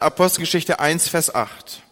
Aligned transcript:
Apostelgeschichte 0.00 0.80
1, 0.80 1.08
Vers 1.08 1.34
8. 1.34 1.82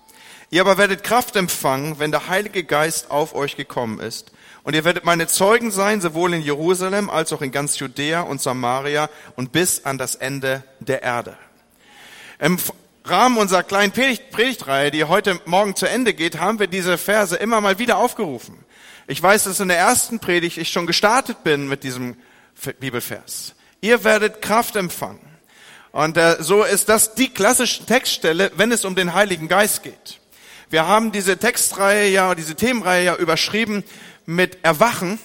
Ihr 0.49 0.63
aber 0.63 0.79
werdet 0.79 1.05
Kraft 1.05 1.37
empfangen, 1.37 1.99
wenn 1.99 2.11
der 2.11 2.29
Heilige 2.29 2.65
Geist 2.65 3.11
auf 3.11 3.35
euch 3.35 3.55
gekommen 3.55 4.01
ist. 4.01 4.33
Und 4.63 4.75
ihr 4.75 4.85
werdet 4.85 5.05
meine 5.05 5.27
Zeugen 5.27 5.71
sein, 5.71 6.01
sowohl 6.01 6.33
in 6.33 6.41
Jerusalem 6.41 7.11
als 7.11 7.35
auch 7.35 7.43
in 7.43 7.53
ganz 7.53 7.79
Judäa 7.79 8.23
und 8.23 8.41
Samaria 8.41 9.11
und 9.37 9.53
bis 9.53 9.85
an 9.85 9.99
das 9.99 10.15
Ende 10.15 10.65
der 10.81 11.03
Erde. 11.03 11.37
Im 12.39 12.57
Rahmen 13.05 13.37
unserer 13.37 13.63
kleinen 13.63 13.93
Predigtreihe, 13.93 14.91
die 14.91 15.05
heute 15.05 15.39
Morgen 15.45 15.77
zu 15.77 15.85
Ende 15.85 16.15
geht, 16.15 16.41
haben 16.41 16.61
wir 16.61 16.67
diese 16.67 16.97
Verse 16.97 17.37
immer 17.37 17.61
mal 17.61 17.79
wieder 17.79 17.99
aufgerufen. 17.99 18.65
Ich 19.07 19.23
weiß, 19.23 19.45
dass 19.45 19.61
in 19.61 19.69
der 19.69 19.79
ersten 19.79 20.19
Predigt 20.19 20.57
ich 20.57 20.71
schon 20.71 20.87
gestartet 20.87 21.45
bin 21.45 21.69
mit 21.69 21.85
diesem 21.85 22.17
Bibelvers. 22.81 23.55
Ihr 23.83 24.03
werdet 24.03 24.41
Kraft 24.41 24.77
empfangen. 24.77 25.21
Und 25.93 26.17
äh, 26.17 26.37
so 26.41 26.65
ist 26.65 26.89
das 26.89 27.15
die 27.15 27.29
klassische 27.29 27.85
Textstelle, 27.85 28.53
wenn 28.57 28.73
es 28.73 28.85
um 28.85 28.95
den 28.95 29.15
Heiligen 29.15 29.49
Geist 29.49 29.83
geht. 29.83 30.21
Wir 30.71 30.87
haben 30.87 31.13
diese 31.13 31.39
Textreihe 31.39 32.11
ja, 32.11 32.35
diese 32.35 32.55
Themenreihe 32.55 33.05
ja 33.05 33.17
überschrieben 33.17 33.85
mit 34.27 34.59
Erwachen. 34.63 35.19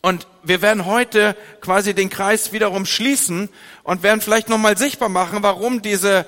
Und 0.00 0.28
wir 0.42 0.62
werden 0.62 0.84
heute 0.84 1.36
quasi 1.60 1.94
den 1.94 2.10
Kreis 2.10 2.52
wiederum 2.52 2.86
schließen 2.86 3.48
und 3.82 4.02
werden 4.02 4.20
vielleicht 4.20 4.48
nochmal 4.48 4.76
sichtbar 4.76 5.08
machen, 5.08 5.42
warum 5.42 5.82
diese, 5.82 6.26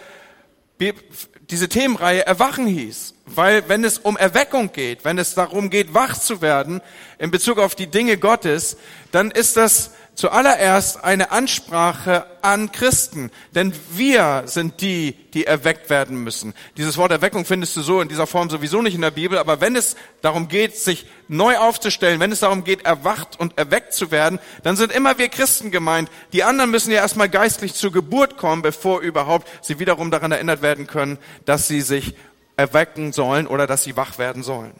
diese 1.51 1.69
Themenreihe 1.69 2.27
Erwachen 2.27 2.67
hieß. 2.67 3.15
Weil 3.27 3.69
wenn 3.69 3.85
es 3.85 3.99
um 3.99 4.17
Erweckung 4.17 4.73
geht, 4.73 5.05
wenn 5.05 5.19
es 5.19 5.35
darum 5.35 5.71
geht, 5.71 5.95
wach 5.95 6.19
zu 6.19 6.41
werden 6.41 6.81
in 7.19 7.31
Bezug 7.31 7.59
auf 7.59 7.75
die 7.75 7.87
Dinge 7.87 8.17
Gottes, 8.19 8.77
dann 9.13 9.31
ist 9.31 9.57
das 9.57 9.93
zuallererst 10.17 11.05
eine 11.05 11.31
Ansprache 11.31 12.27
an 12.43 12.73
Christen, 12.73 13.31
denn 13.55 13.73
wir 13.93 14.45
sind 14.47 14.81
die, 14.81 15.13
die 15.35 15.47
erweckt 15.47 15.91
werden 15.91 16.25
müssen. 16.25 16.55
Dieses 16.77 16.97
Wort 16.97 17.13
Erweckung 17.13 17.45
findest 17.45 17.77
du 17.77 17.83
so 17.83 18.01
in 18.01 18.09
dieser 18.09 18.27
Form 18.27 18.51
sowieso 18.51 18.83
nicht 18.83 18.95
in 18.95 19.03
der 19.03 19.11
Bibel, 19.11 19.39
aber 19.39 19.61
wenn 19.61 19.77
es 19.77 19.95
darum 20.23 20.49
geht, 20.49 20.77
sich 20.77 21.07
neu 21.29 21.59
aufzustellen, 21.59 22.19
wenn 22.19 22.33
es 22.33 22.41
darum 22.41 22.65
geht, 22.65 22.85
erwacht 22.85 23.39
und 23.39 23.59
erweckt 23.59 23.93
zu 23.93 24.11
werden, 24.11 24.41
dann 24.63 24.77
sind 24.77 24.91
immer 24.91 25.19
wir 25.19 25.29
Christen 25.29 25.71
gemeint. 25.71 26.11
Die 26.33 26.43
anderen 26.43 26.71
müssen 26.71 26.91
ja 26.91 26.99
erstmal 26.99 27.29
geistlich 27.29 27.75
zur 27.75 27.93
Geburt 27.93 28.39
kommen, 28.39 28.63
bevor 28.63 29.01
überhaupt 29.01 29.49
sie 29.63 29.79
wiederum 29.79 30.11
daran 30.11 30.33
erinnert 30.33 30.63
werden 30.63 30.87
können, 30.87 31.19
dass 31.45 31.69
sie 31.69 31.83
sich 31.83 32.15
erwecken 32.57 33.13
sollen 33.13 33.47
oder 33.47 33.67
dass 33.67 33.85
sie 33.85 33.97
wach 33.97 34.19
werden 34.19 34.43
sollen. 34.43 34.73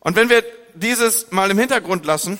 Und 0.00 0.16
wenn 0.16 0.28
wir 0.28 0.44
dieses 0.74 1.30
mal 1.30 1.50
im 1.50 1.58
Hintergrund 1.58 2.04
lassen, 2.04 2.38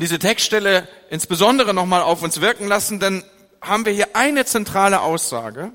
diese 0.00 0.18
Textstelle 0.18 0.88
insbesondere 1.10 1.74
nochmal 1.74 2.02
auf 2.02 2.22
uns 2.22 2.40
wirken 2.40 2.66
lassen, 2.66 3.00
dann 3.00 3.24
haben 3.60 3.84
wir 3.86 3.92
hier 3.92 4.16
eine 4.16 4.44
zentrale 4.44 5.00
Aussage, 5.00 5.70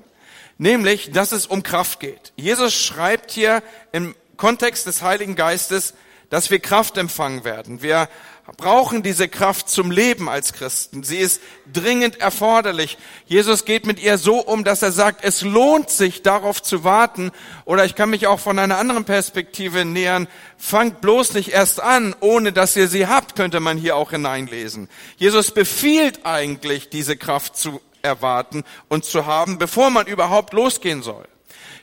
nämlich, 0.58 1.10
dass 1.12 1.32
es 1.32 1.46
um 1.46 1.62
Kraft 1.62 2.00
geht. 2.00 2.32
Jesus 2.36 2.74
schreibt 2.74 3.30
hier 3.30 3.62
im 3.92 4.14
Kontext 4.36 4.86
des 4.86 5.02
Heiligen 5.02 5.36
Geistes, 5.36 5.94
dass 6.30 6.50
wir 6.50 6.58
Kraft 6.58 6.96
empfangen 6.98 7.44
werden. 7.44 7.82
Wir 7.82 8.08
brauchen 8.56 9.02
diese 9.02 9.28
Kraft 9.28 9.68
zum 9.68 9.90
Leben 9.90 10.28
als 10.28 10.52
Christen. 10.52 11.02
Sie 11.02 11.18
ist 11.18 11.40
dringend 11.72 12.20
erforderlich. 12.20 12.96
Jesus 13.26 13.64
geht 13.64 13.86
mit 13.86 14.00
ihr 14.00 14.16
so 14.16 14.38
um, 14.38 14.64
dass 14.64 14.82
er 14.82 14.90
sagt, 14.90 15.22
es 15.22 15.42
lohnt 15.42 15.90
sich 15.90 16.22
darauf 16.22 16.62
zu 16.62 16.82
warten. 16.82 17.30
Oder 17.66 17.84
ich 17.84 17.94
kann 17.94 18.10
mich 18.10 18.26
auch 18.26 18.40
von 18.40 18.58
einer 18.58 18.78
anderen 18.78 19.04
Perspektive 19.04 19.84
nähern. 19.84 20.28
Fangt 20.56 21.00
bloß 21.00 21.34
nicht 21.34 21.50
erst 21.50 21.80
an, 21.80 22.16
ohne 22.20 22.52
dass 22.52 22.74
ihr 22.76 22.88
sie 22.88 23.06
habt, 23.06 23.36
könnte 23.36 23.60
man 23.60 23.76
hier 23.76 23.96
auch 23.96 24.10
hineinlesen. 24.10 24.88
Jesus 25.18 25.50
befiehlt 25.50 26.24
eigentlich, 26.24 26.88
diese 26.88 27.16
Kraft 27.16 27.56
zu 27.56 27.80
erwarten 28.02 28.64
und 28.88 29.04
zu 29.04 29.26
haben, 29.26 29.58
bevor 29.58 29.90
man 29.90 30.06
überhaupt 30.06 30.54
losgehen 30.54 31.02
soll 31.02 31.26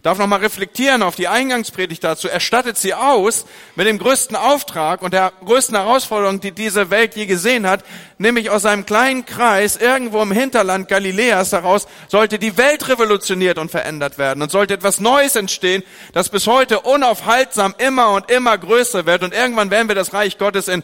darf 0.06 0.20
noch 0.20 0.28
mal 0.28 0.40
reflektieren 0.40 1.02
auf 1.02 1.16
die 1.16 1.28
Eingangspredigt 1.28 2.04
dazu. 2.04 2.28
Er 2.28 2.40
stattet 2.40 2.78
sie 2.78 2.94
aus 2.94 3.48
mit 3.76 3.88
dem 3.88 3.98
größten 3.98 4.36
Auftrag 4.36 5.02
und 5.02 5.16
der 5.16 5.34
größten 5.44 5.76
Herausforderung, 5.76 6.40
die 6.40 6.52
diese 6.52 6.92
Welt 6.92 7.16
je 7.16 7.26
gesehen 7.26 7.68
hat, 7.68 7.84
nämlich 8.20 8.52
aus 8.52 8.68
einem 8.68 8.86
kleinen 8.86 9.26
Kreis 9.26 9.78
irgendwo 9.78 10.22
im 10.22 10.32
Hinterland 10.32 10.90
Galiläas 10.90 11.54
heraus 11.54 11.88
sollte 12.08 12.38
die 12.38 12.56
Welt 12.56 12.88
revolutioniert 12.88 13.58
und 13.58 13.72
verändert 13.72 14.20
werden 14.20 14.44
und 14.44 14.52
sollte 14.52 14.76
etwas 14.76 15.00
Neues 15.00 15.36
entstehen, 15.36 15.82
das 16.14 16.30
bis 16.30 16.46
heute 16.46 16.82
unaufhaltsam 16.82 17.74
immer 17.80 18.12
und 18.12 18.30
immer 18.30 18.56
größer 18.60 19.08
wird 19.08 19.24
und 19.24 19.34
irgendwann 19.34 19.72
werden 19.72 19.88
wir 19.88 19.96
das 19.96 20.14
Reich 20.14 20.38
Gottes 20.38 20.68
in 20.68 20.84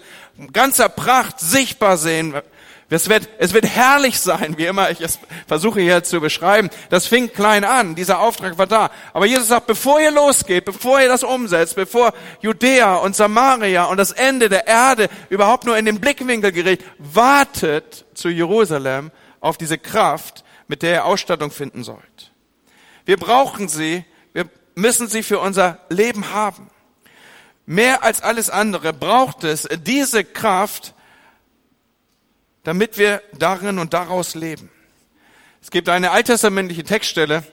ganzer 0.52 0.90
Pracht 0.90 1.40
sichtbar 1.40 1.98
sehen 1.98 2.34
es 2.94 3.08
wird, 3.08 3.30
es 3.38 3.54
wird 3.54 3.66
herrlich 3.66 4.20
sein, 4.20 4.58
wie 4.58 4.66
immer 4.66 4.92
ich 4.92 5.00
es 5.00 5.18
versuche 5.48 5.80
hier 5.80 6.04
zu 6.04 6.20
beschreiben. 6.20 6.70
Das 6.90 7.08
fing 7.08 7.32
klein 7.32 7.64
an, 7.64 7.96
dieser 7.96 8.20
Auftrag 8.20 8.58
war 8.58 8.68
da. 8.68 8.92
Aber 9.14 9.26
Jesus 9.26 9.48
sagt, 9.48 9.68
bevor 9.68 10.02
ihr 10.02 10.12
losgeht, 10.12 10.66
bevor 10.66 11.00
ihr 11.00 11.08
das 11.08 11.24
umsetzt, 11.24 11.76
bevor 11.76 12.14
Judäa 12.42 12.96
und 12.96 13.16
Samaria 13.16 13.86
und 13.86 13.96
das 13.96 14.12
Ende 14.12 14.50
der 14.50 14.68
Erde 14.68 15.08
überhaupt 15.30 15.66
nur 15.66 15.78
in 15.78 15.86
den 15.86 16.02
Blickwinkel 16.02 16.52
gerät, 16.52 16.84
wartet 16.98 18.06
zu 18.14 18.28
Jerusalem 18.28 19.12
auf 19.40 19.58
diese 19.58 19.78
Kraft, 19.78 20.44
mit 20.68 20.82
der 20.82 20.92
ihr 20.92 21.06
Ausstattung 21.06 21.50
finden 21.50 21.86
sollt. 21.86 22.32
Wir 23.06 23.16
brauchen 23.16 23.70
sie, 23.70 24.04
wir 24.34 24.50
müssen 24.76 25.08
sie 25.08 25.24
für 25.24 25.40
unser 25.40 25.80
Leben 25.88 26.34
haben. 26.34 26.70
Mehr 27.66 28.04
als 28.04 28.22
alles 28.22 28.50
andere 28.50 28.92
braucht 28.92 29.46
es 29.46 29.66
diese 29.86 30.26
Kraft, 30.26 30.94
damit 32.64 32.98
wir 32.98 33.22
darin 33.38 33.80
und 33.80 33.94
daraus 33.94 34.36
leben. 34.36 34.70
Es 35.62 35.72
gibt 35.72 35.90
eine 35.90 36.12
alttestamentliche 36.12 36.84
Textstelle, 36.84 37.44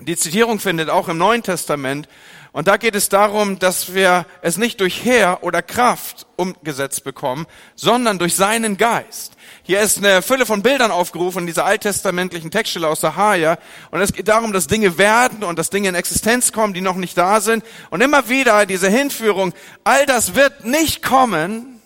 die 0.00 0.16
Zitierung 0.16 0.60
findet 0.60 0.90
auch 0.90 1.08
im 1.08 1.18
Neuen 1.18 1.42
Testament. 1.42 2.08
Und 2.52 2.68
da 2.68 2.76
geht 2.76 2.94
es 2.94 3.08
darum, 3.08 3.58
dass 3.58 3.94
wir 3.94 4.26
es 4.42 4.56
nicht 4.56 4.80
durch 4.80 5.04
Heer 5.04 5.38
oder 5.42 5.60
Kraft 5.60 6.26
umgesetzt 6.36 7.04
bekommen, 7.04 7.46
sondern 7.74 8.18
durch 8.18 8.34
seinen 8.36 8.76
Geist. 8.76 9.32
Hier 9.64 9.80
ist 9.80 9.98
eine 9.98 10.22
Fülle 10.22 10.46
von 10.46 10.62
Bildern 10.62 10.90
aufgerufen 10.90 11.46
dieser 11.46 11.64
alttestamentlichen 11.64 12.50
Textstelle 12.50 12.88
aus 12.88 13.00
Sahaja. 13.00 13.58
Und 13.90 14.00
es 14.00 14.12
geht 14.12 14.28
darum, 14.28 14.52
dass 14.52 14.66
Dinge 14.66 14.98
werden 14.98 15.44
und 15.44 15.58
dass 15.58 15.70
Dinge 15.70 15.88
in 15.88 15.94
Existenz 15.94 16.52
kommen, 16.52 16.74
die 16.74 16.80
noch 16.80 16.96
nicht 16.96 17.18
da 17.18 17.40
sind. 17.40 17.64
Und 17.90 18.00
immer 18.00 18.28
wieder 18.28 18.66
diese 18.66 18.88
Hinführung, 18.88 19.52
all 19.84 20.06
das 20.06 20.34
wird 20.34 20.64
nicht 20.64 21.02
kommen, 21.02 21.77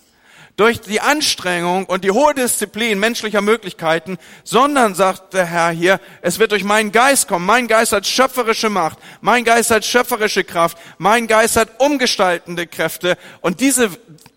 durch 0.57 0.81
die 0.81 1.01
Anstrengung 1.01 1.87
und 1.87 2.05
die 2.05 2.11
hohe 2.11 2.35
Disziplin 2.35 2.99
menschlicher 2.99 3.41
Möglichkeiten, 3.41 4.19
sondern, 4.45 4.95
sagt 4.95 5.35
der 5.35 5.47
Herr 5.47 5.71
hier, 5.71 6.01
es 6.21 6.39
wird 6.39 6.53
durch 6.53 6.65
meinen 6.65 6.93
Geist 6.93 7.27
kommen. 7.27 7.47
Mein 7.47 7.69
Geist 7.69 7.93
hat 7.93 8.07
schöpferische 8.07 8.69
Macht, 8.69 8.99
mein 9.21 9.45
Geist 9.45 9.71
hat 9.71 9.85
schöpferische 9.85 10.45
Kraft, 10.45 10.77
mein 10.99 11.27
Geist 11.27 11.57
hat 11.57 11.81
umgestaltende 11.81 12.67
Kräfte 12.67 13.17
und 13.41 13.61
diese 13.61 13.91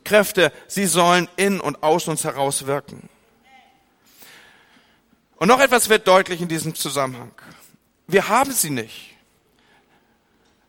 Kräfte, 0.04 0.52
sie 0.68 0.86
sollen 0.86 1.28
in 1.36 1.60
und 1.60 1.84
aus 1.84 2.08
uns 2.08 2.24
heraus 2.24 2.66
wirken. 2.66 3.10
Und 5.38 5.50
noch 5.50 5.60
etwas 5.60 5.90
wird 5.90 6.08
deutlich 6.08 6.42
in 6.42 6.48
diesem 6.48 6.76
Zusammenhang. 6.76 7.32
Wir 8.08 8.30
haben 8.30 8.52
sie 8.52 8.70
nicht. 8.70 9.16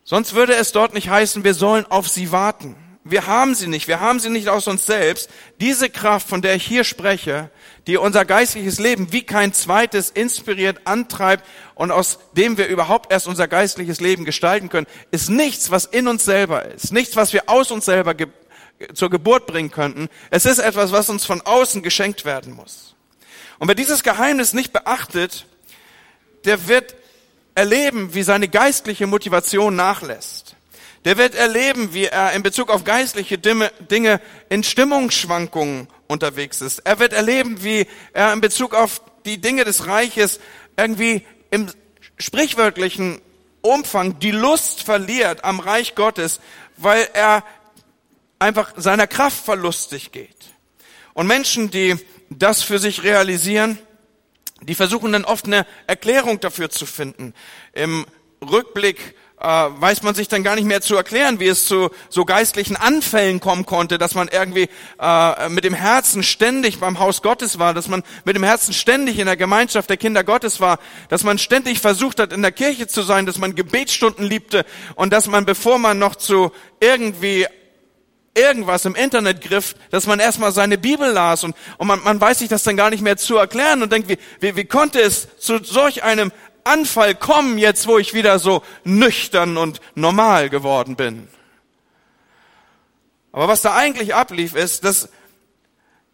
Sonst 0.03 0.35
würde 0.35 0.55
es 0.55 0.73
dort 0.73 0.95
nicht 0.95 1.09
heißen, 1.09 1.45
wir 1.45 1.55
sollen 1.55 1.87
auf 1.87 2.09
sie 2.09 2.33
warten. 2.33 2.77
Wir 3.09 3.27
haben 3.27 3.55
sie 3.55 3.69
nicht. 3.69 3.87
Wir 3.87 4.01
haben 4.01 4.19
sie 4.19 4.31
nicht 4.31 4.49
aus 4.49 4.67
uns 4.67 4.85
selbst. 4.85 5.31
Diese 5.61 5.89
Kraft, 5.89 6.29
von 6.29 6.43
der 6.43 6.57
ich 6.57 6.67
hier 6.67 6.83
spreche, 6.83 7.51
die 7.87 7.97
unser 7.99 8.25
geistliches 8.25 8.81
Leben 8.81 9.13
wie 9.13 9.23
kein 9.23 9.53
zweites 9.53 10.11
inspiriert, 10.11 10.81
antreibt 10.87 11.47
und 11.77 11.93
aus 11.93 12.19
dem 12.33 12.59
wir 12.59 12.67
überhaupt 12.67 13.13
erst 13.13 13.29
unser 13.29 13.47
geistliches 13.47 14.01
Leben 14.01 14.25
gestalten 14.25 14.69
können, 14.69 14.89
ist 15.13 15.31
nichts, 15.31 15.71
was 15.71 15.85
in 15.85 16.09
uns 16.09 16.25
selber 16.25 16.65
ist. 16.65 16.93
Nichts, 16.93 17.15
was 17.15 17.33
wir 17.33 17.49
aus 17.49 17.71
uns 17.71 17.85
selber 17.85 18.15
ge 18.15 18.27
zur 18.93 19.09
Geburt 19.09 19.47
bringen 19.47 19.71
könnten. 19.71 20.09
Es 20.29 20.45
ist 20.45 20.59
etwas, 20.59 20.93
was 20.93 21.09
uns 21.09 21.25
von 21.25 21.41
außen 21.41 21.83
geschenkt 21.83 22.27
werden 22.27 22.53
muss. 22.53 22.95
Und 23.59 23.69
wer 23.69 23.75
dieses 23.75 24.03
Geheimnis 24.03 24.53
nicht 24.53 24.75
beachtet, 24.75 25.47
der 26.45 26.69
wird 26.69 26.95
erleben, 27.55 28.13
wie 28.13 28.23
seine 28.23 28.49
geistliche 28.49 29.07
Motivation 29.07 29.77
nachlässt 29.77 30.56
der 31.07 31.17
wird 31.19 31.37
erleben, 31.37 31.95
wie 31.95 32.07
er 32.07 32.33
in 32.33 32.43
Bezug 32.43 32.69
auf 32.69 32.83
geistliche 32.83 33.39
Dinge 33.39 34.21
in 34.49 34.65
Stimmungsschwankungen 34.65 35.87
unterwegs 36.09 36.61
ist. 36.61 36.81
Er 36.81 36.99
wird 36.99 37.13
erleben, 37.13 37.63
wie 37.63 37.87
er 38.13 38.33
in 38.33 38.41
Bezug 38.41 38.75
auf 38.75 39.01
die 39.25 39.41
Dinge 39.41 39.65
des 39.65 39.87
Reiches 39.87 40.41
irgendwie 40.77 41.25
im 41.53 41.69
sprichwörtlichen 42.19 43.21
Umfang 43.61 44.19
die 44.19 44.33
Lust 44.33 44.83
verliert 44.83 45.45
am 45.45 45.61
Reich 45.61 45.95
Gottes, 45.95 46.41
weil 46.77 47.09
er 47.15 47.45
einfach 48.41 48.73
seiner 48.77 49.07
Kraft 49.07 49.45
verlustig 49.45 50.11
geht. 50.11 50.37
Und 51.15 51.29
Menschen, 51.29 51.71
die 51.71 51.95
das 52.31 52.65
für 52.65 52.81
sich 52.81 53.05
realisieren, 53.05 53.79
die 54.63 54.75
versuchen 54.75 55.13
dann 55.13 55.25
oft 55.25 55.47
eine 55.47 55.67
Erklärung 55.87 56.41
dafür 56.41 56.69
zu 56.69 56.85
finden. 56.85 57.33
Im 57.75 58.07
Rückblick 58.43 59.15
äh, 59.41 59.47
weiß 59.47 60.03
man 60.03 60.15
sich 60.15 60.29
dann 60.29 60.43
gar 60.43 60.55
nicht 60.55 60.65
mehr 60.65 60.81
zu 60.81 60.97
erklären, 60.97 61.41
wie 61.41 61.49
es 61.49 61.67
zu 61.67 61.91
so 62.09 62.25
geistlichen 62.25 62.77
Anfällen 62.77 63.41
kommen 63.41 63.67
konnte, 63.67 63.99
dass 63.99 64.15
man 64.15 64.29
irgendwie 64.29 64.69
äh, 65.01 65.49
mit 65.49 65.65
dem 65.65 65.75
Herzen 65.75 66.23
ständig 66.23 66.81
beim 66.81 66.99
Haus 66.99 67.23
Gottes 67.23 67.59
war, 67.59 67.75
dass 67.75 67.89
man 67.89 68.03
mit 68.25 68.37
dem 68.37 68.45
Herzen 68.45 68.73
ständig 68.73 69.19
in 69.19 69.27
der 69.27 69.37
Gemeinschaft 69.37 69.91
der 69.91 69.97
Kinder 69.97 70.25
Gottes 70.25 70.61
war, 70.61 70.79
dass 71.09 71.25
man 71.25 71.39
ständig 71.39 71.81
versucht 71.81 72.21
hat, 72.21 72.33
in 72.33 72.43
der 72.43 72.53
Kirche 72.53 72.87
zu 72.87 73.03
sein, 73.03 73.27
dass 73.27 73.39
man 73.39 73.55
Gebetsstunden 73.55 74.25
liebte 74.25 74.65
und 74.95 75.13
dass 75.13 75.27
man, 75.27 75.45
bevor 75.45 75.79
man 75.79 75.99
noch 75.99 76.17
zu 76.17 76.51
irgendwie 76.81 77.47
irgendwas 78.37 78.85
im 78.85 78.95
Internet 78.95 79.41
griff, 79.41 79.75
dass 79.91 80.07
man 80.07 80.21
erstmal 80.21 80.53
seine 80.53 80.77
Bibel 80.77 81.11
las 81.11 81.43
und, 81.43 81.57
und 81.79 81.87
man, 81.87 82.03
man 82.05 82.21
weiß 82.21 82.41
sich 82.41 82.49
das 82.49 82.63
dann 82.63 82.77
gar 82.77 82.91
nicht 82.91 83.03
mehr 83.03 83.17
zu 83.17 83.37
erklären 83.37 83.83
und 83.83 83.91
denkt, 83.91 84.09
wie, 84.09 84.19
wie, 84.41 84.57
wie 84.57 84.65
konnte 84.67 85.01
es 85.01 85.29
zu 85.39 85.63
solch 85.65 86.05
einem 86.05 86.31
Anfall 86.67 87.15
kommen, 87.15 87.59
jetzt 87.59 87.87
wo 87.87 87.99
ich 87.99 88.15
wieder 88.15 88.39
so 88.39 88.63
nüchtern 88.85 89.57
und 89.57 89.81
normal 89.95 90.51
geworden 90.51 90.97
bin. 90.97 91.29
Aber 93.33 93.49
was 93.49 93.63
da 93.63 93.75
eigentlich 93.75 94.15
ablief, 94.15 94.55
ist, 94.55 94.85
dass 94.85 95.09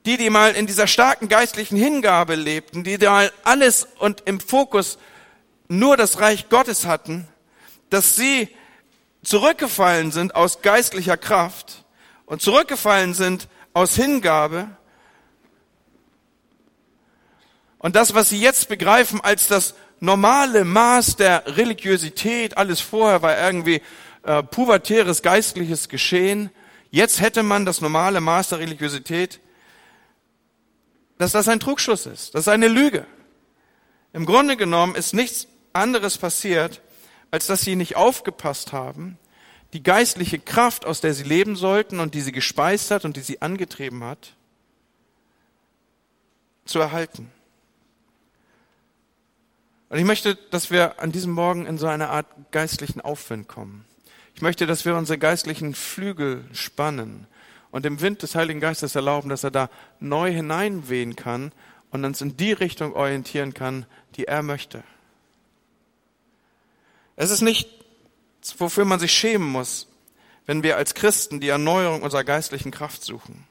die, 0.04 0.16
die 0.16 0.30
mal 0.30 0.52
in 0.52 0.66
dieser 0.66 0.86
starken 0.86 1.28
geistlichen 1.28 1.76
Hingabe 1.76 2.34
lebten, 2.34 2.82
die 2.82 2.98
da 2.98 3.28
alles 3.44 3.86
und 3.98 4.22
im 4.26 4.40
Fokus 4.40 4.98
nur 5.68 5.96
das 5.96 6.20
Reich 6.20 6.48
Gottes 6.48 6.86
hatten, 6.86 7.28
dass 7.90 8.16
sie 8.16 8.48
zurückgefallen 9.22 10.10
sind 10.10 10.34
aus 10.34 10.62
geistlicher 10.62 11.16
Kraft 11.16 11.84
und 12.26 12.42
zurückgefallen 12.42 13.14
sind 13.14 13.48
aus 13.72 13.94
Hingabe. 13.94 14.68
Und 17.78 17.96
das, 17.96 18.14
was 18.14 18.28
sie 18.28 18.40
jetzt 18.40 18.68
begreifen 18.68 19.20
als 19.20 19.46
das 19.46 19.74
normale 20.02 20.64
Maß 20.64 21.14
der 21.16 21.56
Religiosität, 21.56 22.58
alles 22.58 22.80
vorher 22.80 23.22
war 23.22 23.38
irgendwie 23.38 23.80
äh, 24.24 24.42
pubertäres 24.42 25.22
geistliches 25.22 25.88
Geschehen, 25.88 26.50
jetzt 26.90 27.20
hätte 27.20 27.44
man 27.44 27.64
das 27.64 27.80
normale 27.80 28.20
Maß 28.20 28.48
der 28.48 28.58
Religiosität, 28.58 29.40
dass 31.18 31.30
das 31.32 31.46
ein 31.46 31.60
Trugschluss 31.60 32.06
ist, 32.06 32.34
das 32.34 32.42
ist 32.42 32.48
eine 32.48 32.66
Lüge. 32.66 33.06
Im 34.12 34.26
Grunde 34.26 34.56
genommen 34.56 34.96
ist 34.96 35.14
nichts 35.14 35.46
anderes 35.72 36.18
passiert, 36.18 36.82
als 37.30 37.46
dass 37.46 37.62
sie 37.62 37.76
nicht 37.76 37.94
aufgepasst 37.94 38.72
haben, 38.72 39.18
die 39.72 39.84
geistliche 39.84 40.40
Kraft, 40.40 40.84
aus 40.84 41.00
der 41.00 41.14
sie 41.14 41.22
leben 41.22 41.54
sollten 41.54 42.00
und 42.00 42.14
die 42.14 42.22
sie 42.22 42.32
gespeist 42.32 42.90
hat 42.90 43.04
und 43.04 43.16
die 43.16 43.22
sie 43.22 43.40
angetrieben 43.40 44.02
hat, 44.02 44.34
zu 46.64 46.80
erhalten. 46.80 47.30
Und 49.92 49.98
ich 49.98 50.06
möchte, 50.06 50.36
dass 50.50 50.70
wir 50.70 51.02
an 51.02 51.12
diesem 51.12 51.32
Morgen 51.32 51.66
in 51.66 51.76
so 51.76 51.86
eine 51.86 52.08
Art 52.08 52.24
geistlichen 52.50 53.02
Aufwind 53.02 53.46
kommen. 53.46 53.84
Ich 54.34 54.40
möchte, 54.40 54.66
dass 54.66 54.86
wir 54.86 54.96
unsere 54.96 55.18
geistlichen 55.18 55.74
Flügel 55.74 56.46
spannen 56.54 57.26
und 57.70 57.84
dem 57.84 58.00
Wind 58.00 58.22
des 58.22 58.34
Heiligen 58.34 58.58
Geistes 58.58 58.94
erlauben, 58.94 59.28
dass 59.28 59.44
er 59.44 59.50
da 59.50 59.68
neu 60.00 60.32
hineinwehen 60.32 61.14
kann 61.14 61.52
und 61.90 62.06
uns 62.06 62.22
in 62.22 62.38
die 62.38 62.52
Richtung 62.52 62.94
orientieren 62.94 63.52
kann, 63.52 63.84
die 64.16 64.24
er 64.24 64.42
möchte. 64.42 64.82
Es 67.16 67.30
ist 67.30 67.42
nicht, 67.42 67.68
wofür 68.56 68.86
man 68.86 68.98
sich 68.98 69.12
schämen 69.12 69.46
muss, 69.46 69.88
wenn 70.46 70.62
wir 70.62 70.78
als 70.78 70.94
Christen 70.94 71.38
die 71.38 71.50
Erneuerung 71.50 72.00
unserer 72.00 72.24
geistlichen 72.24 72.70
Kraft 72.70 73.04
suchen. 73.04 73.44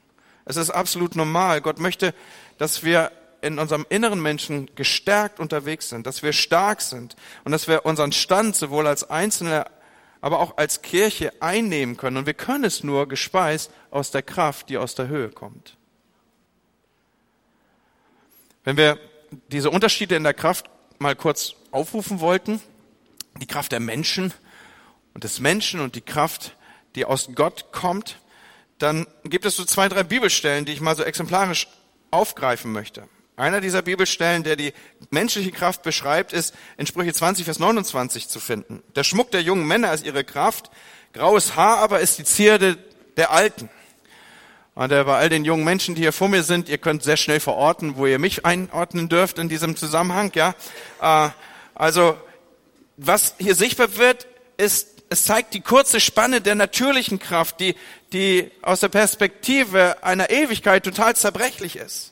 Es 0.46 0.58
ist 0.58 0.72
absolut 0.72 1.16
normal. 1.16 1.62
Gott 1.62 1.78
möchte, 1.78 2.16
dass 2.58 2.82
wir 2.82 3.12
in 3.42 3.60
unserem 3.60 3.86
inneren 3.90 4.22
Menschen 4.22 4.70
gestärkt 4.76 5.40
unterwegs 5.40 5.90
sind, 5.90 6.06
dass 6.06 6.24
wir 6.24 6.34
stark 6.34 6.82
sind 6.82 7.16
und 7.44 7.52
dass 7.52 7.68
wir 7.68 7.86
unseren 7.86 8.12
Stand 8.12 8.56
sowohl 8.56 8.88
als 8.88 9.10
Einzelne, 9.10 9.66
aber 10.22 10.40
auch 10.40 10.58
als 10.58 10.82
Kirche 10.82 11.34
einnehmen 11.42 11.98
können. 11.98 12.18
Und 12.18 12.28
wir 12.28 12.36
können 12.36 12.64
es 12.64 12.84
nur 12.84 13.08
gespeist 13.08 13.72
aus 13.90 14.12
der 14.12 14.22
Kraft, 14.22 14.70
die 14.70 14.78
aus 14.78 14.96
der 14.96 15.08
Höhe 15.08 15.30
kommt. 15.30 15.78
Wenn 18.64 18.78
wir 18.78 19.00
diese 19.48 19.72
Unterschiede 19.72 20.16
in 20.16 20.24
der 20.24 20.36
Kraft 20.36 20.70
mal 21.00 21.16
kurz 21.16 21.56
aufrufen 21.72 22.20
wollten, 22.20 22.62
die 23.40 23.48
Kraft 23.48 23.72
der 23.72 23.80
Menschen 23.80 24.34
und 25.16 25.24
des 25.24 25.40
Menschen 25.40 25.80
und 25.80 25.96
die 25.96 26.02
Kraft, 26.02 26.56
die 26.96 27.06
aus 27.06 27.30
Gott 27.34 27.72
kommt, 27.72 28.20
dann 28.78 29.08
gibt 29.24 29.46
es 29.46 29.56
so 29.56 29.66
zwei, 29.66 29.90
drei 29.90 30.04
Bibelstellen, 30.04 30.66
die 30.66 30.74
ich 30.74 30.82
mal 30.82 30.96
so 30.96 31.04
exemplarisch 31.04 31.68
aufgreifen 32.12 32.72
möchte. 32.72 33.08
Einer 33.42 33.60
dieser 33.60 33.82
Bibelstellen, 33.82 34.44
der 34.44 34.56
die 34.56 34.72
menschliche 35.10 35.52
Kraft 35.52 35.82
beschreibt, 35.82 36.32
ist 36.32 36.54
in 36.78 36.86
Sprüche 36.86 37.12
20, 37.12 37.44
Vers 37.44 37.58
29 37.58 38.28
zu 38.30 38.40
finden. 38.40 38.84
Der 38.96 39.04
Schmuck 39.04 39.32
der 39.32 39.42
jungen 39.42 39.66
Männer 39.66 39.92
ist 39.96 40.06
ihre 40.06 40.24
Kraft, 40.24 40.70
graues 41.12 41.56
Haar 41.56 41.80
aber 41.80 42.02
ist 42.02 42.20
die 42.20 42.24
Zierde 42.24 42.78
der 43.18 43.32
Alten. 43.32 43.68
Und 44.76 44.90
bei 44.90 45.18
all 45.18 45.30
den 45.30 45.44
jungen 45.44 45.64
Menschen, 45.64 45.96
die 45.96 46.04
hier 46.04 46.14
vor 46.14 46.30
mir 46.30 46.44
sind, 46.44 46.70
ihr 46.70 46.78
könnt 46.78 47.02
sehr 47.02 47.18
schnell 47.18 47.40
verorten, 47.40 47.98
wo 47.98 48.06
ihr 48.06 48.20
mich 48.20 48.46
einordnen 48.46 49.10
dürft 49.10 49.40
in 49.40 49.50
diesem 49.50 49.76
Zusammenhang, 49.76 50.32
ja. 50.36 50.54
Äh, 51.02 51.30
also, 51.74 52.16
was 52.98 53.34
hier 53.40 53.56
sichtbar 53.56 53.98
wird, 53.98 54.28
ist, 54.58 55.02
es 55.10 55.26
zeigt 55.26 55.56
die 55.56 55.62
kurze 55.62 56.00
Spanne 56.00 56.42
der 56.42 56.54
natürlichen 56.54 57.18
Kraft, 57.18 57.60
die, 57.60 57.74
die 58.14 58.52
aus 58.62 58.82
der 58.82 58.90
Perspektive 58.90 60.04
einer 60.04 60.30
Ewigkeit 60.30 60.84
total 60.84 61.16
zerbrechlich 61.16 61.76
ist. 61.76 62.12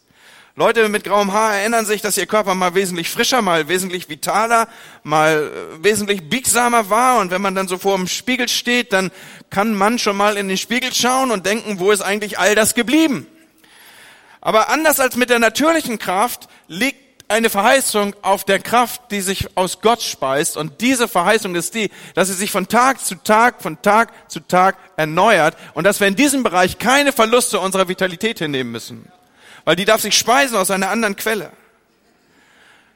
Leute 0.59 0.89
mit 0.89 1.05
grauem 1.05 1.31
Haar 1.31 1.55
erinnern 1.55 1.85
sich, 1.85 2.01
dass 2.01 2.17
ihr 2.17 2.25
Körper 2.25 2.53
mal 2.53 2.75
wesentlich 2.75 3.09
frischer, 3.09 3.41
mal 3.41 3.69
wesentlich 3.69 4.09
vitaler, 4.09 4.67
mal 5.03 5.49
äh, 5.81 5.83
wesentlich 5.85 6.27
biegsamer 6.29 6.89
war. 6.89 7.19
Und 7.19 7.31
wenn 7.31 7.41
man 7.41 7.55
dann 7.55 7.69
so 7.69 7.77
vor 7.77 7.95
dem 7.95 8.07
Spiegel 8.07 8.49
steht, 8.49 8.91
dann 8.91 9.09
kann 9.49 9.73
man 9.73 9.99
schon 9.99 10.17
mal 10.17 10.35
in 10.35 10.49
den 10.49 10.57
Spiegel 10.57 10.93
schauen 10.93 11.31
und 11.31 11.45
denken, 11.45 11.79
wo 11.79 11.91
ist 11.91 12.01
eigentlich 12.01 12.39
all 12.39 12.55
das 12.55 12.75
geblieben? 12.75 13.25
Aber 14.41 14.67
anders 14.67 14.99
als 14.99 15.15
mit 15.15 15.29
der 15.29 15.39
natürlichen 15.39 15.97
Kraft 15.97 16.49
liegt 16.67 16.99
eine 17.29 17.49
Verheißung 17.49 18.13
auf 18.21 18.43
der 18.43 18.59
Kraft, 18.59 19.11
die 19.11 19.21
sich 19.21 19.55
aus 19.55 19.79
Gott 19.79 20.01
speist. 20.01 20.57
Und 20.57 20.81
diese 20.81 21.07
Verheißung 21.07 21.55
ist 21.55 21.73
die, 21.73 21.89
dass 22.15 22.27
sie 22.27 22.33
sich 22.33 22.51
von 22.51 22.67
Tag 22.67 22.99
zu 22.99 23.15
Tag, 23.15 23.61
von 23.61 23.81
Tag 23.81 24.11
zu 24.29 24.41
Tag 24.41 24.75
erneuert 24.97 25.55
und 25.73 25.85
dass 25.85 26.01
wir 26.01 26.07
in 26.07 26.17
diesem 26.17 26.43
Bereich 26.43 26.79
keine 26.79 27.13
Verluste 27.13 27.61
unserer 27.61 27.87
Vitalität 27.87 28.39
hinnehmen 28.39 28.73
müssen 28.73 29.09
weil 29.69 29.75
die 29.75 29.85
darf 29.85 30.01
sich 30.01 30.17
speisen 30.17 30.57
aus 30.57 30.71
einer 30.71 30.89
anderen 30.89 31.15
Quelle. 31.15 31.51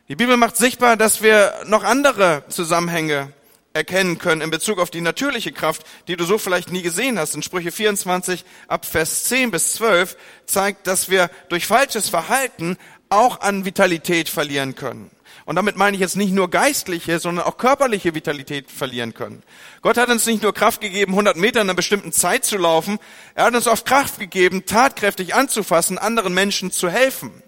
Die 0.09 0.15
Bibel 0.15 0.37
macht 0.37 0.57
sichtbar, 0.57 0.97
dass 0.97 1.21
wir 1.21 1.53
noch 1.67 1.83
andere 1.83 2.45
Zusammenhänge 2.49 3.31
erkennen 3.73 4.17
können 4.17 4.41
in 4.41 4.49
Bezug 4.49 4.79
auf 4.79 4.89
die 4.89 5.01
natürliche 5.01 5.51
Kraft, 5.51 5.85
die 6.07 6.15
du 6.15 6.25
so 6.25 6.39
vielleicht 6.39 6.71
nie 6.71 6.81
gesehen 6.81 7.19
hast. 7.19 7.35
In 7.35 7.43
Sprüche 7.43 7.71
24 7.71 8.43
ab 8.67 8.87
Vers 8.87 9.25
10 9.25 9.51
bis 9.51 9.73
12 9.73 10.17
zeigt, 10.47 10.87
dass 10.87 11.11
wir 11.11 11.29
durch 11.49 11.67
falsches 11.67 12.09
Verhalten 12.09 12.77
auch 13.09 13.41
an 13.41 13.65
Vitalität 13.65 14.27
verlieren 14.27 14.73
können. 14.73 15.11
Und 15.45 15.55
damit 15.57 15.75
meine 15.75 15.95
ich 15.95 16.01
jetzt 16.01 16.15
nicht 16.15 16.33
nur 16.33 16.49
geistliche, 16.49 17.19
sondern 17.19 17.45
auch 17.45 17.57
körperliche 17.57 18.15
Vitalität 18.15 18.71
verlieren 18.71 19.13
können. 19.13 19.43
Gott 19.81 19.97
hat 19.97 20.09
uns 20.09 20.25
nicht 20.25 20.41
nur 20.41 20.53
Kraft 20.53 20.79
gegeben, 20.79 21.11
100 21.11 21.35
Meter 21.35 21.59
in 21.59 21.67
einer 21.67 21.75
bestimmten 21.75 22.13
Zeit 22.13 22.45
zu 22.45 22.57
laufen, 22.57 22.97
er 23.35 23.45
hat 23.45 23.55
uns 23.55 23.67
auch 23.67 23.83
Kraft 23.83 24.19
gegeben, 24.19 24.65
tatkräftig 24.65 25.35
anzufassen, 25.35 25.97
anderen 25.97 26.33
Menschen 26.33 26.71
zu 26.71 26.89
helfen. 26.89 27.43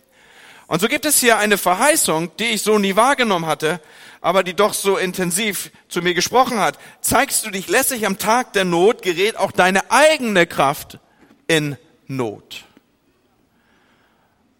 Und 0.67 0.81
so 0.81 0.87
gibt 0.87 1.05
es 1.05 1.19
hier 1.19 1.37
eine 1.37 1.57
Verheißung, 1.57 2.35
die 2.37 2.45
ich 2.45 2.63
so 2.63 2.79
nie 2.79 2.95
wahrgenommen 2.95 3.45
hatte, 3.45 3.79
aber 4.19 4.43
die 4.43 4.55
doch 4.55 4.73
so 4.73 4.97
intensiv 4.97 5.71
zu 5.87 6.01
mir 6.01 6.15
gesprochen 6.15 6.59
hat. 6.59 6.79
Zeigst 7.01 7.45
du 7.45 7.51
dich 7.51 7.67
lässig 7.67 8.05
am 8.07 8.17
Tag 8.17 8.53
der 8.53 8.65
Not, 8.65 9.03
gerät 9.03 9.37
auch 9.37 9.51
deine 9.51 9.91
eigene 9.91 10.47
Kraft 10.47 10.99
in 11.47 11.77
Not. 12.07 12.65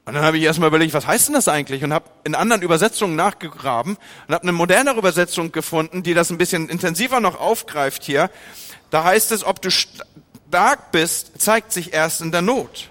Und 0.06 0.14
dann 0.14 0.24
habe 0.24 0.38
ich 0.38 0.44
erstmal 0.44 0.68
überlegt, 0.68 0.94
was 0.94 1.08
heißt 1.08 1.30
denn 1.30 1.34
das 1.36 1.48
eigentlich? 1.48 1.84
Und 1.84 1.92
habe 1.92 2.10
in 2.24 2.36
anderen 2.36 2.62
Übersetzungen 2.62 3.16
nachgegraben 3.16 3.98
und 4.28 4.34
habe 4.34 4.44
eine 4.44 4.52
modernere 4.52 5.00
Übersetzung 5.00 5.52
gefunden, 5.52 6.04
die 6.04 6.14
das 6.14 6.30
ein 6.30 6.38
bisschen 6.38 6.70
intensiver 6.70 7.20
noch 7.20 7.40
aufgreift 7.40 8.04
hier. 8.04 8.30
Da 8.92 9.04
heißt 9.04 9.32
es, 9.32 9.44
ob 9.44 9.64
du 9.64 9.72
stark 9.72 10.92
bist, 10.92 11.42
zeigt 11.42 11.74
sich 11.74 11.92
erst 11.94 12.22
in 12.22 12.32
der 12.32 12.44
Not. 12.44 12.90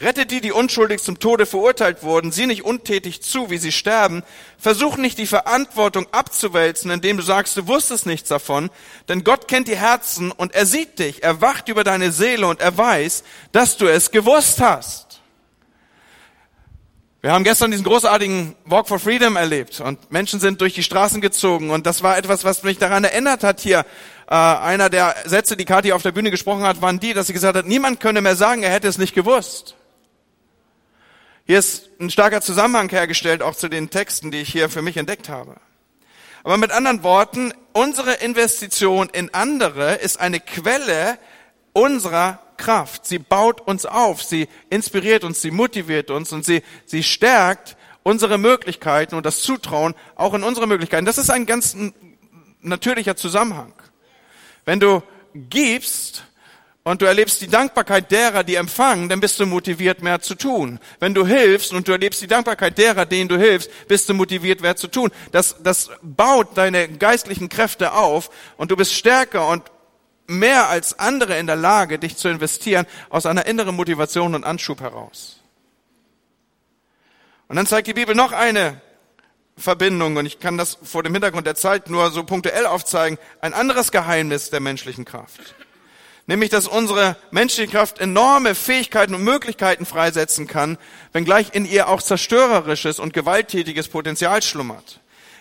Rette 0.00 0.26
die, 0.26 0.40
die 0.40 0.52
unschuldig 0.52 1.02
zum 1.02 1.18
Tode 1.18 1.44
verurteilt 1.44 2.02
wurden, 2.02 2.30
sieh 2.30 2.46
nicht 2.46 2.64
untätig 2.64 3.20
zu, 3.20 3.50
wie 3.50 3.58
sie 3.58 3.72
sterben. 3.72 4.22
Versuch 4.56 4.96
nicht 4.96 5.18
die 5.18 5.26
Verantwortung 5.26 6.06
abzuwälzen, 6.12 6.90
indem 6.90 7.16
du 7.16 7.22
sagst, 7.22 7.56
du 7.56 7.66
wusstest 7.66 8.06
nichts 8.06 8.28
davon. 8.28 8.70
Denn 9.08 9.24
Gott 9.24 9.48
kennt 9.48 9.66
die 9.66 9.76
Herzen 9.76 10.30
und 10.30 10.54
er 10.54 10.66
sieht 10.66 11.00
dich, 11.00 11.22
er 11.24 11.40
wacht 11.40 11.68
über 11.68 11.82
deine 11.82 12.12
Seele 12.12 12.46
und 12.46 12.60
er 12.60 12.76
weiß, 12.76 13.24
dass 13.50 13.76
du 13.76 13.86
es 13.86 14.12
gewusst 14.12 14.60
hast. 14.60 15.07
Wir 17.20 17.32
haben 17.32 17.42
gestern 17.42 17.72
diesen 17.72 17.82
großartigen 17.82 18.54
Walk 18.64 18.86
for 18.86 19.00
Freedom 19.00 19.34
erlebt 19.34 19.80
und 19.80 20.12
Menschen 20.12 20.38
sind 20.38 20.60
durch 20.60 20.74
die 20.74 20.84
Straßen 20.84 21.20
gezogen 21.20 21.70
und 21.70 21.84
das 21.84 22.04
war 22.04 22.16
etwas, 22.16 22.44
was 22.44 22.62
mich 22.62 22.78
daran 22.78 23.02
erinnert 23.02 23.42
hat 23.42 23.58
hier. 23.58 23.84
Äh, 24.30 24.34
einer 24.34 24.88
der 24.88 25.16
Sätze, 25.24 25.56
die 25.56 25.64
Kathi 25.64 25.92
auf 25.92 26.02
der 26.02 26.12
Bühne 26.12 26.30
gesprochen 26.30 26.62
hat, 26.62 26.80
waren 26.80 27.00
die, 27.00 27.14
dass 27.14 27.26
sie 27.26 27.32
gesagt 27.32 27.56
hat, 27.56 27.66
niemand 27.66 27.98
könne 27.98 28.20
mehr 28.20 28.36
sagen, 28.36 28.62
er 28.62 28.70
hätte 28.70 28.86
es 28.86 28.98
nicht 28.98 29.16
gewusst. 29.16 29.74
Hier 31.44 31.58
ist 31.58 31.90
ein 31.98 32.08
starker 32.08 32.40
Zusammenhang 32.40 32.88
hergestellt, 32.88 33.42
auch 33.42 33.56
zu 33.56 33.68
den 33.68 33.90
Texten, 33.90 34.30
die 34.30 34.38
ich 34.38 34.52
hier 34.52 34.68
für 34.68 34.82
mich 34.82 34.96
entdeckt 34.96 35.28
habe. 35.28 35.56
Aber 36.44 36.56
mit 36.56 36.70
anderen 36.70 37.02
Worten, 37.02 37.52
unsere 37.72 38.12
Investition 38.14 39.08
in 39.08 39.34
andere 39.34 39.96
ist 39.96 40.20
eine 40.20 40.38
Quelle 40.38 41.18
unserer 41.72 42.38
Kraft. 42.58 43.06
Sie 43.06 43.18
baut 43.18 43.62
uns 43.62 43.86
auf, 43.86 44.22
sie 44.22 44.48
inspiriert 44.68 45.24
uns, 45.24 45.40
sie 45.40 45.50
motiviert 45.50 46.10
uns 46.10 46.32
und 46.32 46.44
sie, 46.44 46.62
sie 46.84 47.02
stärkt 47.02 47.76
unsere 48.02 48.36
Möglichkeiten 48.36 49.14
und 49.14 49.24
das 49.24 49.40
Zutrauen 49.40 49.94
auch 50.14 50.34
in 50.34 50.42
unsere 50.42 50.66
Möglichkeiten. 50.66 51.06
Das 51.06 51.18
ist 51.18 51.30
ein 51.30 51.46
ganz 51.46 51.76
natürlicher 52.60 53.16
Zusammenhang. 53.16 53.72
Wenn 54.64 54.80
du 54.80 55.02
gibst 55.34 56.24
und 56.84 57.02
du 57.02 57.06
erlebst 57.06 57.40
die 57.42 57.48
Dankbarkeit 57.48 58.10
derer, 58.10 58.44
die 58.44 58.54
empfangen, 58.54 59.08
dann 59.08 59.20
bist 59.20 59.38
du 59.38 59.46
motiviert, 59.46 60.02
mehr 60.02 60.20
zu 60.20 60.34
tun. 60.34 60.80
Wenn 61.00 61.14
du 61.14 61.26
hilfst 61.26 61.72
und 61.72 61.86
du 61.86 61.92
erlebst 61.92 62.22
die 62.22 62.26
Dankbarkeit 62.26 62.78
derer, 62.78 63.04
denen 63.04 63.28
du 63.28 63.36
hilfst, 63.36 63.70
bist 63.88 64.08
du 64.08 64.14
motiviert, 64.14 64.62
mehr 64.62 64.76
zu 64.76 64.88
tun. 64.88 65.10
Das, 65.32 65.56
das 65.62 65.90
baut 66.02 66.56
deine 66.56 66.88
geistlichen 66.88 67.48
Kräfte 67.50 67.92
auf 67.92 68.30
und 68.56 68.70
du 68.70 68.76
bist 68.76 68.94
stärker 68.94 69.48
und 69.48 69.64
mehr 70.28 70.68
als 70.68 70.98
andere 70.98 71.38
in 71.38 71.46
der 71.46 71.56
Lage, 71.56 71.98
dich 71.98 72.16
zu 72.16 72.28
investieren 72.28 72.86
aus 73.08 73.26
einer 73.26 73.46
inneren 73.46 73.74
Motivation 73.74 74.34
und 74.34 74.44
Anschub 74.44 74.80
heraus. 74.80 75.40
Und 77.48 77.56
dann 77.56 77.66
zeigt 77.66 77.88
die 77.88 77.94
Bibel 77.94 78.14
noch 78.14 78.32
eine 78.32 78.80
Verbindung, 79.56 80.16
und 80.16 80.26
ich 80.26 80.38
kann 80.38 80.58
das 80.58 80.78
vor 80.82 81.02
dem 81.02 81.14
Hintergrund 81.14 81.46
der 81.46 81.54
Zeit 81.54 81.90
nur 81.90 82.10
so 82.10 82.22
punktuell 82.22 82.66
aufzeigen, 82.66 83.18
ein 83.40 83.54
anderes 83.54 83.90
Geheimnis 83.90 84.50
der 84.50 84.60
menschlichen 84.60 85.04
Kraft. 85.04 85.54
Nämlich, 86.26 86.50
dass 86.50 86.68
unsere 86.68 87.16
menschliche 87.30 87.72
Kraft 87.72 87.98
enorme 87.98 88.54
Fähigkeiten 88.54 89.14
und 89.14 89.24
Möglichkeiten 89.24 89.86
freisetzen 89.86 90.46
kann, 90.46 90.76
wenngleich 91.12 91.54
in 91.54 91.64
ihr 91.64 91.88
auch 91.88 92.02
zerstörerisches 92.02 93.00
und 93.00 93.14
gewalttätiges 93.14 93.88
Potenzial 93.88 94.42
schlummert. 94.42 95.00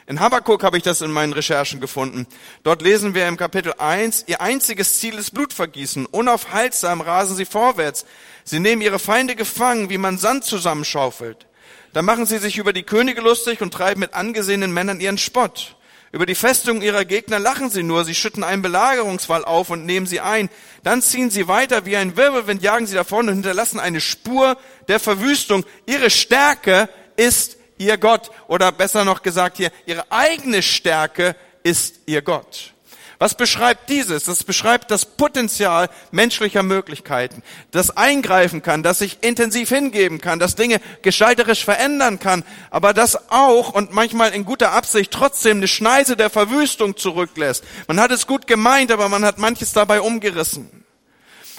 In 0.10 0.22
Habakkuk 0.22 0.64
habe 0.64 0.78
ich 0.78 0.84
das 0.84 1.02
in 1.02 1.12
meinen 1.12 1.34
Recherchen 1.34 1.82
gefunden. 1.82 2.28
Dort 2.64 2.82
lesen 2.82 3.14
wir 3.14 3.28
im 3.28 3.36
Kapitel 3.36 3.74
1, 3.78 4.24
ihr 4.28 4.40
einziges 4.40 5.00
Ziel 5.00 5.16
ist 5.16 5.34
Blutvergießen. 5.34 6.06
Unaufhaltsam 6.06 7.02
rasen 7.02 7.36
sie 7.36 7.44
vorwärts. 7.44 8.06
Sie 8.46 8.62
nehmen 8.62 8.82
ihre 8.82 9.00
Feinde 9.00 9.36
gefangen, 9.36 9.90
wie 9.90 9.98
man 9.98 10.18
Sand 10.18 10.46
zusammenschaufelt. 10.46 11.46
Da 11.92 12.02
machen 12.02 12.26
sie 12.26 12.38
sich 12.38 12.58
über 12.58 12.72
die 12.72 12.84
Könige 12.84 13.20
lustig 13.20 13.60
und 13.60 13.74
treiben 13.74 14.00
mit 14.00 14.14
angesehenen 14.14 14.72
Männern 14.72 15.02
ihren 15.02 15.18
Spott. 15.18 15.76
Über 16.14 16.26
die 16.26 16.36
Festung 16.36 16.82
ihrer 16.82 17.04
Gegner 17.04 17.38
lachen 17.38 17.70
sie 17.70 17.84
nur, 17.84 18.06
sie 18.06 18.16
schütten 18.16 18.46
einen 18.46 18.62
Belagerungswall 18.62 19.44
auf 19.44 19.72
und 19.72 19.86
nehmen 19.86 20.06
sie 20.06 20.22
ein. 20.22 20.50
Dann 20.84 21.02
ziehen 21.02 21.32
sie 21.32 21.50
weiter 21.50 21.86
wie 21.86 21.98
ein 21.98 22.16
Wirbelwind, 22.16 22.64
jagen 22.64 22.88
sie 22.88 22.96
davon 22.96 23.28
und 23.28 23.34
hinterlassen 23.34 23.82
eine 23.82 24.00
Spur 24.00 24.56
der 24.88 25.02
Verwüstung. 25.02 25.66
Ihre 25.86 26.10
Stärke 26.10 26.88
ist 27.18 27.57
ihr 27.78 27.98
Gott. 27.98 28.32
Oder 28.48 28.72
besser 28.72 29.06
noch 29.06 29.22
gesagt 29.22 29.58
hier, 29.58 29.72
ihre 29.86 30.12
eigene 30.12 30.62
Stärke 30.62 31.36
ist 31.64 32.00
ihr 32.06 32.22
Gott. 32.22 32.74
Was 33.20 33.34
beschreibt 33.34 33.90
dieses? 33.90 34.26
Das 34.26 34.44
beschreibt 34.44 34.92
das 34.92 35.06
Potenzial 35.06 35.90
menschlicher 36.12 36.62
Möglichkeiten, 36.62 37.42
das 37.72 37.98
eingreifen 37.98 38.62
kann, 38.62 38.84
das 38.84 39.00
sich 39.00 39.18
intensiv 39.22 39.70
hingeben 39.70 40.22
kann, 40.22 40.38
das 40.38 40.54
Dinge 40.54 40.80
gestalterisch 41.02 41.66
verändern 41.66 42.20
kann, 42.20 42.44
aber 42.70 42.94
das 42.94 43.32
auch 43.32 43.74
und 43.74 43.92
manchmal 43.92 44.34
in 44.34 44.46
guter 44.46 44.72
Absicht 44.72 45.12
trotzdem 45.12 45.58
eine 45.58 45.68
Schneise 45.68 46.16
der 46.16 46.30
Verwüstung 46.30 46.96
zurücklässt. 46.96 47.64
Man 47.88 48.00
hat 48.00 48.12
es 48.12 48.28
gut 48.28 48.46
gemeint, 48.46 48.92
aber 48.92 49.10
man 49.10 49.26
hat 49.26 49.40
manches 49.40 49.74
dabei 49.74 50.02
umgerissen. 50.02 50.70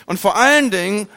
Und 0.06 0.20
vor 0.20 0.36
allen 0.36 0.70
Dingen 0.70 1.08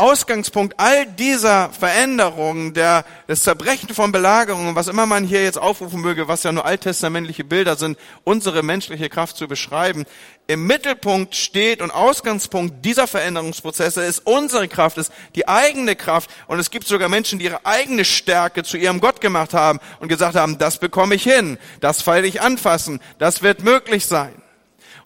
Ausgangspunkt 0.00 0.78
all 0.78 1.06
dieser 1.06 1.70
Veränderungen, 1.70 2.72
der, 2.72 3.04
des 3.26 3.42
Zerbrechen 3.42 3.92
von 3.92 4.12
Belagerungen, 4.12 4.76
was 4.76 4.86
immer 4.86 5.06
man 5.06 5.24
hier 5.24 5.42
jetzt 5.42 5.58
aufrufen 5.58 6.00
möge, 6.00 6.28
was 6.28 6.44
ja 6.44 6.52
nur 6.52 6.64
alttestamentliche 6.64 7.42
Bilder 7.42 7.74
sind, 7.74 7.98
unsere 8.22 8.62
menschliche 8.62 9.08
Kraft 9.08 9.36
zu 9.36 9.48
beschreiben, 9.48 10.06
im 10.46 10.68
Mittelpunkt 10.68 11.34
steht 11.34 11.82
und 11.82 11.90
Ausgangspunkt 11.90 12.84
dieser 12.84 13.08
Veränderungsprozesse 13.08 14.04
ist 14.04 14.20
unsere 14.24 14.68
Kraft, 14.68 14.98
ist 14.98 15.12
die 15.34 15.48
eigene 15.48 15.96
Kraft. 15.96 16.30
Und 16.46 16.60
es 16.60 16.70
gibt 16.70 16.86
sogar 16.86 17.08
Menschen, 17.08 17.40
die 17.40 17.46
ihre 17.46 17.66
eigene 17.66 18.04
Stärke 18.04 18.62
zu 18.62 18.76
ihrem 18.76 19.00
Gott 19.00 19.20
gemacht 19.20 19.52
haben 19.52 19.80
und 19.98 20.06
gesagt 20.06 20.36
haben, 20.36 20.58
das 20.58 20.78
bekomme 20.78 21.16
ich 21.16 21.24
hin, 21.24 21.58
das 21.80 22.02
feile 22.02 22.28
ich 22.28 22.40
anfassen, 22.40 23.00
das 23.18 23.42
wird 23.42 23.64
möglich 23.64 24.06
sein. 24.06 24.42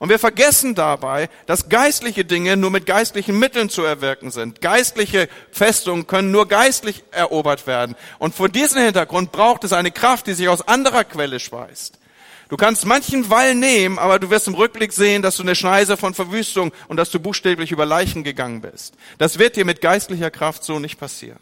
Und 0.02 0.08
wir 0.08 0.18
vergessen 0.18 0.74
dabei, 0.74 1.28
dass 1.46 1.68
geistliche 1.68 2.24
Dinge 2.24 2.56
nur 2.56 2.72
mit 2.72 2.86
geistlichen 2.86 3.38
Mitteln 3.38 3.70
zu 3.70 3.84
erwirken 3.84 4.32
sind. 4.32 4.60
Geistliche 4.60 5.28
Festungen 5.52 6.08
können 6.08 6.32
nur 6.32 6.48
geistlich 6.48 7.04
erobert 7.12 7.68
werden. 7.68 7.94
Und 8.18 8.34
vor 8.34 8.48
diesem 8.48 8.82
Hintergrund 8.82 9.30
braucht 9.30 9.62
es 9.62 9.72
eine 9.72 9.92
Kraft, 9.92 10.26
die 10.26 10.32
sich 10.32 10.48
aus 10.48 10.66
anderer 10.66 11.04
Quelle 11.04 11.38
speist. 11.38 12.00
Du 12.48 12.56
kannst 12.56 12.84
manchen 12.84 13.30
Wall 13.30 13.54
nehmen, 13.54 14.00
aber 14.00 14.18
du 14.18 14.28
wirst 14.28 14.48
im 14.48 14.56
Rückblick 14.56 14.92
sehen, 14.92 15.22
dass 15.22 15.36
du 15.36 15.44
eine 15.44 15.54
Schneise 15.54 15.96
von 15.96 16.14
Verwüstung 16.14 16.72
und 16.88 16.96
dass 16.96 17.10
du 17.12 17.20
buchstäblich 17.20 17.70
über 17.70 17.86
Leichen 17.86 18.24
gegangen 18.24 18.60
bist. 18.60 18.94
Das 19.18 19.38
wird 19.38 19.54
dir 19.54 19.64
mit 19.64 19.80
geistlicher 19.80 20.32
Kraft 20.32 20.64
so 20.64 20.80
nicht 20.80 20.98
passieren. 20.98 21.38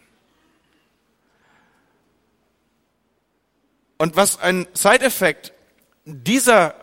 Und 3.96 4.16
was 4.16 4.38
ein 4.38 4.68
Side-Effekt 4.74 5.54
dieser 6.04 6.74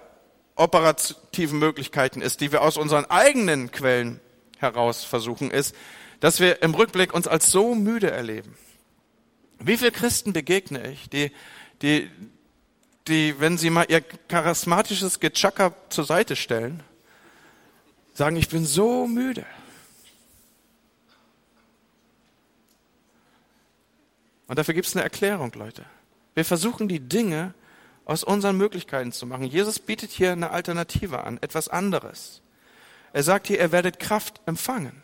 operativen 0.57 1.59
Möglichkeiten 1.59 2.21
ist, 2.21 2.41
die 2.41 2.51
wir 2.51 2.61
aus 2.61 2.77
unseren 2.77 3.05
eigenen 3.05 3.71
Quellen 3.71 4.19
heraus 4.57 5.03
versuchen, 5.03 5.51
ist, 5.51 5.75
dass 6.19 6.39
wir 6.39 6.61
im 6.63 6.73
Rückblick 6.73 7.13
uns 7.13 7.27
als 7.27 7.51
so 7.51 7.75
müde 7.75 8.11
erleben. 8.11 8.57
Wie 9.59 9.77
viele 9.77 9.91
Christen 9.91 10.33
begegne 10.33 10.91
ich, 10.91 11.09
die, 11.09 11.31
die, 11.81 12.09
die, 13.07 13.39
wenn 13.39 13.57
sie 13.57 13.69
mal 13.69 13.85
ihr 13.87 14.01
charismatisches 14.01 15.19
Getschacker 15.19 15.73
zur 15.89 16.05
Seite 16.05 16.35
stellen, 16.35 16.83
sagen, 18.13 18.35
ich 18.35 18.49
bin 18.49 18.65
so 18.65 19.07
müde. 19.07 19.45
Und 24.47 24.57
dafür 24.57 24.73
gibt 24.73 24.87
es 24.87 24.95
eine 24.95 25.03
Erklärung, 25.03 25.51
Leute. 25.53 25.85
Wir 26.33 26.45
versuchen 26.45 26.87
die 26.87 26.99
Dinge 26.99 27.53
aus 28.07 28.23
unseren 28.23 28.57
Möglichkeiten 28.57 29.11
zu 29.11 29.25
machen. 29.25 29.43
Jesus 29.43 29.79
bietet 29.79 30.11
hier 30.11 30.31
eine 30.31 30.51
Alternative 30.51 31.23
an, 31.25 31.37
etwas 31.41 31.67
anderes. 31.67 32.41
Er 33.11 33.21
sagt 33.21 33.47
hier, 33.47 33.59
ihr 33.59 33.73
werdet 33.73 33.99
Kraft 33.99 34.39
empfangen. 34.45 35.03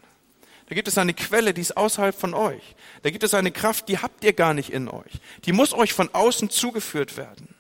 Da 0.69 0.75
gibt 0.75 0.88
es 0.88 0.98
eine 0.98 1.13
Quelle, 1.13 1.53
die 1.53 1.60
ist 1.60 1.75
außerhalb 1.75 2.17
von 2.17 2.33
euch. 2.33 2.75
Da 3.01 3.10
gibt 3.10 3.24
es 3.25 3.33
eine 3.33 3.51
Kraft, 3.51 3.89
die 3.89 3.98
habt 3.98 4.24
ihr 4.24 4.31
gar 4.31 4.53
nicht 4.53 4.69
in 4.69 4.88
euch. 4.88 5.19
Die 5.43 5.51
muss 5.51 5.74
euch 5.74 5.91
von 5.91 6.10
außen 6.13 6.50
zugeführt 6.50 7.17
werden. 7.17 7.53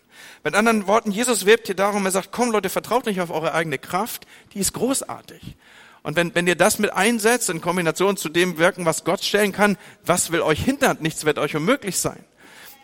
Mit 0.45 0.55
anderen 0.55 0.87
Worten, 0.87 1.11
Jesus 1.11 1.45
wirbt 1.45 1.67
hier 1.67 1.75
darum, 1.75 2.05
er 2.05 2.11
sagt, 2.11 2.31
komm 2.31 2.51
Leute, 2.51 2.69
vertraut 2.69 3.05
nicht 3.05 3.19
auf 3.19 3.29
eure 3.29 3.53
eigene 3.53 3.77
Kraft, 3.77 4.25
die 4.53 4.59
ist 4.59 4.73
großartig. 4.73 5.57
Und 6.03 6.15
wenn, 6.15 6.33
wenn 6.35 6.47
ihr 6.47 6.55
das 6.55 6.79
mit 6.79 6.93
einsetzt, 6.93 7.49
in 7.49 7.59
Kombination 7.59 8.15
zu 8.15 8.29
dem 8.29 8.57
Wirken, 8.57 8.85
was 8.85 9.03
Gott 9.03 9.23
stellen 9.23 9.51
kann, 9.51 9.77
was 10.05 10.31
will 10.31 10.41
euch 10.41 10.63
hindern? 10.63 10.97
Nichts 11.01 11.25
wird 11.25 11.37
euch 11.37 11.55
unmöglich 11.55 11.97
sein. 11.97 12.23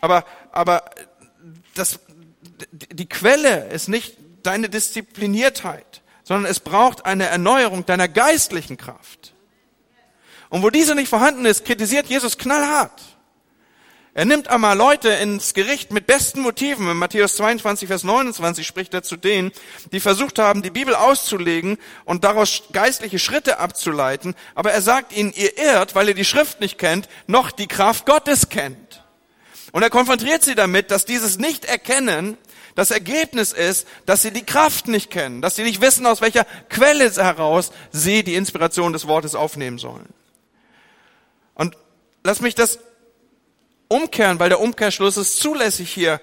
Aber, 0.02 0.24
aber 0.52 0.84
das, 1.74 2.00
die 2.70 3.08
Quelle 3.08 3.68
ist 3.68 3.88
nicht 3.88 4.16
deine 4.42 4.68
Diszipliniertheit, 4.68 6.02
sondern 6.22 6.50
es 6.50 6.60
braucht 6.60 7.06
eine 7.06 7.26
Erneuerung 7.26 7.86
deiner 7.86 8.08
geistlichen 8.08 8.76
Kraft. 8.76 9.34
Und 10.48 10.62
wo 10.62 10.70
diese 10.70 10.94
nicht 10.94 11.08
vorhanden 11.08 11.46
ist, 11.46 11.64
kritisiert 11.64 12.06
Jesus 12.06 12.38
knallhart. 12.38 13.00
Er 14.12 14.24
nimmt 14.24 14.48
einmal 14.48 14.76
Leute 14.76 15.08
ins 15.10 15.54
Gericht 15.54 15.92
mit 15.92 16.08
besten 16.08 16.40
Motiven. 16.40 16.90
In 16.90 16.96
Matthäus 16.96 17.36
22, 17.36 17.86
Vers 17.86 18.02
29 18.02 18.66
spricht 18.66 18.92
er 18.92 19.04
zu 19.04 19.16
denen, 19.16 19.52
die 19.92 20.00
versucht 20.00 20.40
haben, 20.40 20.62
die 20.62 20.70
Bibel 20.70 20.96
auszulegen 20.96 21.78
und 22.04 22.24
daraus 22.24 22.64
geistliche 22.72 23.20
Schritte 23.20 23.60
abzuleiten. 23.60 24.34
Aber 24.56 24.72
er 24.72 24.82
sagt 24.82 25.16
ihnen, 25.16 25.32
ihr 25.32 25.56
irrt, 25.56 25.94
weil 25.94 26.08
ihr 26.08 26.14
die 26.14 26.24
Schrift 26.24 26.60
nicht 26.60 26.76
kennt, 26.76 27.08
noch 27.28 27.52
die 27.52 27.68
Kraft 27.68 28.04
Gottes 28.04 28.48
kennt. 28.48 29.04
Und 29.70 29.84
er 29.84 29.90
konfrontiert 29.90 30.42
sie 30.42 30.56
damit, 30.56 30.90
dass 30.90 31.04
dieses 31.04 31.38
Nicht-Erkennen 31.38 32.36
das 32.74 32.90
Ergebnis 32.90 33.52
ist, 33.52 33.86
dass 34.06 34.22
sie 34.22 34.30
die 34.30 34.44
Kraft 34.44 34.88
nicht 34.88 35.10
kennen, 35.10 35.42
dass 35.42 35.56
sie 35.56 35.62
nicht 35.62 35.80
wissen, 35.80 36.06
aus 36.06 36.20
welcher 36.20 36.46
Quelle 36.68 37.10
heraus 37.10 37.72
sie 37.90 38.22
die 38.22 38.34
Inspiration 38.34 38.92
des 38.92 39.06
Wortes 39.06 39.34
aufnehmen 39.34 39.78
sollen. 39.78 40.08
Und 41.54 41.76
lass 42.24 42.40
mich 42.40 42.54
das 42.54 42.78
umkehren, 43.88 44.38
weil 44.38 44.48
der 44.48 44.60
Umkehrschluss 44.60 45.16
ist 45.16 45.40
zulässig 45.40 45.90
hier. 45.92 46.20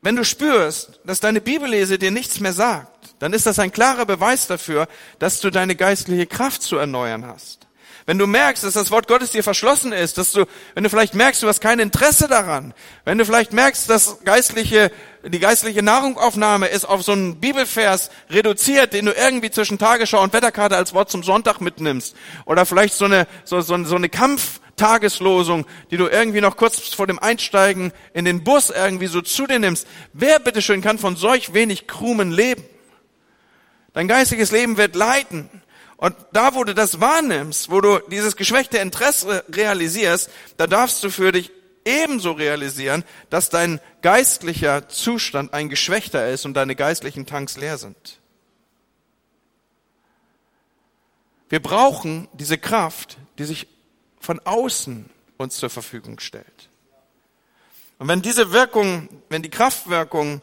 Wenn 0.00 0.16
du 0.16 0.24
spürst, 0.24 1.00
dass 1.04 1.20
deine 1.20 1.40
Bibellese 1.40 1.98
dir 1.98 2.10
nichts 2.10 2.40
mehr 2.40 2.52
sagt, 2.52 3.14
dann 3.20 3.32
ist 3.32 3.46
das 3.46 3.58
ein 3.58 3.70
klarer 3.70 4.06
Beweis 4.06 4.48
dafür, 4.48 4.88
dass 5.20 5.40
du 5.40 5.50
deine 5.50 5.76
geistliche 5.76 6.26
Kraft 6.26 6.62
zu 6.62 6.76
erneuern 6.76 7.26
hast. 7.26 7.61
Wenn 8.06 8.18
du 8.18 8.26
merkst, 8.26 8.64
dass 8.64 8.74
das 8.74 8.90
Wort 8.90 9.06
Gottes 9.06 9.30
dir 9.30 9.44
verschlossen 9.44 9.92
ist, 9.92 10.18
dass 10.18 10.32
du, 10.32 10.44
wenn 10.74 10.82
du 10.82 10.90
vielleicht 10.90 11.14
merkst, 11.14 11.42
du 11.42 11.48
hast 11.48 11.60
kein 11.60 11.78
Interesse 11.78 12.26
daran, 12.26 12.74
wenn 13.04 13.18
du 13.18 13.24
vielleicht 13.24 13.52
merkst, 13.52 13.88
dass 13.88 14.24
geistliche, 14.24 14.90
die 15.24 15.38
geistliche 15.38 15.82
Nahrungsaufnahme 15.82 16.66
ist 16.66 16.84
auf 16.84 17.02
so 17.02 17.12
einen 17.12 17.38
Bibelvers 17.38 18.10
reduziert, 18.28 18.92
den 18.92 19.06
du 19.06 19.12
irgendwie 19.12 19.50
zwischen 19.50 19.78
Tagesschau 19.78 20.20
und 20.20 20.32
Wetterkarte 20.32 20.76
als 20.76 20.94
Wort 20.94 21.10
zum 21.10 21.22
Sonntag 21.22 21.60
mitnimmst, 21.60 22.16
oder 22.44 22.66
vielleicht 22.66 22.94
so 22.94 23.04
eine, 23.04 23.28
so, 23.44 23.60
so, 23.60 23.82
so 23.84 23.94
eine 23.94 24.08
Kampftageslosung, 24.08 25.64
die 25.92 25.96
du 25.96 26.08
irgendwie 26.08 26.40
noch 26.40 26.56
kurz 26.56 26.80
vor 26.94 27.06
dem 27.06 27.20
Einsteigen 27.20 27.92
in 28.14 28.24
den 28.24 28.42
Bus 28.42 28.70
irgendwie 28.70 29.06
so 29.06 29.20
zu 29.20 29.46
dir 29.46 29.60
nimmst. 29.60 29.86
Wer 30.12 30.40
bitteschön 30.40 30.82
kann 30.82 30.98
von 30.98 31.14
solch 31.14 31.54
wenig 31.54 31.86
Krumen 31.86 32.32
leben? 32.32 32.64
Dein 33.94 34.08
geistiges 34.08 34.50
Leben 34.50 34.76
wird 34.76 34.96
leiden. 34.96 35.61
Und 36.02 36.16
da, 36.32 36.56
wo 36.56 36.64
du 36.64 36.74
das 36.74 37.00
wahrnimmst, 37.00 37.70
wo 37.70 37.80
du 37.80 38.00
dieses 38.08 38.34
geschwächte 38.34 38.78
Interesse 38.78 39.44
realisierst, 39.48 40.30
da 40.56 40.66
darfst 40.66 41.04
du 41.04 41.10
für 41.10 41.30
dich 41.30 41.52
ebenso 41.84 42.32
realisieren, 42.32 43.04
dass 43.30 43.50
dein 43.50 43.80
geistlicher 44.00 44.88
Zustand 44.88 45.54
ein 45.54 45.68
geschwächter 45.68 46.28
ist 46.28 46.44
und 46.44 46.54
deine 46.54 46.74
geistlichen 46.74 47.24
Tanks 47.24 47.56
leer 47.56 47.78
sind. 47.78 48.18
Wir 51.48 51.62
brauchen 51.62 52.26
diese 52.32 52.58
Kraft, 52.58 53.16
die 53.38 53.44
sich 53.44 53.68
von 54.18 54.40
außen 54.40 55.08
uns 55.36 55.54
zur 55.54 55.70
Verfügung 55.70 56.18
stellt. 56.18 56.68
Und 58.00 58.08
wenn 58.08 58.22
diese 58.22 58.50
Wirkung, 58.50 59.08
wenn 59.28 59.42
die 59.42 59.50
Kraftwirkung 59.50 60.42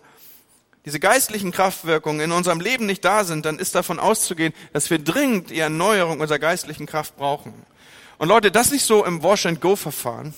diese 0.86 1.00
geistlichen 1.00 1.52
Kraftwirkungen 1.52 2.22
in 2.22 2.32
unserem 2.32 2.62
Leben 2.62 2.86
nicht 2.86 3.04
da 3.04 3.24
sind, 3.24 3.46
dann 3.46 3.60
ist 3.60 3.76
davon 3.76 4.00
auszugehen, 4.00 4.54
dass 4.74 4.90
wir 4.90 5.00
dringend 5.00 5.50
die 5.50 5.60
Erneuerung 5.60 6.20
unserer 6.20 6.40
geistlichen 6.40 6.86
Kraft 6.86 7.18
brauchen. 7.18 7.54
Und 8.18 8.28
Leute, 8.28 8.52
das 8.52 8.72
nicht 8.72 8.86
so 8.86 9.06
im 9.06 9.24
Wash-and-Go-Verfahren, 9.24 10.34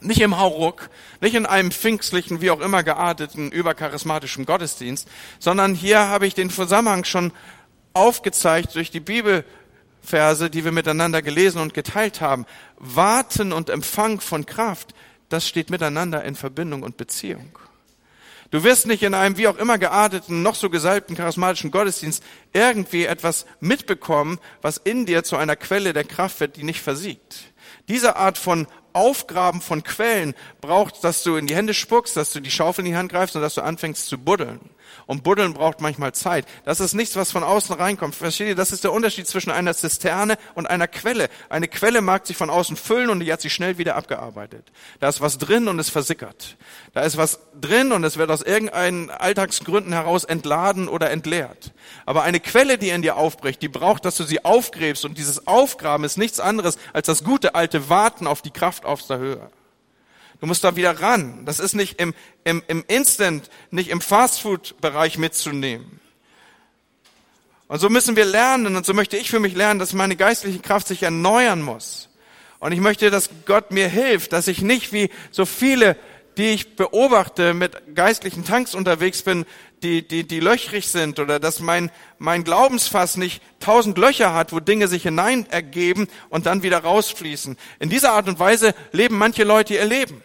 nicht 0.00 0.20
im 0.20 0.38
Hauruck, 0.38 0.90
nicht 1.20 1.34
in 1.34 1.46
einem 1.46 1.70
pfingstlichen, 1.70 2.40
wie 2.40 2.50
auch 2.50 2.60
immer 2.60 2.82
gearteten, 2.82 3.52
übercharismatischen 3.52 4.46
Gottesdienst, 4.46 5.08
sondern 5.38 5.74
hier 5.74 6.08
habe 6.08 6.26
ich 6.26 6.34
den 6.34 6.50
Zusammenhang 6.50 7.04
schon 7.04 7.32
aufgezeigt 7.92 8.74
durch 8.74 8.90
die 8.90 9.00
Bibelverse, 9.00 10.50
die 10.50 10.64
wir 10.64 10.72
miteinander 10.72 11.22
gelesen 11.22 11.60
und 11.60 11.74
geteilt 11.74 12.20
haben. 12.20 12.46
Warten 12.78 13.52
und 13.52 13.70
Empfang 13.70 14.20
von 14.20 14.46
Kraft, 14.46 14.94
das 15.28 15.46
steht 15.46 15.70
miteinander 15.70 16.24
in 16.24 16.34
Verbindung 16.34 16.82
und 16.82 16.96
Beziehung. 16.96 17.58
Du 18.52 18.62
wirst 18.64 18.86
nicht 18.86 19.02
in 19.02 19.14
einem 19.14 19.38
wie 19.38 19.48
auch 19.48 19.56
immer 19.56 19.78
gearteten, 19.78 20.42
noch 20.42 20.54
so 20.54 20.68
gesalbten 20.68 21.16
charismatischen 21.16 21.70
Gottesdienst 21.70 22.22
irgendwie 22.52 23.06
etwas 23.06 23.46
mitbekommen, 23.60 24.38
was 24.60 24.76
in 24.76 25.06
dir 25.06 25.24
zu 25.24 25.38
einer 25.38 25.56
Quelle 25.56 25.94
der 25.94 26.04
Kraft 26.04 26.38
wird, 26.38 26.56
die 26.56 26.62
nicht 26.62 26.82
versiegt. 26.82 27.50
Diese 27.88 28.16
Art 28.16 28.36
von 28.36 28.66
Aufgraben 28.92 29.62
von 29.62 29.82
Quellen 29.82 30.34
braucht, 30.60 31.02
dass 31.02 31.22
du 31.22 31.36
in 31.36 31.46
die 31.46 31.56
Hände 31.56 31.72
spuckst, 31.72 32.14
dass 32.14 32.30
du 32.30 32.40
die 32.40 32.50
Schaufel 32.50 32.84
in 32.84 32.90
die 32.90 32.96
Hand 32.96 33.10
greifst 33.10 33.34
und 33.34 33.40
dass 33.40 33.54
du 33.54 33.62
anfängst 33.62 34.06
zu 34.06 34.18
buddeln. 34.18 34.60
Und 35.06 35.24
buddeln 35.24 35.54
braucht 35.54 35.80
manchmal 35.80 36.12
Zeit. 36.12 36.46
Das 36.64 36.80
ist 36.80 36.94
nichts, 36.94 37.16
was 37.16 37.32
von 37.32 37.42
außen 37.42 37.74
reinkommt. 37.74 38.14
Versteht 38.14 38.48
ihr? 38.48 38.54
Das 38.54 38.72
ist 38.72 38.84
der 38.84 38.92
Unterschied 38.92 39.26
zwischen 39.26 39.50
einer 39.50 39.74
Zisterne 39.74 40.36
und 40.54 40.66
einer 40.66 40.88
Quelle. 40.88 41.28
Eine 41.48 41.68
Quelle 41.68 42.00
mag 42.00 42.26
sich 42.26 42.36
von 42.36 42.50
außen 42.50 42.76
füllen 42.76 43.10
und 43.10 43.20
die 43.20 43.32
hat 43.32 43.40
sich 43.40 43.52
schnell 43.52 43.78
wieder 43.78 43.96
abgearbeitet. 43.96 44.70
Da 45.00 45.08
ist 45.08 45.20
was 45.20 45.38
drin 45.38 45.68
und 45.68 45.78
es 45.78 45.90
versickert. 45.90 46.56
Da 46.92 47.02
ist 47.02 47.16
was 47.16 47.40
drin 47.60 47.92
und 47.92 48.04
es 48.04 48.16
wird 48.16 48.30
aus 48.30 48.42
irgendeinen 48.42 49.10
Alltagsgründen 49.10 49.92
heraus 49.92 50.24
entladen 50.24 50.88
oder 50.88 51.10
entleert. 51.10 51.72
Aber 52.06 52.22
eine 52.22 52.40
Quelle, 52.40 52.78
die 52.78 52.90
in 52.90 53.02
dir 53.02 53.16
aufbricht, 53.16 53.62
die 53.62 53.68
braucht, 53.68 54.04
dass 54.04 54.16
du 54.16 54.24
sie 54.24 54.44
aufgräbst 54.44 55.04
und 55.04 55.18
dieses 55.18 55.46
Aufgraben 55.46 56.04
ist 56.04 56.18
nichts 56.18 56.40
anderes 56.40 56.78
als 56.92 57.06
das 57.06 57.24
gute 57.24 57.54
alte 57.54 57.88
Warten 57.88 58.26
auf 58.26 58.42
die 58.42 58.50
Kraft 58.50 58.84
aus 58.84 59.06
der 59.06 59.18
Höhe. 59.18 59.50
Du 60.42 60.48
musst 60.48 60.64
da 60.64 60.74
wieder 60.74 61.00
ran. 61.00 61.44
Das 61.44 61.60
ist 61.60 61.74
nicht 61.74 62.00
im, 62.00 62.14
im, 62.42 62.64
im 62.66 62.82
Instant, 62.88 63.48
nicht 63.70 63.90
im 63.90 64.00
Fastfood-Bereich 64.00 65.16
mitzunehmen. 65.16 66.00
Und 67.68 67.78
so 67.78 67.88
müssen 67.88 68.16
wir 68.16 68.24
lernen, 68.24 68.74
und 68.74 68.84
so 68.84 68.92
möchte 68.92 69.16
ich 69.16 69.30
für 69.30 69.38
mich 69.38 69.54
lernen, 69.54 69.78
dass 69.78 69.92
meine 69.92 70.16
geistliche 70.16 70.58
Kraft 70.58 70.88
sich 70.88 71.04
erneuern 71.04 71.62
muss. 71.62 72.08
Und 72.58 72.72
ich 72.72 72.80
möchte, 72.80 73.08
dass 73.12 73.30
Gott 73.46 73.70
mir 73.70 73.86
hilft, 73.86 74.32
dass 74.32 74.48
ich 74.48 74.62
nicht 74.62 74.92
wie 74.92 75.10
so 75.30 75.46
viele, 75.46 75.96
die 76.36 76.48
ich 76.48 76.74
beobachte, 76.74 77.54
mit 77.54 77.94
geistlichen 77.94 78.44
Tanks 78.44 78.74
unterwegs 78.74 79.22
bin, 79.22 79.46
die, 79.84 80.02
die, 80.08 80.26
die 80.26 80.40
löchrig 80.40 80.88
sind 80.88 81.20
oder 81.20 81.38
dass 81.38 81.60
mein, 81.60 81.92
mein 82.18 82.42
Glaubensfass 82.42 83.16
nicht 83.16 83.40
tausend 83.60 83.96
Löcher 83.96 84.34
hat, 84.34 84.52
wo 84.52 84.58
Dinge 84.58 84.88
sich 84.88 85.04
hinein 85.04 85.48
ergeben 85.50 86.08
und 86.30 86.46
dann 86.46 86.64
wieder 86.64 86.78
rausfließen. 86.78 87.56
In 87.78 87.90
dieser 87.90 88.14
Art 88.14 88.26
und 88.26 88.40
Weise 88.40 88.74
leben 88.90 89.16
manche 89.16 89.44
Leute 89.44 89.74
ihr 89.74 89.84
Leben. 89.84 90.20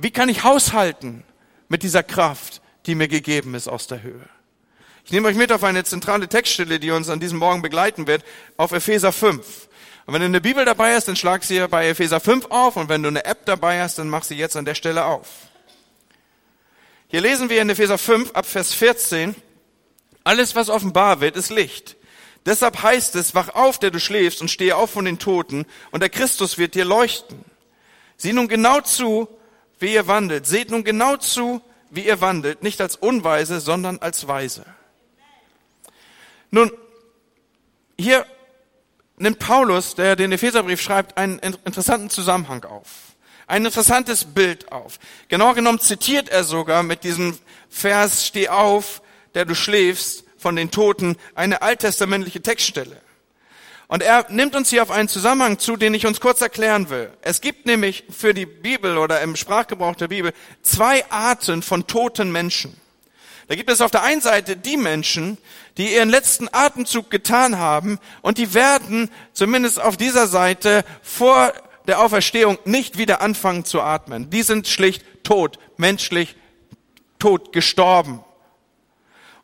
Wie 0.00 0.12
kann 0.12 0.28
ich 0.28 0.44
haushalten 0.44 1.24
mit 1.68 1.82
dieser 1.82 2.04
Kraft, 2.04 2.62
die 2.86 2.94
mir 2.94 3.08
gegeben 3.08 3.56
ist 3.56 3.66
aus 3.66 3.88
der 3.88 4.00
Höhe? 4.00 4.28
Ich 5.04 5.10
nehme 5.10 5.26
euch 5.26 5.34
mit 5.34 5.50
auf 5.50 5.64
eine 5.64 5.82
zentrale 5.82 6.28
Textstelle, 6.28 6.78
die 6.78 6.92
uns 6.92 7.08
an 7.08 7.18
diesem 7.18 7.38
Morgen 7.38 7.62
begleiten 7.62 8.06
wird, 8.06 8.22
auf 8.56 8.70
Epheser 8.70 9.10
5. 9.10 9.44
Und 10.06 10.14
wenn 10.14 10.20
du 10.20 10.26
eine 10.26 10.40
Bibel 10.40 10.64
dabei 10.64 10.94
hast, 10.94 11.08
dann 11.08 11.16
schlag 11.16 11.42
sie 11.42 11.66
bei 11.66 11.88
Epheser 11.88 12.20
5 12.20 12.46
auf 12.50 12.76
und 12.76 12.88
wenn 12.88 13.02
du 13.02 13.08
eine 13.08 13.24
App 13.24 13.44
dabei 13.44 13.82
hast, 13.82 13.98
dann 13.98 14.08
mach 14.08 14.22
sie 14.22 14.36
jetzt 14.36 14.56
an 14.56 14.64
der 14.64 14.76
Stelle 14.76 15.04
auf. 15.04 15.26
Hier 17.08 17.20
lesen 17.20 17.50
wir 17.50 17.60
in 17.60 17.68
Epheser 17.68 17.98
5 17.98 18.30
ab 18.34 18.46
Vers 18.46 18.74
14, 18.74 19.34
alles 20.22 20.54
was 20.54 20.70
offenbar 20.70 21.20
wird, 21.20 21.34
ist 21.34 21.50
Licht. 21.50 21.96
Deshalb 22.46 22.84
heißt 22.84 23.16
es, 23.16 23.34
wach 23.34 23.48
auf, 23.48 23.80
der 23.80 23.90
du 23.90 23.98
schläfst 23.98 24.42
und 24.42 24.48
stehe 24.48 24.76
auf 24.76 24.90
von 24.92 25.06
den 25.06 25.18
Toten 25.18 25.66
und 25.90 26.04
der 26.04 26.08
Christus 26.08 26.56
wird 26.56 26.76
dir 26.76 26.84
leuchten. 26.84 27.44
Sieh 28.16 28.32
nun 28.32 28.46
genau 28.46 28.80
zu, 28.80 29.28
wie 29.78 29.94
ihr 29.94 30.06
wandelt. 30.06 30.46
Seht 30.46 30.70
nun 30.70 30.84
genau 30.84 31.16
zu, 31.16 31.60
wie 31.90 32.06
ihr 32.06 32.20
wandelt, 32.20 32.62
nicht 32.62 32.80
als 32.80 32.96
Unweise, 32.96 33.60
sondern 33.60 33.98
als 33.98 34.28
Weise. 34.28 34.64
Nun, 36.50 36.70
hier 37.98 38.26
nimmt 39.16 39.38
Paulus, 39.38 39.94
der 39.94 40.16
den 40.16 40.32
Epheserbrief 40.32 40.80
schreibt, 40.80 41.16
einen 41.16 41.38
interessanten 41.38 42.10
Zusammenhang 42.10 42.64
auf. 42.64 42.86
Ein 43.46 43.64
interessantes 43.64 44.24
Bild 44.24 44.70
auf. 44.72 44.98
Genau 45.28 45.54
genommen 45.54 45.80
zitiert 45.80 46.28
er 46.28 46.44
sogar 46.44 46.82
mit 46.82 47.04
diesem 47.04 47.38
Vers, 47.70 48.26
steh 48.26 48.48
auf, 48.48 49.02
der 49.34 49.44
du 49.44 49.54
schläfst, 49.54 50.24
von 50.36 50.54
den 50.54 50.70
Toten, 50.70 51.16
eine 51.34 51.62
alttestamentliche 51.62 52.42
Textstelle. 52.42 53.00
Und 53.88 54.02
er 54.02 54.26
nimmt 54.28 54.54
uns 54.54 54.68
hier 54.68 54.82
auf 54.82 54.90
einen 54.90 55.08
Zusammenhang 55.08 55.58
zu, 55.58 55.76
den 55.76 55.94
ich 55.94 56.06
uns 56.06 56.20
kurz 56.20 56.42
erklären 56.42 56.90
will. 56.90 57.10
Es 57.22 57.40
gibt 57.40 57.64
nämlich 57.64 58.04
für 58.10 58.34
die 58.34 58.44
Bibel 58.44 58.98
oder 58.98 59.22
im 59.22 59.34
Sprachgebrauch 59.34 59.96
der 59.96 60.08
Bibel 60.08 60.32
zwei 60.62 61.10
Arten 61.10 61.62
von 61.62 61.86
toten 61.86 62.30
Menschen. 62.30 62.78
Da 63.48 63.54
gibt 63.54 63.70
es 63.70 63.80
auf 63.80 63.90
der 63.90 64.02
einen 64.02 64.20
Seite 64.20 64.58
die 64.58 64.76
Menschen, 64.76 65.38
die 65.78 65.94
ihren 65.94 66.10
letzten 66.10 66.48
Atemzug 66.52 67.10
getan 67.10 67.58
haben 67.58 67.98
und 68.20 68.36
die 68.36 68.52
werden 68.52 69.10
zumindest 69.32 69.80
auf 69.80 69.96
dieser 69.96 70.26
Seite 70.26 70.84
vor 71.02 71.54
der 71.86 72.00
Auferstehung 72.02 72.58
nicht 72.66 72.98
wieder 72.98 73.22
anfangen 73.22 73.64
zu 73.64 73.80
atmen. 73.80 74.28
Die 74.28 74.42
sind 74.42 74.68
schlicht 74.68 75.02
tot, 75.24 75.58
menschlich 75.78 76.36
tot, 77.18 77.54
gestorben. 77.54 78.22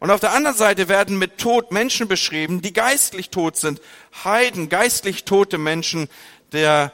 Und 0.04 0.10
auf 0.10 0.20
der 0.20 0.34
anderen 0.34 0.54
Seite 0.54 0.90
werden 0.90 1.18
mit 1.18 1.38
Tod 1.38 1.72
Menschen 1.72 2.08
beschrieben, 2.08 2.60
die 2.60 2.74
geistlich 2.74 3.30
tot 3.30 3.56
sind. 3.56 3.80
Heiden, 4.22 4.68
geistlich 4.68 5.24
tote 5.24 5.56
Menschen. 5.56 6.10
Der, 6.52 6.92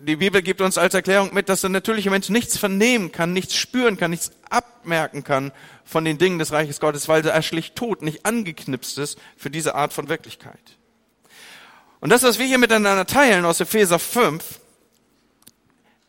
die 0.00 0.16
Bibel 0.16 0.42
gibt 0.42 0.60
uns 0.60 0.76
als 0.76 0.92
Erklärung 0.92 1.32
mit, 1.34 1.48
dass 1.48 1.60
der 1.60 1.70
natürliche 1.70 2.10
Mensch 2.10 2.30
nichts 2.30 2.58
vernehmen 2.58 3.12
kann, 3.12 3.32
nichts 3.32 3.54
spüren 3.54 3.96
kann, 3.96 4.10
nichts 4.10 4.32
abmerken 4.50 5.22
kann 5.22 5.52
von 5.84 6.04
den 6.04 6.18
Dingen 6.18 6.40
des 6.40 6.50
Reiches 6.50 6.80
Gottes, 6.80 7.06
weil 7.06 7.24
er 7.24 7.42
schlicht 7.42 7.76
tot, 7.76 8.02
nicht 8.02 8.26
angeknipst 8.26 8.98
ist 8.98 9.20
für 9.36 9.48
diese 9.48 9.76
Art 9.76 9.92
von 9.92 10.08
Wirklichkeit. 10.08 10.78
Und 12.00 12.10
das, 12.10 12.24
was 12.24 12.40
wir 12.40 12.46
hier 12.46 12.58
miteinander 12.58 13.06
teilen 13.06 13.44
aus 13.44 13.60
Epheser 13.60 14.00
5, 14.00 14.42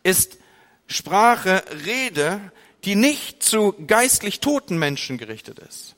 ist 0.01 0.39
Sprache, 0.87 1.63
Rede, 1.85 2.41
die 2.85 2.95
nicht 2.95 3.43
zu 3.43 3.75
geistlich 3.85 4.39
toten 4.39 4.79
Menschen 4.79 5.19
gerichtet 5.19 5.59
ist. 5.59 5.95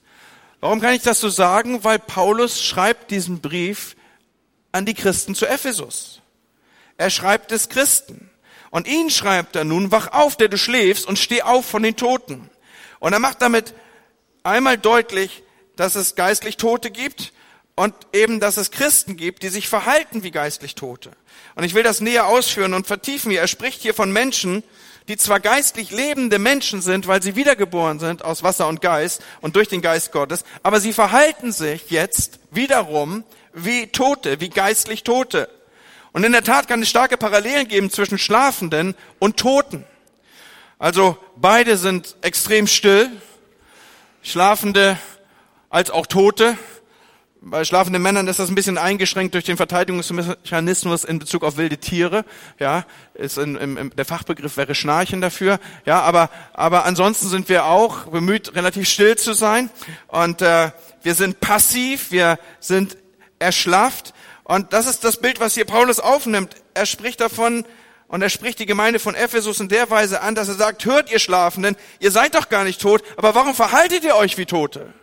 Warum 0.59 0.81
kann 0.81 0.93
ich 0.93 1.01
das 1.01 1.19
so 1.19 1.29
sagen? 1.29 1.83
Weil 1.83 1.99
Paulus 1.99 2.63
schreibt 2.63 3.11
diesen 3.11 3.41
Brief 3.41 3.95
an 4.71 4.85
die 4.85 4.93
Christen 4.93 5.35
zu 5.35 5.45
Ephesus. 5.45 6.21
Er 6.97 7.09
schreibt 7.09 7.51
es 7.51 7.69
Christen. 7.69 8.29
Und 8.71 8.87
ihn 8.87 9.09
schreibt 9.09 9.55
er 9.55 9.63
nun, 9.63 9.91
wach 9.91 10.11
auf, 10.11 10.35
der 10.35 10.49
du 10.49 10.57
schläfst, 10.57 11.05
und 11.05 11.17
steh 11.17 11.41
auf 11.41 11.65
von 11.65 11.81
den 11.81 11.95
Toten. 11.95 12.49
Und 12.99 13.13
er 13.13 13.19
macht 13.19 13.41
damit 13.41 13.73
einmal 14.43 14.77
deutlich, 14.77 15.43
dass 15.75 15.95
es 15.95 16.15
geistlich 16.15 16.57
Tote 16.57 16.91
gibt 16.91 17.31
und 17.75 17.93
eben, 18.13 18.39
dass 18.39 18.57
es 18.57 18.71
Christen 18.71 19.17
gibt, 19.17 19.43
die 19.43 19.49
sich 19.49 19.67
verhalten 19.67 20.23
wie 20.23 20.31
geistlich 20.31 20.75
Tote. 20.75 21.11
Und 21.55 21.63
ich 21.63 21.73
will 21.73 21.83
das 21.83 22.01
näher 22.01 22.27
ausführen 22.27 22.73
und 22.73 22.87
vertiefen. 22.87 23.31
Er 23.31 23.47
spricht 23.47 23.81
hier 23.81 23.93
von 23.93 24.11
Menschen, 24.11 24.63
die 25.07 25.17
zwar 25.17 25.39
geistlich 25.39 25.91
lebende 25.91 26.39
Menschen 26.39 26.81
sind, 26.81 27.07
weil 27.07 27.21
sie 27.21 27.35
wiedergeboren 27.35 27.99
sind 27.99 28.25
aus 28.25 28.43
Wasser 28.43 28.67
und 28.67 28.81
Geist 28.81 29.21
und 29.41 29.55
durch 29.55 29.67
den 29.67 29.81
Geist 29.81 30.11
Gottes, 30.11 30.43
aber 30.63 30.79
sie 30.79 30.93
verhalten 30.93 31.51
sich 31.51 31.89
jetzt 31.91 32.39
wiederum 32.51 33.23
wie 33.53 33.87
Tote, 33.87 34.41
wie 34.41 34.49
geistlich 34.49 35.03
Tote. 35.03 35.49
Und 36.11 36.23
in 36.23 36.31
der 36.31 36.43
Tat 36.43 36.67
kann 36.67 36.81
es 36.81 36.89
starke 36.89 37.17
Parallelen 37.17 37.67
geben 37.67 37.91
zwischen 37.91 38.17
Schlafenden 38.17 38.95
und 39.19 39.37
Toten. 39.37 39.85
Also 40.79 41.17
beide 41.35 41.77
sind 41.77 42.15
extrem 42.21 42.67
still, 42.67 43.09
Schlafende 44.23 44.97
als 45.69 45.91
auch 45.91 46.05
Tote. 46.05 46.57
Bei 47.47 47.63
schlafenden 47.63 48.01
Männern 48.01 48.27
ist 48.27 48.39
das 48.39 48.49
ein 48.49 48.55
bisschen 48.55 48.79
eingeschränkt 48.79 49.35
durch 49.35 49.43
den 49.43 49.55
Verteidigungsmechanismus 49.55 51.03
in 51.03 51.19
Bezug 51.19 51.43
auf 51.43 51.57
wilde 51.57 51.77
Tiere. 51.77 52.25
Ja, 52.57 52.85
ist 53.13 53.37
in, 53.37 53.55
im, 53.55 53.95
der 53.95 54.03
Fachbegriff 54.03 54.57
wäre 54.57 54.73
Schnarchen 54.73 55.21
dafür. 55.21 55.59
Ja, 55.85 56.01
aber 56.01 56.31
aber 56.53 56.85
ansonsten 56.85 57.27
sind 57.27 57.47
wir 57.47 57.65
auch 57.65 58.05
bemüht, 58.05 58.55
relativ 58.55 58.89
still 58.89 59.15
zu 59.15 59.33
sein 59.33 59.69
und 60.07 60.41
äh, 60.41 60.71
wir 61.03 61.13
sind 61.13 61.39
passiv, 61.39 62.09
wir 62.09 62.39
sind 62.59 62.97
erschlafft 63.37 64.15
und 64.43 64.73
das 64.73 64.87
ist 64.87 65.03
das 65.03 65.17
Bild, 65.17 65.39
was 65.39 65.53
hier 65.53 65.65
Paulus 65.65 65.99
aufnimmt. 65.99 66.55
Er 66.73 66.87
spricht 66.87 67.21
davon 67.21 67.63
und 68.07 68.23
er 68.23 68.29
spricht 68.29 68.57
die 68.57 68.65
Gemeinde 68.65 68.97
von 68.97 69.13
Ephesus 69.13 69.59
in 69.59 69.69
der 69.69 69.91
Weise 69.91 70.21
an, 70.21 70.33
dass 70.33 70.47
er 70.47 70.55
sagt: 70.55 70.83
Hört 70.85 71.11
ihr 71.11 71.19
Schlafenden, 71.19 71.75
ihr 71.99 72.09
seid 72.09 72.33
doch 72.33 72.49
gar 72.49 72.63
nicht 72.63 72.81
tot, 72.81 73.03
aber 73.17 73.35
warum 73.35 73.53
verhaltet 73.53 74.03
ihr 74.03 74.15
euch 74.15 74.35
wie 74.39 74.47
Tote? 74.47 74.95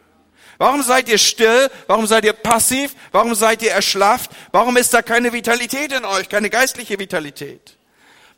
Warum 0.58 0.82
seid 0.82 1.08
ihr 1.08 1.18
still? 1.18 1.70
Warum 1.86 2.06
seid 2.06 2.24
ihr 2.24 2.32
passiv? 2.32 2.94
Warum 3.10 3.34
seid 3.34 3.62
ihr 3.62 3.72
erschlafft? 3.72 4.30
Warum 4.52 4.76
ist 4.76 4.94
da 4.94 5.02
keine 5.02 5.32
Vitalität 5.32 5.92
in 5.92 6.04
euch, 6.04 6.28
keine 6.28 6.50
geistliche 6.50 6.98
Vitalität? 6.98 7.76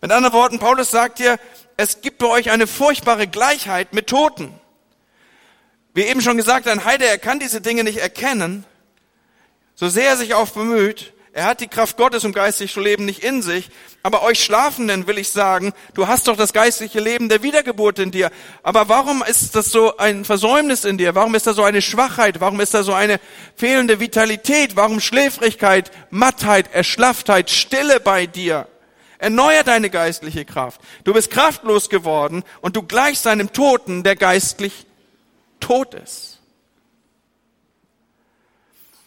Mit 0.00 0.12
anderen 0.12 0.34
Worten, 0.34 0.58
Paulus 0.58 0.90
sagt 0.90 1.18
hier, 1.18 1.38
es 1.76 2.00
gibt 2.00 2.18
bei 2.18 2.26
euch 2.26 2.50
eine 2.50 2.66
furchtbare 2.66 3.26
Gleichheit 3.26 3.92
mit 3.92 4.06
Toten. 4.06 4.58
Wie 5.94 6.02
eben 6.02 6.20
schon 6.20 6.36
gesagt, 6.36 6.68
ein 6.68 6.84
Heide, 6.84 7.06
er 7.06 7.18
kann 7.18 7.38
diese 7.38 7.60
Dinge 7.60 7.84
nicht 7.84 7.98
erkennen, 7.98 8.64
so 9.74 9.88
sehr 9.88 10.10
er 10.10 10.16
sich 10.16 10.34
auch 10.34 10.48
bemüht. 10.50 11.12
Er 11.36 11.46
hat 11.46 11.60
die 11.60 11.66
Kraft 11.66 11.96
Gottes, 11.96 12.24
um 12.24 12.32
geistig 12.32 12.72
zu 12.72 12.78
leben, 12.78 13.04
nicht 13.04 13.24
in 13.24 13.42
sich. 13.42 13.68
Aber 14.04 14.22
euch 14.22 14.42
Schlafenden 14.42 15.08
will 15.08 15.18
ich 15.18 15.32
sagen, 15.32 15.72
du 15.92 16.06
hast 16.06 16.28
doch 16.28 16.36
das 16.36 16.52
geistliche 16.52 17.00
Leben 17.00 17.28
der 17.28 17.42
Wiedergeburt 17.42 17.98
in 17.98 18.12
dir. 18.12 18.30
Aber 18.62 18.88
warum 18.88 19.20
ist 19.24 19.56
das 19.56 19.72
so 19.72 19.96
ein 19.96 20.24
Versäumnis 20.24 20.84
in 20.84 20.96
dir? 20.96 21.16
Warum 21.16 21.34
ist 21.34 21.48
da 21.48 21.52
so 21.52 21.64
eine 21.64 21.82
Schwachheit? 21.82 22.40
Warum 22.40 22.60
ist 22.60 22.72
da 22.72 22.84
so 22.84 22.92
eine 22.92 23.18
fehlende 23.56 23.98
Vitalität? 23.98 24.76
Warum 24.76 25.00
Schläfrigkeit, 25.00 25.90
Mattheit, 26.10 26.72
Erschlafftheit, 26.72 27.50
Stille 27.50 27.98
bei 27.98 28.26
dir? 28.26 28.68
Erneuer 29.18 29.64
deine 29.64 29.90
geistliche 29.90 30.44
Kraft. 30.44 30.80
Du 31.02 31.14
bist 31.14 31.32
kraftlos 31.32 31.88
geworden 31.88 32.44
und 32.60 32.76
du 32.76 32.82
gleichst 32.82 33.26
einem 33.26 33.52
Toten, 33.52 34.04
der 34.04 34.14
geistlich 34.14 34.86
tot 35.58 35.94
ist. 35.94 36.38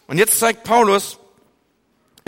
Und 0.08 0.18
jetzt 0.18 0.38
zeigt 0.38 0.64
Paulus, 0.64 1.18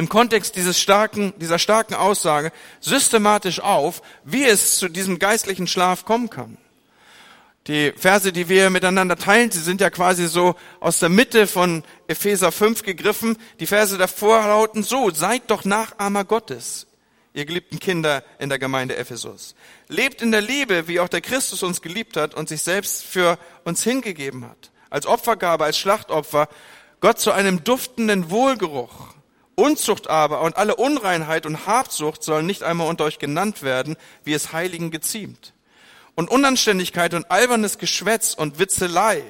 im 0.00 0.08
Kontext 0.08 0.56
dieses 0.56 0.80
starken, 0.80 1.34
dieser 1.36 1.58
starken 1.58 1.92
Aussage 1.92 2.52
systematisch 2.80 3.60
auf, 3.60 4.00
wie 4.24 4.44
es 4.44 4.78
zu 4.78 4.88
diesem 4.88 5.18
geistlichen 5.18 5.66
Schlaf 5.66 6.06
kommen 6.06 6.30
kann. 6.30 6.56
Die 7.66 7.92
Verse, 7.92 8.32
die 8.32 8.48
wir 8.48 8.70
miteinander 8.70 9.16
teilen, 9.16 9.50
sie 9.50 9.60
sind 9.60 9.82
ja 9.82 9.90
quasi 9.90 10.26
so 10.26 10.54
aus 10.80 11.00
der 11.00 11.10
Mitte 11.10 11.46
von 11.46 11.84
Epheser 12.08 12.50
5 12.50 12.82
gegriffen. 12.82 13.36
Die 13.60 13.66
Verse 13.66 13.98
davor 13.98 14.40
lauten 14.40 14.82
so, 14.82 15.10
seid 15.10 15.50
doch 15.50 15.66
Nachahmer 15.66 16.24
Gottes, 16.24 16.86
ihr 17.34 17.44
geliebten 17.44 17.78
Kinder 17.78 18.24
in 18.38 18.48
der 18.48 18.58
Gemeinde 18.58 18.96
Ephesus. 18.96 19.54
Lebt 19.88 20.22
in 20.22 20.32
der 20.32 20.40
Liebe, 20.40 20.88
wie 20.88 21.00
auch 21.00 21.10
der 21.10 21.20
Christus 21.20 21.62
uns 21.62 21.82
geliebt 21.82 22.16
hat 22.16 22.32
und 22.32 22.48
sich 22.48 22.62
selbst 22.62 23.04
für 23.04 23.38
uns 23.64 23.84
hingegeben 23.84 24.46
hat. 24.46 24.70
Als 24.88 25.04
Opfergabe, 25.04 25.64
als 25.64 25.76
Schlachtopfer, 25.76 26.48
Gott 27.00 27.20
zu 27.20 27.32
einem 27.32 27.64
duftenden 27.64 28.30
Wohlgeruch. 28.30 29.19
Unzucht 29.60 30.08
aber 30.08 30.40
und 30.40 30.56
alle 30.56 30.76
Unreinheit 30.76 31.46
und 31.46 31.66
Habsucht 31.66 32.22
sollen 32.22 32.46
nicht 32.46 32.62
einmal 32.62 32.88
unter 32.88 33.04
euch 33.04 33.18
genannt 33.18 33.62
werden, 33.62 33.96
wie 34.24 34.32
es 34.32 34.52
Heiligen 34.52 34.90
geziemt. 34.90 35.52
Und 36.14 36.30
Unanständigkeit 36.30 37.14
und 37.14 37.30
albernes 37.30 37.78
Geschwätz 37.78 38.34
und 38.34 38.58
Witzelei, 38.58 39.22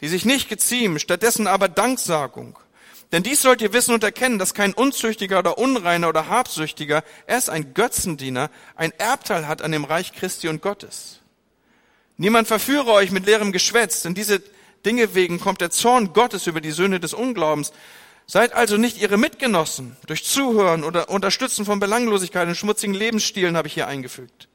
die 0.00 0.08
sich 0.08 0.24
nicht 0.24 0.48
geziemen, 0.48 0.98
stattdessen 0.98 1.46
aber 1.46 1.68
Danksagung. 1.68 2.58
Denn 3.12 3.22
dies 3.22 3.42
sollt 3.42 3.62
ihr 3.62 3.72
wissen 3.72 3.94
und 3.94 4.02
erkennen, 4.02 4.38
dass 4.38 4.54
kein 4.54 4.72
Unzüchtiger 4.72 5.38
oder 5.40 5.58
Unreiner 5.58 6.08
oder 6.08 6.28
Habsüchtiger, 6.28 7.04
er 7.26 7.38
ist 7.38 7.50
ein 7.50 7.74
Götzendiener, 7.74 8.50
ein 8.74 8.92
Erbteil 8.98 9.46
hat 9.46 9.62
an 9.62 9.72
dem 9.72 9.84
Reich 9.84 10.12
Christi 10.12 10.48
und 10.48 10.62
Gottes. 10.62 11.20
Niemand 12.16 12.48
verführe 12.48 12.92
euch 12.92 13.10
mit 13.10 13.26
leerem 13.26 13.52
Geschwätz, 13.52 14.02
denn 14.02 14.14
diese 14.14 14.42
Dinge 14.84 15.14
wegen 15.14 15.38
kommt 15.38 15.60
der 15.60 15.70
Zorn 15.70 16.12
Gottes 16.12 16.46
über 16.46 16.60
die 16.60 16.70
Söhne 16.70 16.98
des 16.98 17.14
Unglaubens. 17.14 17.72
Seid 18.26 18.52
also 18.54 18.76
nicht 18.76 19.00
ihre 19.00 19.18
Mitgenossen 19.18 19.96
durch 20.06 20.24
Zuhören 20.24 20.82
oder 20.82 21.08
Unterstützen 21.10 21.64
von 21.64 21.78
Belanglosigkeit 21.78 22.48
und 22.48 22.56
schmutzigen 22.56 22.94
Lebensstilen 22.94 23.56
habe 23.56 23.68
ich 23.68 23.74
hier 23.74 23.86
eingefügt. 23.86 24.48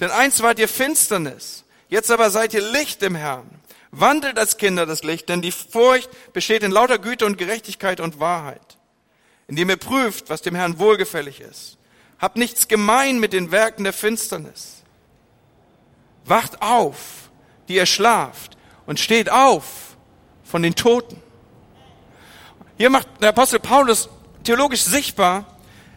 Denn 0.00 0.10
einst 0.10 0.42
wart 0.42 0.58
ihr 0.58 0.68
Finsternis, 0.68 1.64
jetzt 1.88 2.10
aber 2.10 2.30
seid 2.30 2.52
ihr 2.52 2.60
Licht 2.60 3.02
im 3.02 3.14
Herrn. 3.14 3.48
Wandelt 3.90 4.38
als 4.38 4.58
Kinder 4.58 4.84
das 4.84 5.02
Licht, 5.02 5.30
denn 5.30 5.40
die 5.40 5.52
Furcht 5.52 6.10
besteht 6.34 6.62
in 6.62 6.70
lauter 6.70 6.98
Güte 6.98 7.24
und 7.24 7.38
Gerechtigkeit 7.38 8.00
und 8.00 8.20
Wahrheit, 8.20 8.76
indem 9.48 9.70
ihr 9.70 9.78
prüft, 9.78 10.28
was 10.28 10.42
dem 10.42 10.54
Herrn 10.54 10.78
wohlgefällig 10.78 11.40
ist. 11.40 11.78
Habt 12.18 12.36
nichts 12.36 12.68
gemein 12.68 13.18
mit 13.18 13.32
den 13.32 13.50
Werken 13.50 13.84
der 13.84 13.94
Finsternis. 13.94 14.82
Wacht 16.26 16.60
auf, 16.60 17.30
die 17.68 17.76
ihr 17.76 17.86
schlaft, 17.86 18.58
und 18.84 19.00
steht 19.00 19.30
auf 19.30 19.96
von 20.44 20.62
den 20.62 20.74
Toten 20.74 21.20
hier 22.76 22.90
macht 22.90 23.08
der 23.20 23.30
Apostel 23.30 23.60
Paulus 23.60 24.08
theologisch 24.44 24.82
sichtbar, 24.82 25.44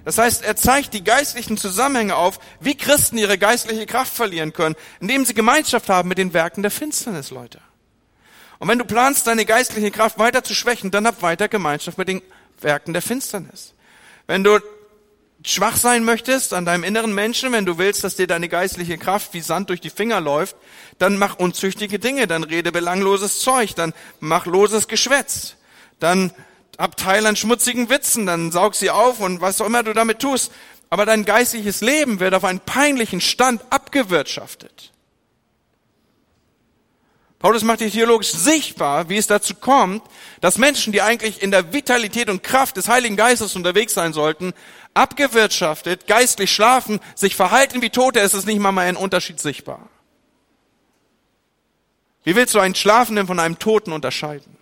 das 0.06 0.18
heißt, 0.18 0.44
er 0.44 0.56
zeigt 0.56 0.94
die 0.94 1.04
geistlichen 1.04 1.58
Zusammenhänge 1.58 2.16
auf, 2.16 2.40
wie 2.60 2.76
Christen 2.76 3.18
ihre 3.18 3.38
geistliche 3.38 3.86
Kraft 3.86 4.14
verlieren 4.14 4.54
können, 4.54 4.76
indem 5.00 5.26
sie 5.26 5.34
Gemeinschaft 5.34 5.90
haben 5.90 6.10
mit 6.10 6.18
den 6.18 6.34
Werken 6.34 6.62
der 6.62 6.72
Finsternis, 6.72 7.32
Leute. 7.32 7.60
Und 8.60 8.68
wenn 8.68 8.80
du 8.80 8.86
planst, 8.86 9.28
deine 9.28 9.46
geistliche 9.46 9.92
Kraft 9.92 10.18
weiter 10.18 10.44
zu 10.44 10.56
schwächen, 10.56 10.92
dann 10.92 11.06
hab 11.06 11.22
weiter 11.22 11.48
Gemeinschaft 11.48 11.98
mit 11.98 12.08
den 12.08 12.22
Werken 12.60 12.94
der 12.94 13.02
Finsternis. 13.02 13.74
Wenn 14.28 14.44
du 14.44 14.60
schwach 15.44 15.78
sein 15.78 16.04
möchtest 16.04 16.54
an 16.54 16.66
deinem 16.66 16.84
inneren 16.84 17.14
Menschen, 17.14 17.52
wenn 17.52 17.66
du 17.66 17.78
willst, 17.78 18.04
dass 18.04 18.16
dir 18.16 18.28
deine 18.28 18.50
geistliche 18.50 18.98
Kraft 18.98 19.34
wie 19.34 19.42
Sand 19.42 19.70
durch 19.70 19.80
die 19.80 19.90
Finger 19.90 20.20
läuft, 20.20 20.56
dann 20.98 21.18
mach 21.18 21.40
unzüchtige 21.40 22.00
Dinge, 22.00 22.28
dann 22.28 22.44
rede 22.44 22.72
belangloses 22.72 23.40
Zeug, 23.40 23.76
dann 23.76 23.94
mach 24.20 24.46
loses 24.46 24.88
Geschwätz, 24.88 25.56
dann 26.00 26.34
hab 26.80 26.96
Teil 26.96 27.26
an 27.28 27.36
schmutzigen 27.36 27.90
Witzen, 27.90 28.26
dann 28.26 28.52
saug 28.52 28.74
sie 28.74 28.90
auf 28.90 29.20
und 29.20 29.42
was 29.42 29.60
auch 29.60 29.66
immer 29.66 29.84
du 29.84 29.94
damit 29.94 30.20
tust. 30.20 30.52
Aber 30.90 31.06
dein 31.06 31.26
geistliches 31.26 31.82
Leben 31.82 32.20
wird 32.20 32.34
auf 32.34 32.46
einen 32.46 32.62
peinlichen 32.62 33.22
Stand 33.22 33.62
abgewirtschaftet. 33.70 34.92
Paulus 37.38 37.64
macht 37.64 37.80
dir 37.82 37.92
theologisch 37.92 38.32
sichtbar, 38.32 39.08
wie 39.08 39.18
es 39.18 39.28
dazu 39.28 39.56
kommt, 39.56 40.04
dass 40.42 40.58
Menschen, 40.58 40.92
die 40.92 41.02
eigentlich 41.02 41.42
in 41.42 41.52
der 41.52 41.72
Vitalität 41.72 42.30
und 42.30 42.44
Kraft 42.44 42.76
des 42.76 42.90
Heiligen 42.90 43.16
Geistes 43.16 43.56
unterwegs 43.56 43.94
sein 43.94 44.12
sollten, 44.12 44.54
abgewirtschaftet, 44.94 46.08
geistlich 46.08 46.52
schlafen, 46.52 47.00
sich 47.16 47.36
verhalten 47.36 47.82
wie 47.82 47.92
Tote, 47.92 48.20
ist 48.20 48.34
es 48.34 48.46
nicht 48.46 48.60
mal 48.60 48.78
ein 48.78 48.98
Unterschied 48.98 49.40
sichtbar. 49.40 49.90
Wie 52.24 52.36
willst 52.36 52.56
du 52.56 52.60
einen 52.60 52.76
Schlafenden 52.76 53.28
von 53.28 53.40
einem 53.40 53.58
Toten 53.58 53.94
unterscheiden? 53.94 54.59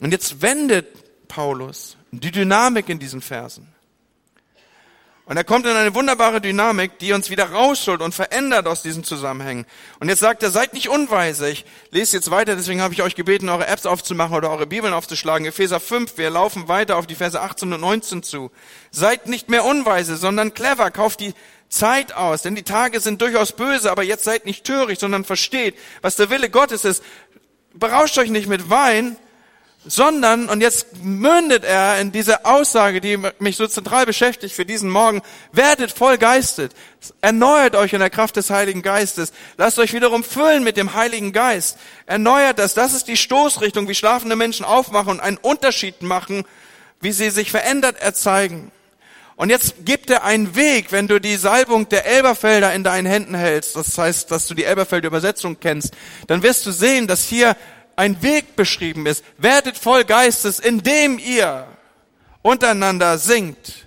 Und 0.00 0.12
jetzt 0.12 0.42
wendet 0.42 0.86
Paulus 1.28 1.96
die 2.10 2.30
Dynamik 2.30 2.88
in 2.88 2.98
diesen 2.98 3.20
Versen. 3.20 3.68
Und 5.28 5.36
er 5.36 5.42
kommt 5.42 5.66
in 5.66 5.74
eine 5.74 5.92
wunderbare 5.92 6.40
Dynamik, 6.40 7.00
die 7.00 7.12
uns 7.12 7.30
wieder 7.30 7.50
rausholt 7.50 8.00
und 8.00 8.14
verändert 8.14 8.68
aus 8.68 8.82
diesen 8.82 9.02
Zusammenhängen. 9.02 9.66
Und 9.98 10.08
jetzt 10.08 10.20
sagt 10.20 10.44
er, 10.44 10.50
seid 10.50 10.72
nicht 10.72 10.88
unweise. 10.88 11.50
Ich 11.50 11.64
lese 11.90 12.16
jetzt 12.16 12.30
weiter, 12.30 12.54
deswegen 12.54 12.80
habe 12.80 12.94
ich 12.94 13.02
euch 13.02 13.16
gebeten, 13.16 13.48
eure 13.48 13.66
Apps 13.66 13.86
aufzumachen 13.86 14.36
oder 14.36 14.50
eure 14.50 14.68
Bibeln 14.68 14.94
aufzuschlagen. 14.94 15.44
Epheser 15.44 15.80
5, 15.80 16.16
wir 16.16 16.30
laufen 16.30 16.68
weiter 16.68 16.96
auf 16.96 17.08
die 17.08 17.16
Verse 17.16 17.40
18 17.40 17.72
und 17.72 17.80
19 17.80 18.22
zu. 18.22 18.52
Seid 18.92 19.26
nicht 19.26 19.50
mehr 19.50 19.64
unweise, 19.64 20.16
sondern 20.16 20.54
clever. 20.54 20.92
Kauft 20.92 21.18
die 21.18 21.34
Zeit 21.68 22.12
aus, 22.14 22.42
denn 22.42 22.54
die 22.54 22.62
Tage 22.62 23.00
sind 23.00 23.20
durchaus 23.20 23.50
böse, 23.50 23.90
aber 23.90 24.04
jetzt 24.04 24.22
seid 24.22 24.46
nicht 24.46 24.62
töricht, 24.62 25.00
sondern 25.00 25.24
versteht, 25.24 25.74
was 26.02 26.14
der 26.14 26.30
Wille 26.30 26.50
Gottes 26.50 26.84
ist. 26.84 27.02
Berauscht 27.74 28.16
euch 28.18 28.30
nicht 28.30 28.46
mit 28.46 28.70
Wein, 28.70 29.16
sondern, 29.86 30.48
und 30.48 30.60
jetzt 30.60 31.02
mündet 31.02 31.64
er 31.64 32.00
in 32.00 32.12
diese 32.12 32.44
Aussage, 32.44 33.00
die 33.00 33.18
mich 33.38 33.56
so 33.56 33.66
zentral 33.66 34.06
beschäftigt 34.06 34.54
für 34.54 34.66
diesen 34.66 34.90
Morgen, 34.90 35.22
werdet 35.52 35.92
voll 35.92 36.18
geistet, 36.18 36.72
erneuert 37.20 37.76
euch 37.76 37.92
in 37.92 38.00
der 38.00 38.10
Kraft 38.10 38.36
des 38.36 38.50
Heiligen 38.50 38.82
Geistes, 38.82 39.32
lasst 39.56 39.78
euch 39.78 39.92
wiederum 39.92 40.24
füllen 40.24 40.64
mit 40.64 40.76
dem 40.76 40.94
Heiligen 40.94 41.32
Geist, 41.32 41.78
erneuert 42.06 42.58
das, 42.58 42.74
das 42.74 42.94
ist 42.94 43.08
die 43.08 43.16
Stoßrichtung, 43.16 43.88
wie 43.88 43.94
schlafende 43.94 44.36
Menschen 44.36 44.66
aufmachen 44.66 45.12
und 45.12 45.20
einen 45.20 45.38
Unterschied 45.38 46.02
machen, 46.02 46.44
wie 47.00 47.12
sie 47.12 47.30
sich 47.30 47.50
verändert 47.50 48.00
erzeigen. 48.00 48.72
Und 49.36 49.50
jetzt 49.50 49.84
gibt 49.84 50.08
er 50.08 50.24
einen 50.24 50.56
Weg, 50.56 50.92
wenn 50.92 51.08
du 51.08 51.20
die 51.20 51.36
Salbung 51.36 51.90
der 51.90 52.06
Elberfelder 52.06 52.72
in 52.72 52.82
deinen 52.82 53.04
Händen 53.04 53.34
hältst, 53.34 53.76
das 53.76 53.96
heißt, 53.96 54.30
dass 54.30 54.46
du 54.46 54.54
die 54.54 54.64
Elberfelder 54.64 55.08
Übersetzung 55.08 55.60
kennst, 55.60 55.92
dann 56.26 56.42
wirst 56.42 56.64
du 56.64 56.72
sehen, 56.72 57.06
dass 57.06 57.24
hier 57.24 57.54
ein 57.96 58.22
Weg 58.22 58.56
beschrieben 58.56 59.06
ist. 59.06 59.24
Werdet 59.38 59.76
voll 59.76 60.04
Geistes, 60.04 60.58
indem 60.60 61.18
ihr 61.18 61.66
untereinander 62.42 63.18
singt 63.18 63.85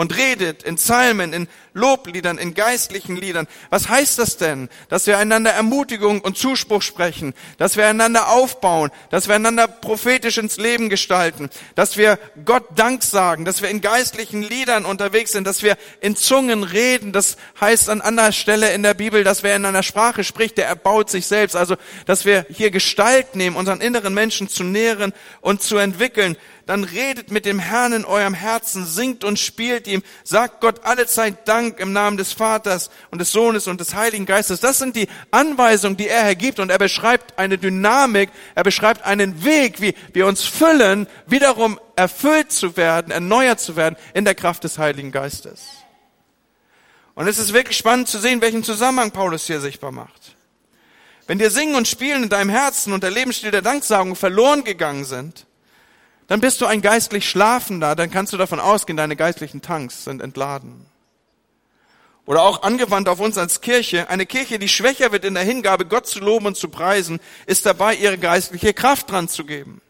und 0.00 0.16
redet 0.16 0.62
in 0.62 0.76
Psalmen, 0.76 1.34
in 1.34 1.46
Lobliedern, 1.74 2.38
in 2.38 2.54
geistlichen 2.54 3.16
Liedern. 3.16 3.46
Was 3.68 3.90
heißt 3.90 4.18
das 4.18 4.38
denn? 4.38 4.70
Dass 4.88 5.06
wir 5.06 5.18
einander 5.18 5.50
Ermutigung 5.50 6.22
und 6.22 6.38
Zuspruch 6.38 6.80
sprechen, 6.80 7.34
dass 7.58 7.76
wir 7.76 7.86
einander 7.86 8.30
aufbauen, 8.30 8.90
dass 9.10 9.28
wir 9.28 9.34
einander 9.34 9.68
prophetisch 9.68 10.38
ins 10.38 10.56
Leben 10.56 10.88
gestalten, 10.88 11.50
dass 11.74 11.98
wir 11.98 12.18
Gott 12.46 12.64
Dank 12.76 13.02
sagen, 13.02 13.44
dass 13.44 13.60
wir 13.60 13.68
in 13.68 13.82
geistlichen 13.82 14.42
Liedern 14.42 14.86
unterwegs 14.86 15.32
sind, 15.32 15.46
dass 15.46 15.62
wir 15.62 15.76
in 16.00 16.16
Zungen 16.16 16.62
reden. 16.62 17.12
Das 17.12 17.36
heißt 17.60 17.90
an 17.90 18.00
anderer 18.00 18.32
Stelle 18.32 18.72
in 18.72 18.82
der 18.82 18.94
Bibel, 18.94 19.22
dass 19.22 19.42
wer 19.42 19.54
in 19.54 19.66
einer 19.66 19.82
Sprache 19.82 20.24
spricht, 20.24 20.56
der 20.56 20.66
erbaut 20.66 21.10
sich 21.10 21.26
selbst. 21.26 21.56
Also, 21.56 21.76
dass 22.06 22.24
wir 22.24 22.46
hier 22.48 22.70
Gestalt 22.70 23.36
nehmen, 23.36 23.54
unseren 23.54 23.82
inneren 23.82 24.14
Menschen 24.14 24.48
zu 24.48 24.64
nähren 24.64 25.12
und 25.42 25.60
zu 25.60 25.76
entwickeln 25.76 26.38
dann 26.70 26.84
redet 26.84 27.32
mit 27.32 27.46
dem 27.46 27.58
Herrn 27.58 27.92
in 27.92 28.04
eurem 28.04 28.32
Herzen, 28.32 28.86
singt 28.86 29.24
und 29.24 29.40
spielt 29.40 29.88
ihm, 29.88 30.04
sagt 30.22 30.60
Gott 30.60 30.84
alle 30.84 31.08
Zeit 31.08 31.48
Dank 31.48 31.80
im 31.80 31.92
Namen 31.92 32.16
des 32.16 32.32
Vaters 32.32 32.90
und 33.10 33.18
des 33.18 33.32
Sohnes 33.32 33.66
und 33.66 33.80
des 33.80 33.96
Heiligen 33.96 34.24
Geistes. 34.24 34.60
Das 34.60 34.78
sind 34.78 34.94
die 34.94 35.08
Anweisungen, 35.32 35.96
die 35.96 36.06
er 36.06 36.22
hergibt 36.22 36.60
und 36.60 36.70
er 36.70 36.78
beschreibt 36.78 37.36
eine 37.40 37.58
Dynamik, 37.58 38.30
er 38.54 38.62
beschreibt 38.62 39.04
einen 39.04 39.42
Weg, 39.42 39.80
wie 39.80 39.96
wir 40.12 40.28
uns 40.28 40.44
füllen, 40.44 41.08
wiederum 41.26 41.80
erfüllt 41.96 42.52
zu 42.52 42.76
werden, 42.76 43.10
erneuert 43.10 43.58
zu 43.58 43.74
werden 43.74 43.96
in 44.14 44.24
der 44.24 44.36
Kraft 44.36 44.62
des 44.62 44.78
Heiligen 44.78 45.10
Geistes. 45.10 45.62
Und 47.16 47.26
es 47.26 47.40
ist 47.40 47.52
wirklich 47.52 47.78
spannend 47.78 48.06
zu 48.06 48.20
sehen, 48.20 48.42
welchen 48.42 48.62
Zusammenhang 48.62 49.10
Paulus 49.10 49.44
hier 49.44 49.58
sichtbar 49.58 49.90
macht. 49.90 50.36
Wenn 51.26 51.40
dir 51.40 51.50
Singen 51.50 51.74
und 51.74 51.88
Spielen 51.88 52.22
in 52.22 52.28
deinem 52.28 52.50
Herzen 52.50 52.92
und 52.92 53.02
der 53.02 53.10
Lebensstil 53.10 53.50
der 53.50 53.62
Danksagung 53.62 54.14
verloren 54.14 54.62
gegangen 54.62 55.04
sind, 55.04 55.46
dann 56.30 56.40
bist 56.40 56.60
du 56.60 56.66
ein 56.66 56.80
geistlich 56.80 57.28
Schlafender, 57.28 57.96
dann 57.96 58.08
kannst 58.08 58.32
du 58.32 58.36
davon 58.36 58.60
ausgehen, 58.60 58.96
deine 58.96 59.16
geistlichen 59.16 59.62
Tanks 59.62 60.04
sind 60.04 60.22
entladen. 60.22 60.86
Oder 62.24 62.42
auch 62.42 62.62
angewandt 62.62 63.08
auf 63.08 63.18
uns 63.18 63.36
als 63.36 63.62
Kirche, 63.62 64.08
eine 64.08 64.26
Kirche, 64.26 64.60
die 64.60 64.68
schwächer 64.68 65.10
wird 65.10 65.24
in 65.24 65.34
der 65.34 65.42
Hingabe, 65.42 65.86
Gott 65.86 66.06
zu 66.06 66.20
loben 66.20 66.46
und 66.46 66.56
zu 66.56 66.68
preisen, 66.68 67.18
ist 67.46 67.66
dabei, 67.66 67.96
ihre 67.96 68.16
geistliche 68.16 68.72
Kraft 68.72 69.10
dran 69.10 69.28
zu 69.28 69.44
geben. 69.44 69.80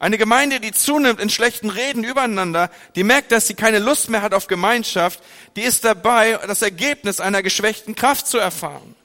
Eine 0.00 0.18
Gemeinde, 0.18 0.58
die 0.58 0.72
zunimmt 0.72 1.20
in 1.20 1.30
schlechten 1.30 1.70
Reden 1.70 2.02
übereinander, 2.02 2.68
die 2.96 3.04
merkt, 3.04 3.30
dass 3.30 3.46
sie 3.46 3.54
keine 3.54 3.78
Lust 3.78 4.10
mehr 4.10 4.22
hat 4.22 4.34
auf 4.34 4.48
Gemeinschaft, 4.48 5.22
die 5.54 5.62
ist 5.62 5.84
dabei, 5.84 6.36
das 6.48 6.62
Ergebnis 6.62 7.20
einer 7.20 7.44
geschwächten 7.44 7.94
Kraft 7.94 8.26
zu 8.26 8.38
erfahren. 8.38 8.96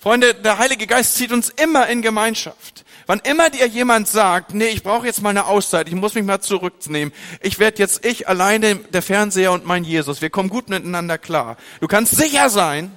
Freunde, 0.00 0.32
der 0.32 0.58
Heilige 0.58 0.86
Geist 0.86 1.16
zieht 1.16 1.32
uns 1.32 1.48
immer 1.48 1.88
in 1.88 2.02
Gemeinschaft. 2.02 2.84
Wann 3.06 3.20
immer 3.24 3.50
dir 3.50 3.66
jemand 3.66 4.06
sagt, 4.06 4.54
nee, 4.54 4.68
ich 4.68 4.82
brauche 4.82 5.06
jetzt 5.06 5.22
mal 5.22 5.30
eine 5.30 5.46
Auszeit, 5.46 5.88
ich 5.88 5.94
muss 5.94 6.14
mich 6.14 6.24
mal 6.24 6.40
zurücknehmen, 6.40 7.12
ich 7.40 7.58
werde 7.58 7.78
jetzt 7.78 8.04
ich 8.04 8.28
alleine 8.28 8.76
der 8.76 9.02
Fernseher 9.02 9.50
und 9.50 9.64
mein 9.64 9.82
Jesus, 9.82 10.20
wir 10.20 10.30
kommen 10.30 10.50
gut 10.50 10.68
miteinander 10.68 11.16
klar. 11.16 11.56
Du 11.80 11.86
kannst 11.86 12.14
sicher 12.14 12.50
sein, 12.50 12.92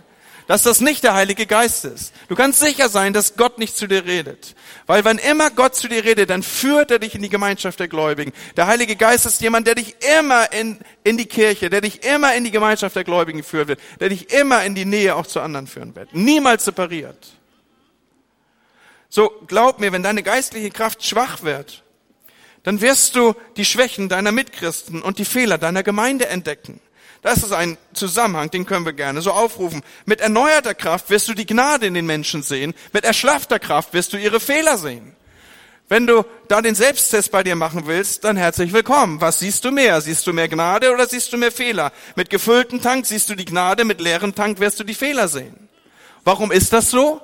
dass 0.52 0.64
das 0.64 0.82
nicht 0.82 1.06
der 1.06 1.14
Heilige 1.14 1.46
Geist 1.46 1.86
ist. 1.86 2.12
Du 2.28 2.36
kannst 2.36 2.60
sicher 2.60 2.90
sein, 2.90 3.14
dass 3.14 3.38
Gott 3.38 3.58
nicht 3.58 3.78
zu 3.78 3.88
dir 3.88 4.04
redet. 4.04 4.54
Weil 4.86 5.06
wann 5.06 5.18
immer 5.18 5.50
Gott 5.50 5.78
zu 5.78 5.88
dir 5.88 6.04
redet, 6.04 6.30
dann 6.30 6.44
führt 6.44 6.92
er 6.92 7.00
dich 7.00 7.16
in 7.16 7.22
die 7.22 7.30
Gemeinschaft 7.30 7.80
der 7.80 7.88
Gläubigen. 7.88 8.34
Der 8.58 8.68
Heilige 8.68 8.98
Geist 8.98 9.26
ist 9.26 9.40
jemand, 9.40 9.66
der 9.66 9.76
dich 9.76 9.96
immer 10.20 10.52
in, 10.52 10.78
in 11.06 11.16
die 11.16 11.26
Kirche, 11.26 11.70
der 11.70 11.80
dich 11.80 12.04
immer 12.04 12.36
in 12.36 12.44
die 12.44 12.52
Gemeinschaft 12.52 12.98
der 12.98 13.06
Gläubigen 13.06 13.44
führen 13.44 13.70
wird, 13.70 13.80
der 14.02 14.10
dich 14.10 14.34
immer 14.34 14.66
in 14.66 14.76
die 14.76 14.84
Nähe 14.84 15.16
auch 15.16 15.26
zu 15.26 15.40
anderen 15.40 15.68
führen 15.68 15.96
wird. 15.96 16.14
Niemals 16.14 16.66
separiert. 16.66 17.30
So, 19.08 19.32
glaub 19.48 19.80
mir, 19.80 19.94
wenn 19.94 20.04
deine 20.04 20.22
geistliche 20.22 20.70
Kraft 20.70 21.06
schwach 21.06 21.44
wird, 21.44 21.82
dann 22.64 22.82
wirst 22.82 23.16
du 23.16 23.36
die 23.56 23.64
Schwächen 23.64 24.10
deiner 24.10 24.34
Mitchristen 24.34 25.02
und 25.02 25.18
die 25.18 25.24
Fehler 25.24 25.58
deiner 25.58 25.84
Gemeinde 25.84 26.28
entdecken. 26.28 26.82
Das 27.22 27.44
ist 27.44 27.52
ein 27.52 27.78
Zusammenhang, 27.94 28.50
den 28.50 28.66
können 28.66 28.86
wir 28.86 28.94
gerne 28.94 29.22
so 29.22 29.32
aufrufen. 29.32 29.84
Mit 30.06 30.22
erneuerter 30.22 30.74
Kraft 30.74 31.10
wirst 31.12 31.28
du 31.28 31.34
die 31.34 31.46
Gnade 31.46 31.86
in 31.86 31.94
den 31.94 32.08
Menschen 32.08 32.42
sehen, 32.42 32.74
mit 32.94 33.06
erschlaffter 33.06 33.60
Kraft 33.60 33.94
wirst 33.94 34.14
du 34.14 34.18
ihre 34.18 34.40
Fehler 34.40 34.78
sehen. 34.78 35.16
Wenn 35.88 36.08
du 36.08 36.24
da 36.48 36.62
den 36.62 36.74
Selbsttest 36.74 37.32
bei 37.32 37.44
dir 37.44 37.56
machen 37.56 37.86
willst, 37.86 38.24
dann 38.24 38.38
herzlich 38.38 38.72
willkommen. 38.72 39.20
Was 39.20 39.40
siehst 39.40 39.66
du 39.66 39.72
mehr? 39.72 40.00
Siehst 40.00 40.26
du 40.26 40.34
mehr 40.34 40.48
Gnade 40.48 40.92
oder 40.94 41.06
siehst 41.06 41.34
du 41.34 41.38
mehr 41.38 41.52
Fehler? 41.52 41.92
Mit 42.16 42.30
gefülltem 42.30 42.82
Tank 42.82 43.06
siehst 43.06 43.30
du 43.30 43.36
die 43.36 43.46
Gnade, 43.46 43.84
mit 43.84 44.00
leerem 44.00 44.34
Tank 44.34 44.60
wirst 44.60 44.80
du 44.80 44.84
die 44.84 44.94
Fehler 44.94 45.28
sehen. 45.28 45.68
Warum 46.24 46.52
ist 46.52 46.72
das 46.74 46.90
so? 46.90 47.22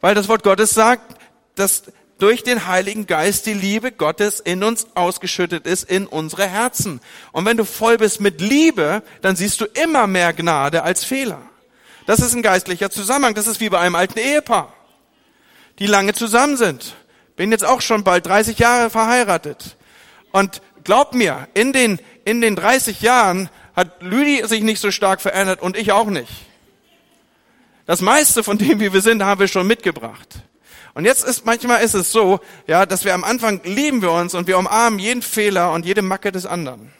Weil 0.00 0.14
das 0.14 0.28
Wort 0.28 0.42
Gottes 0.42 0.70
sagt, 0.70 1.16
dass 1.54 1.84
durch 2.20 2.44
den 2.44 2.66
Heiligen 2.66 3.06
Geist 3.06 3.46
die 3.46 3.54
Liebe 3.54 3.92
Gottes 3.92 4.40
in 4.40 4.62
uns 4.62 4.86
ausgeschüttet 4.94 5.66
ist, 5.66 5.90
in 5.90 6.06
unsere 6.06 6.46
Herzen. 6.46 7.00
Und 7.32 7.44
wenn 7.46 7.56
du 7.56 7.64
voll 7.64 7.98
bist 7.98 8.20
mit 8.20 8.40
Liebe, 8.40 9.02
dann 9.22 9.36
siehst 9.36 9.60
du 9.60 9.64
immer 9.64 10.06
mehr 10.06 10.32
Gnade 10.32 10.82
als 10.82 11.04
Fehler. 11.04 11.42
Das 12.06 12.20
ist 12.20 12.34
ein 12.34 12.42
geistlicher 12.42 12.90
Zusammenhang. 12.90 13.34
Das 13.34 13.46
ist 13.46 13.60
wie 13.60 13.68
bei 13.68 13.78
einem 13.80 13.94
alten 13.94 14.18
Ehepaar, 14.18 14.72
die 15.78 15.86
lange 15.86 16.12
zusammen 16.12 16.56
sind. 16.56 16.94
Bin 17.36 17.50
jetzt 17.52 17.64
auch 17.64 17.80
schon 17.80 18.04
bald 18.04 18.26
30 18.26 18.58
Jahre 18.58 18.90
verheiratet. 18.90 19.76
Und 20.32 20.62
glaub 20.84 21.14
mir, 21.14 21.48
in 21.54 21.72
den, 21.72 21.98
in 22.24 22.40
den 22.40 22.56
30 22.56 23.00
Jahren 23.00 23.48
hat 23.74 24.02
Lüdi 24.02 24.46
sich 24.46 24.62
nicht 24.62 24.80
so 24.80 24.90
stark 24.90 25.20
verändert 25.20 25.62
und 25.62 25.76
ich 25.76 25.92
auch 25.92 26.08
nicht. 26.08 26.32
Das 27.86 28.00
meiste 28.00 28.44
von 28.44 28.58
dem, 28.58 28.78
wie 28.78 28.92
wir 28.92 29.00
sind, 29.00 29.24
haben 29.24 29.40
wir 29.40 29.48
schon 29.48 29.66
mitgebracht. 29.66 30.42
Und 30.94 31.04
jetzt 31.04 31.24
ist, 31.24 31.46
manchmal 31.46 31.82
ist 31.82 31.94
es 31.94 32.10
so, 32.10 32.40
ja, 32.66 32.84
dass 32.86 33.04
wir 33.04 33.14
am 33.14 33.24
Anfang 33.24 33.60
lieben 33.64 34.02
wir 34.02 34.10
uns 34.12 34.34
und 34.34 34.46
wir 34.46 34.58
umarmen 34.58 34.98
jeden 34.98 35.22
Fehler 35.22 35.72
und 35.72 35.86
jede 35.86 36.02
Macke 36.02 36.32
des 36.32 36.46
anderen. 36.46 36.92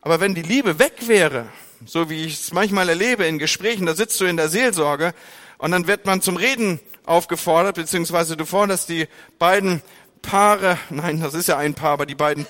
Aber 0.00 0.20
wenn 0.20 0.34
die 0.34 0.42
Liebe 0.42 0.78
weg 0.78 0.94
wäre, 1.08 1.48
so 1.84 2.08
wie 2.08 2.24
ich 2.24 2.34
es 2.34 2.52
manchmal 2.52 2.88
erlebe 2.88 3.26
in 3.26 3.38
Gesprächen, 3.38 3.86
da 3.86 3.94
sitzt 3.94 4.20
du 4.20 4.24
in 4.24 4.36
der 4.36 4.48
Seelsorge 4.48 5.12
und 5.58 5.72
dann 5.72 5.86
wird 5.86 6.06
man 6.06 6.22
zum 6.22 6.36
Reden 6.36 6.80
aufgefordert, 7.04 7.76
beziehungsweise 7.76 8.36
du 8.36 8.46
forderst 8.46 8.88
die 8.88 9.08
beiden 9.38 9.82
Paare, 10.22 10.78
nein, 10.90 11.20
das 11.20 11.34
ist 11.34 11.48
ja 11.48 11.56
ein 11.56 11.74
Paar, 11.74 11.92
aber 11.92 12.06
die 12.06 12.14
beiden 12.14 12.46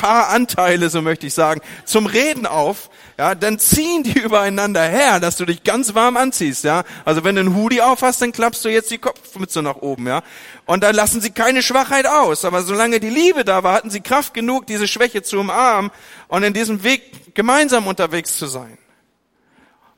Paaranteile, 0.00 0.88
so 0.88 1.02
möchte 1.02 1.26
ich 1.26 1.34
sagen, 1.34 1.60
zum 1.84 2.06
Reden 2.06 2.46
auf, 2.46 2.88
ja, 3.18 3.34
dann 3.34 3.58
ziehen 3.58 4.02
die 4.02 4.18
übereinander 4.18 4.82
her, 4.82 5.20
dass 5.20 5.36
du 5.36 5.44
dich 5.44 5.62
ganz 5.62 5.94
warm 5.94 6.16
anziehst, 6.16 6.64
ja. 6.64 6.84
Also 7.04 7.22
wenn 7.22 7.34
du 7.34 7.42
einen 7.42 7.54
Hoodie 7.54 7.82
aufhast, 7.82 8.22
dann 8.22 8.32
klappst 8.32 8.64
du 8.64 8.70
jetzt 8.70 8.90
die 8.90 8.96
Kopfmütze 8.96 9.60
nach 9.60 9.76
oben, 9.76 10.06
ja. 10.06 10.22
Und 10.64 10.82
dann 10.82 10.94
lassen 10.94 11.20
sie 11.20 11.30
keine 11.30 11.62
Schwachheit 11.62 12.06
aus. 12.06 12.46
Aber 12.46 12.62
solange 12.62 12.98
die 12.98 13.10
Liebe 13.10 13.44
da 13.44 13.62
war, 13.62 13.74
hatten 13.74 13.90
sie 13.90 14.00
Kraft 14.00 14.32
genug, 14.32 14.66
diese 14.66 14.88
Schwäche 14.88 15.22
zu 15.22 15.38
umarmen 15.38 15.90
und 16.28 16.42
in 16.44 16.54
diesem 16.54 16.82
Weg 16.82 17.34
gemeinsam 17.34 17.86
unterwegs 17.86 18.38
zu 18.38 18.46
sein. 18.46 18.78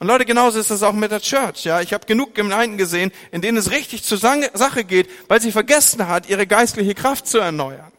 Und 0.01 0.09
Leute, 0.09 0.25
genauso 0.25 0.59
ist 0.59 0.73
das 0.73 0.83
auch 0.83 0.93
mit 0.93 1.13
der 1.13 1.21
Church. 1.21 1.63
Ja, 1.63 1.81
ich 1.81 1.93
habe 1.93 2.07
genug 2.07 2.35
Gemeinden 2.35 2.77
gesehen, 2.77 3.13
in 3.31 3.41
denen 3.41 3.57
es 3.57 3.71
richtig 3.71 4.03
zur 4.03 4.19
Sache 4.19 4.83
geht, 4.83 5.09
weil 5.29 5.41
sie 5.41 5.53
vergessen 5.53 6.09
hat, 6.09 6.29
ihre 6.29 6.49
geistliche 6.49 6.97
Kraft 6.97 7.29
zu 7.29 7.39
erneuern. 7.39 7.93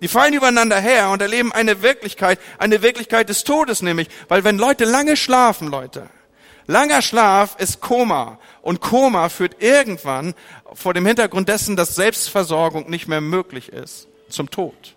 Die 0.00 0.08
fallen 0.08 0.34
übereinander 0.34 0.78
her 0.78 1.10
und 1.10 1.20
erleben 1.20 1.52
eine 1.52 1.82
Wirklichkeit, 1.82 2.38
eine 2.58 2.82
Wirklichkeit 2.82 3.28
des 3.28 3.44
Todes 3.44 3.82
nämlich. 3.82 4.08
Weil 4.28 4.44
wenn 4.44 4.58
Leute 4.58 4.84
lange 4.84 5.16
schlafen, 5.16 5.68
Leute, 5.68 6.08
langer 6.66 7.02
Schlaf 7.02 7.56
ist 7.58 7.80
Koma. 7.80 8.38
Und 8.62 8.80
Koma 8.80 9.28
führt 9.28 9.60
irgendwann 9.60 10.34
vor 10.72 10.94
dem 10.94 11.04
Hintergrund 11.04 11.48
dessen, 11.48 11.74
dass 11.74 11.96
Selbstversorgung 11.96 12.88
nicht 12.88 13.08
mehr 13.08 13.20
möglich 13.20 13.70
ist, 13.70 14.06
zum 14.28 14.50
Tod. 14.50 14.94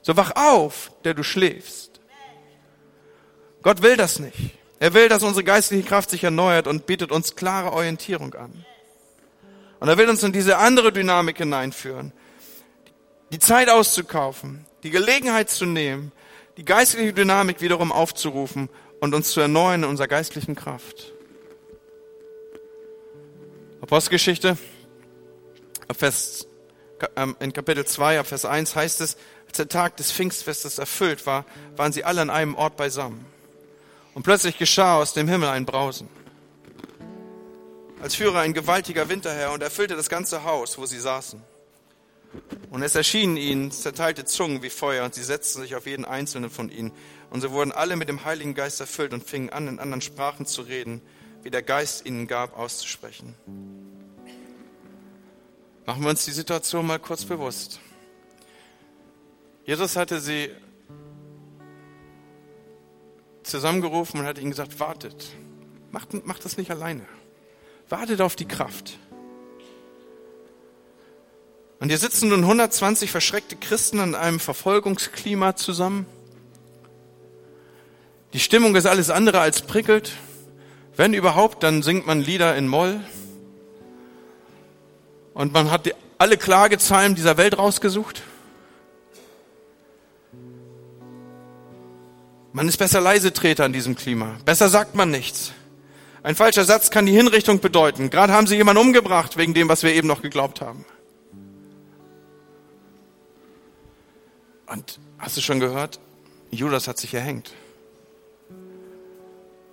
So 0.00 0.16
wach 0.16 0.32
auf, 0.34 0.92
der 1.04 1.12
du 1.12 1.22
schläfst. 1.22 2.00
Gott 3.62 3.82
will 3.82 3.98
das 3.98 4.18
nicht. 4.18 4.56
Er 4.78 4.94
will, 4.94 5.10
dass 5.10 5.22
unsere 5.22 5.44
geistliche 5.44 5.86
Kraft 5.86 6.08
sich 6.08 6.24
erneuert 6.24 6.66
und 6.66 6.86
bietet 6.86 7.12
uns 7.12 7.36
klare 7.36 7.72
Orientierung 7.74 8.32
an. 8.32 8.64
Und 9.78 9.88
er 9.88 9.98
will 9.98 10.08
uns 10.08 10.22
in 10.22 10.32
diese 10.32 10.56
andere 10.56 10.90
Dynamik 10.90 11.36
hineinführen 11.36 12.12
die 13.30 13.38
Zeit 13.38 13.68
auszukaufen, 13.68 14.66
die 14.82 14.90
Gelegenheit 14.90 15.50
zu 15.50 15.66
nehmen, 15.66 16.12
die 16.56 16.64
geistliche 16.64 17.12
Dynamik 17.12 17.60
wiederum 17.60 17.92
aufzurufen 17.92 18.68
und 19.00 19.14
uns 19.14 19.30
zu 19.30 19.40
erneuern 19.40 19.82
in 19.82 19.88
unserer 19.88 20.08
geistlichen 20.08 20.54
Kraft. 20.54 21.12
Apostelgeschichte, 23.80 24.58
ähm, 27.16 27.36
in 27.40 27.52
Kapitel 27.52 27.84
2, 27.86 28.22
Vers 28.24 28.44
1 28.44 28.76
heißt 28.76 29.00
es, 29.00 29.16
als 29.48 29.56
der 29.56 29.68
Tag 29.68 29.96
des 29.96 30.12
Pfingstfestes 30.12 30.78
erfüllt 30.78 31.26
war, 31.26 31.44
waren 31.76 31.92
sie 31.92 32.04
alle 32.04 32.20
an 32.20 32.30
einem 32.30 32.54
Ort 32.54 32.76
beisammen. 32.76 33.24
Und 34.14 34.22
plötzlich 34.22 34.58
geschah 34.58 34.98
aus 34.98 35.14
dem 35.14 35.28
Himmel 35.28 35.48
ein 35.48 35.66
Brausen. 35.66 36.08
Als 38.02 38.14
führe 38.14 38.40
ein 38.40 38.54
gewaltiger 38.54 39.08
Winterherr 39.08 39.52
und 39.52 39.62
erfüllte 39.62 39.96
das 39.96 40.08
ganze 40.08 40.44
Haus, 40.44 40.78
wo 40.78 40.86
sie 40.86 41.00
saßen. 41.00 41.42
Und 42.70 42.82
es 42.82 42.94
erschienen 42.94 43.36
ihnen 43.36 43.70
zerteilte 43.72 44.24
Zungen 44.24 44.62
wie 44.62 44.70
Feuer, 44.70 45.04
und 45.04 45.14
sie 45.14 45.24
setzten 45.24 45.62
sich 45.62 45.74
auf 45.74 45.86
jeden 45.86 46.04
einzelnen 46.04 46.50
von 46.50 46.70
ihnen. 46.70 46.92
Und 47.30 47.40
sie 47.40 47.50
wurden 47.50 47.72
alle 47.72 47.96
mit 47.96 48.08
dem 48.08 48.24
Heiligen 48.24 48.54
Geist 48.54 48.80
erfüllt 48.80 49.12
und 49.12 49.24
fingen 49.24 49.50
an, 49.50 49.68
in 49.68 49.78
anderen 49.78 50.00
Sprachen 50.00 50.46
zu 50.46 50.62
reden, 50.62 51.02
wie 51.42 51.50
der 51.50 51.62
Geist 51.62 52.06
ihnen 52.06 52.26
gab, 52.26 52.56
auszusprechen. 52.56 53.34
Machen 55.86 56.02
wir 56.02 56.10
uns 56.10 56.24
die 56.24 56.32
Situation 56.32 56.86
mal 56.86 56.98
kurz 56.98 57.24
bewusst. 57.24 57.80
Jesus 59.64 59.96
hatte 59.96 60.20
sie 60.20 60.50
zusammengerufen 63.42 64.20
und 64.20 64.26
hat 64.26 64.38
ihnen 64.38 64.50
gesagt, 64.50 64.78
wartet, 64.78 65.32
macht, 65.90 66.26
macht 66.26 66.44
das 66.44 66.56
nicht 66.56 66.70
alleine. 66.70 67.06
Wartet 67.88 68.20
auf 68.20 68.36
die 68.36 68.46
Kraft. 68.46 68.98
Und 71.80 71.88
hier 71.88 71.98
sitzen 71.98 72.28
nun 72.28 72.42
120 72.42 73.10
verschreckte 73.10 73.56
Christen 73.56 74.00
in 74.00 74.14
einem 74.14 74.38
Verfolgungsklima 74.38 75.56
zusammen. 75.56 76.04
Die 78.34 78.38
Stimmung 78.38 78.76
ist 78.76 78.86
alles 78.86 79.08
andere 79.08 79.40
als 79.40 79.62
prickelt. 79.62 80.12
Wenn 80.94 81.14
überhaupt, 81.14 81.62
dann 81.62 81.82
singt 81.82 82.06
man 82.06 82.20
Lieder 82.20 82.54
in 82.54 82.68
Moll. 82.68 83.00
Und 85.32 85.54
man 85.54 85.70
hat 85.70 85.90
alle 86.18 86.36
Klagezeilen 86.36 87.14
dieser 87.14 87.38
Welt 87.38 87.56
rausgesucht. 87.56 88.22
Man 92.52 92.68
ist 92.68 92.76
besser 92.76 93.00
Leisetreter 93.00 93.64
in 93.64 93.72
diesem 93.72 93.94
Klima. 93.94 94.36
Besser 94.44 94.68
sagt 94.68 94.94
man 94.94 95.10
nichts. 95.10 95.52
Ein 96.22 96.34
falscher 96.34 96.66
Satz 96.66 96.90
kann 96.90 97.06
die 97.06 97.12
Hinrichtung 97.12 97.60
bedeuten. 97.60 98.10
Gerade 98.10 98.34
haben 98.34 98.46
sie 98.46 98.56
jemanden 98.56 98.82
umgebracht 98.82 99.38
wegen 99.38 99.54
dem, 99.54 99.70
was 99.70 99.82
wir 99.82 99.94
eben 99.94 100.08
noch 100.08 100.20
geglaubt 100.20 100.60
haben. 100.60 100.84
Und 104.70 105.00
hast 105.18 105.36
du 105.36 105.40
schon 105.40 105.58
gehört? 105.58 105.98
Judas 106.52 106.86
hat 106.86 106.96
sich 106.96 107.12
erhängt. 107.12 107.52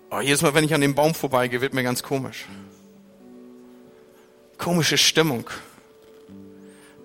Oh, 0.10 0.20
jedes 0.20 0.42
Mal, 0.42 0.56
wenn 0.56 0.64
ich 0.64 0.74
an 0.74 0.82
dem 0.82 0.96
Baum 0.96 1.14
vorbeigehe, 1.14 1.62
wird 1.62 1.74
mir 1.76 1.84
ganz 1.84 2.02
komisch. 2.02 2.46
Komische 4.58 4.98
Stimmung. 4.98 5.48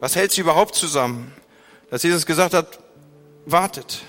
Was 0.00 0.16
hält 0.16 0.32
sie 0.32 0.40
überhaupt 0.40 0.74
zusammen? 0.74 1.32
Dass 1.90 2.02
Jesus 2.02 2.24
gesagt 2.24 2.54
hat, 2.54 2.78
wartet. 3.44 4.02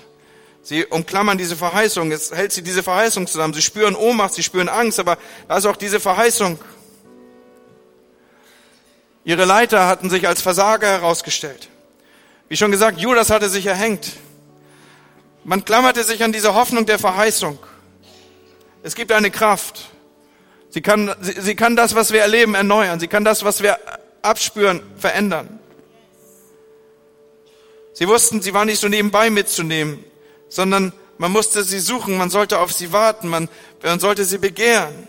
Sie 0.62 0.86
umklammern 0.86 1.36
diese 1.36 1.56
Verheißung. 1.56 2.10
Jetzt 2.10 2.34
hält 2.34 2.52
sie 2.52 2.62
diese 2.62 2.82
Verheißung 2.82 3.26
zusammen. 3.26 3.52
Sie 3.52 3.60
spüren 3.60 3.94
Ohnmacht, 3.94 4.32
sie 4.32 4.42
spüren 4.42 4.70
Angst, 4.70 4.98
aber 4.98 5.18
da 5.46 5.58
ist 5.58 5.66
auch 5.66 5.76
diese 5.76 6.00
Verheißung. 6.00 6.58
Ihre 9.24 9.44
Leiter 9.44 9.86
hatten 9.88 10.08
sich 10.08 10.26
als 10.26 10.40
Versager 10.40 10.88
herausgestellt. 10.88 11.68
Wie 12.48 12.56
schon 12.56 12.70
gesagt, 12.70 12.98
Judas 12.98 13.30
hatte 13.30 13.48
sich 13.48 13.66
erhängt. 13.66 14.12
Man 15.44 15.64
klammerte 15.64 16.04
sich 16.04 16.22
an 16.22 16.32
diese 16.32 16.54
Hoffnung 16.54 16.86
der 16.86 16.98
Verheißung. 16.98 17.58
Es 18.82 18.94
gibt 18.94 19.12
eine 19.12 19.30
Kraft. 19.30 19.90
Sie 20.70 20.82
kann, 20.82 21.14
sie, 21.20 21.40
sie 21.40 21.54
kann 21.54 21.76
das, 21.76 21.94
was 21.94 22.12
wir 22.12 22.20
erleben, 22.20 22.54
erneuern. 22.54 23.00
Sie 23.00 23.08
kann 23.08 23.24
das, 23.24 23.44
was 23.44 23.62
wir 23.62 23.78
abspüren, 24.22 24.82
verändern. 24.96 25.58
Sie 27.92 28.08
wussten, 28.08 28.42
sie 28.42 28.54
war 28.54 28.64
nicht 28.64 28.80
so 28.80 28.88
nebenbei 28.88 29.30
mitzunehmen 29.30 30.04
sondern 30.54 30.92
man 31.18 31.32
musste 31.32 31.64
sie 31.64 31.80
suchen, 31.80 32.16
man 32.16 32.30
sollte 32.30 32.60
auf 32.60 32.72
sie 32.72 32.92
warten, 32.92 33.28
man, 33.28 33.48
man 33.82 33.98
sollte 33.98 34.24
sie 34.24 34.38
begehren. 34.38 35.08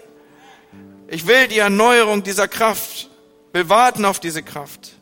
Ich 1.07 1.27
will 1.27 1.47
die 1.47 1.59
Erneuerung 1.59 2.23
dieser 2.23 2.47
Kraft, 2.47 3.09
will 3.53 3.69
warten 3.69 4.05
auf 4.05 4.19
diese 4.19 4.41
Kraft. 4.41 4.94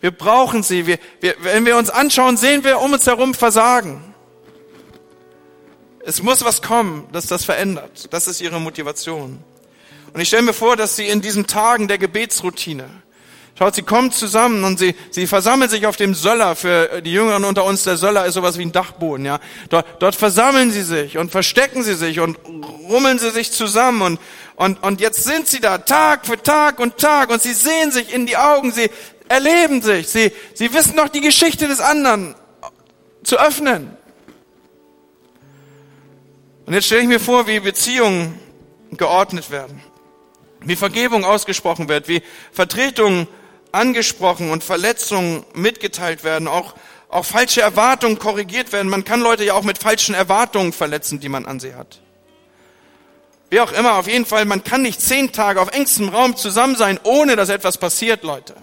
Wir 0.00 0.10
brauchen 0.10 0.62
sie. 0.62 0.86
Wir, 0.86 0.98
wir, 1.20 1.34
wenn 1.40 1.64
wir 1.64 1.76
uns 1.76 1.90
anschauen, 1.90 2.36
sehen 2.36 2.64
wir 2.64 2.80
um 2.80 2.92
uns 2.92 3.06
herum 3.06 3.34
Versagen. 3.34 4.14
Es 6.04 6.22
muss 6.22 6.44
was 6.44 6.62
kommen, 6.62 7.08
das 7.12 7.26
das 7.26 7.44
verändert. 7.44 8.12
Das 8.12 8.26
ist 8.26 8.40
ihre 8.40 8.60
Motivation. 8.60 9.42
Und 10.12 10.20
ich 10.20 10.28
stelle 10.28 10.42
mir 10.42 10.52
vor, 10.52 10.76
dass 10.76 10.96
sie 10.96 11.06
in 11.06 11.20
diesen 11.20 11.46
Tagen 11.46 11.88
der 11.88 11.98
Gebetsroutine, 11.98 12.88
Schaut, 13.58 13.74
sie 13.74 13.82
kommen 13.82 14.12
zusammen 14.12 14.64
und 14.64 14.78
sie, 14.78 14.94
sie 15.10 15.26
versammeln 15.26 15.70
sich 15.70 15.86
auf 15.86 15.96
dem 15.96 16.12
Söller. 16.12 16.56
Für 16.56 17.00
die 17.00 17.12
Jüngeren 17.12 17.42
unter 17.42 17.64
uns, 17.64 17.84
der 17.84 17.96
Söller 17.96 18.26
ist 18.26 18.34
sowas 18.34 18.58
wie 18.58 18.62
ein 18.62 18.72
Dachboden, 18.72 19.24
ja. 19.24 19.40
Dort, 19.70 19.86
dort 19.98 20.14
versammeln 20.14 20.70
sie 20.70 20.82
sich 20.82 21.16
und 21.16 21.30
verstecken 21.30 21.82
sie 21.82 21.94
sich 21.94 22.20
und 22.20 22.38
rummeln 22.86 23.18
sie 23.18 23.30
sich 23.30 23.52
zusammen 23.52 24.02
und, 24.02 24.20
und, 24.56 24.82
und 24.82 25.00
jetzt 25.00 25.24
sind 25.24 25.48
sie 25.48 25.60
da 25.60 25.78
Tag 25.78 26.26
für 26.26 26.42
Tag 26.42 26.80
und 26.80 26.98
Tag 26.98 27.30
und 27.30 27.40
sie 27.40 27.54
sehen 27.54 27.92
sich 27.92 28.12
in 28.12 28.26
die 28.26 28.36
Augen, 28.36 28.72
sie 28.72 28.90
erleben 29.28 29.82
sich, 29.82 30.08
sie, 30.08 30.32
sie 30.54 30.72
wissen 30.72 30.96
noch 30.96 31.08
die 31.08 31.20
Geschichte 31.20 31.68
des 31.68 31.80
anderen 31.80 32.34
zu 33.22 33.38
öffnen. 33.38 33.96
Und 36.66 36.74
jetzt 36.74 36.86
stelle 36.86 37.02
ich 37.02 37.08
mir 37.08 37.20
vor, 37.20 37.46
wie 37.46 37.60
Beziehungen 37.60 38.38
geordnet 38.92 39.50
werden, 39.50 39.82
wie 40.60 40.76
Vergebung 40.76 41.24
ausgesprochen 41.24 41.88
wird, 41.88 42.08
wie 42.08 42.22
Vertretung 42.52 43.28
angesprochen 43.72 44.50
und 44.50 44.64
Verletzungen 44.64 45.44
mitgeteilt 45.54 46.24
werden, 46.24 46.48
auch, 46.48 46.74
auch 47.08 47.24
falsche 47.24 47.60
Erwartungen 47.60 48.18
korrigiert 48.18 48.72
werden. 48.72 48.88
Man 48.88 49.04
kann 49.04 49.20
Leute 49.20 49.44
ja 49.44 49.54
auch 49.54 49.62
mit 49.62 49.78
falschen 49.78 50.14
Erwartungen 50.14 50.72
verletzen, 50.72 51.20
die 51.20 51.28
man 51.28 51.46
an 51.46 51.60
sie 51.60 51.74
hat. 51.74 52.00
Wie 53.48 53.60
auch 53.60 53.72
immer, 53.72 53.94
auf 53.94 54.08
jeden 54.08 54.26
Fall, 54.26 54.44
man 54.44 54.64
kann 54.64 54.82
nicht 54.82 55.00
zehn 55.00 55.30
Tage 55.30 55.60
auf 55.60 55.70
engstem 55.70 56.08
Raum 56.08 56.36
zusammen 56.36 56.74
sein, 56.74 56.98
ohne 57.04 57.36
dass 57.36 57.48
etwas 57.48 57.78
passiert, 57.78 58.24
Leute. 58.24 58.56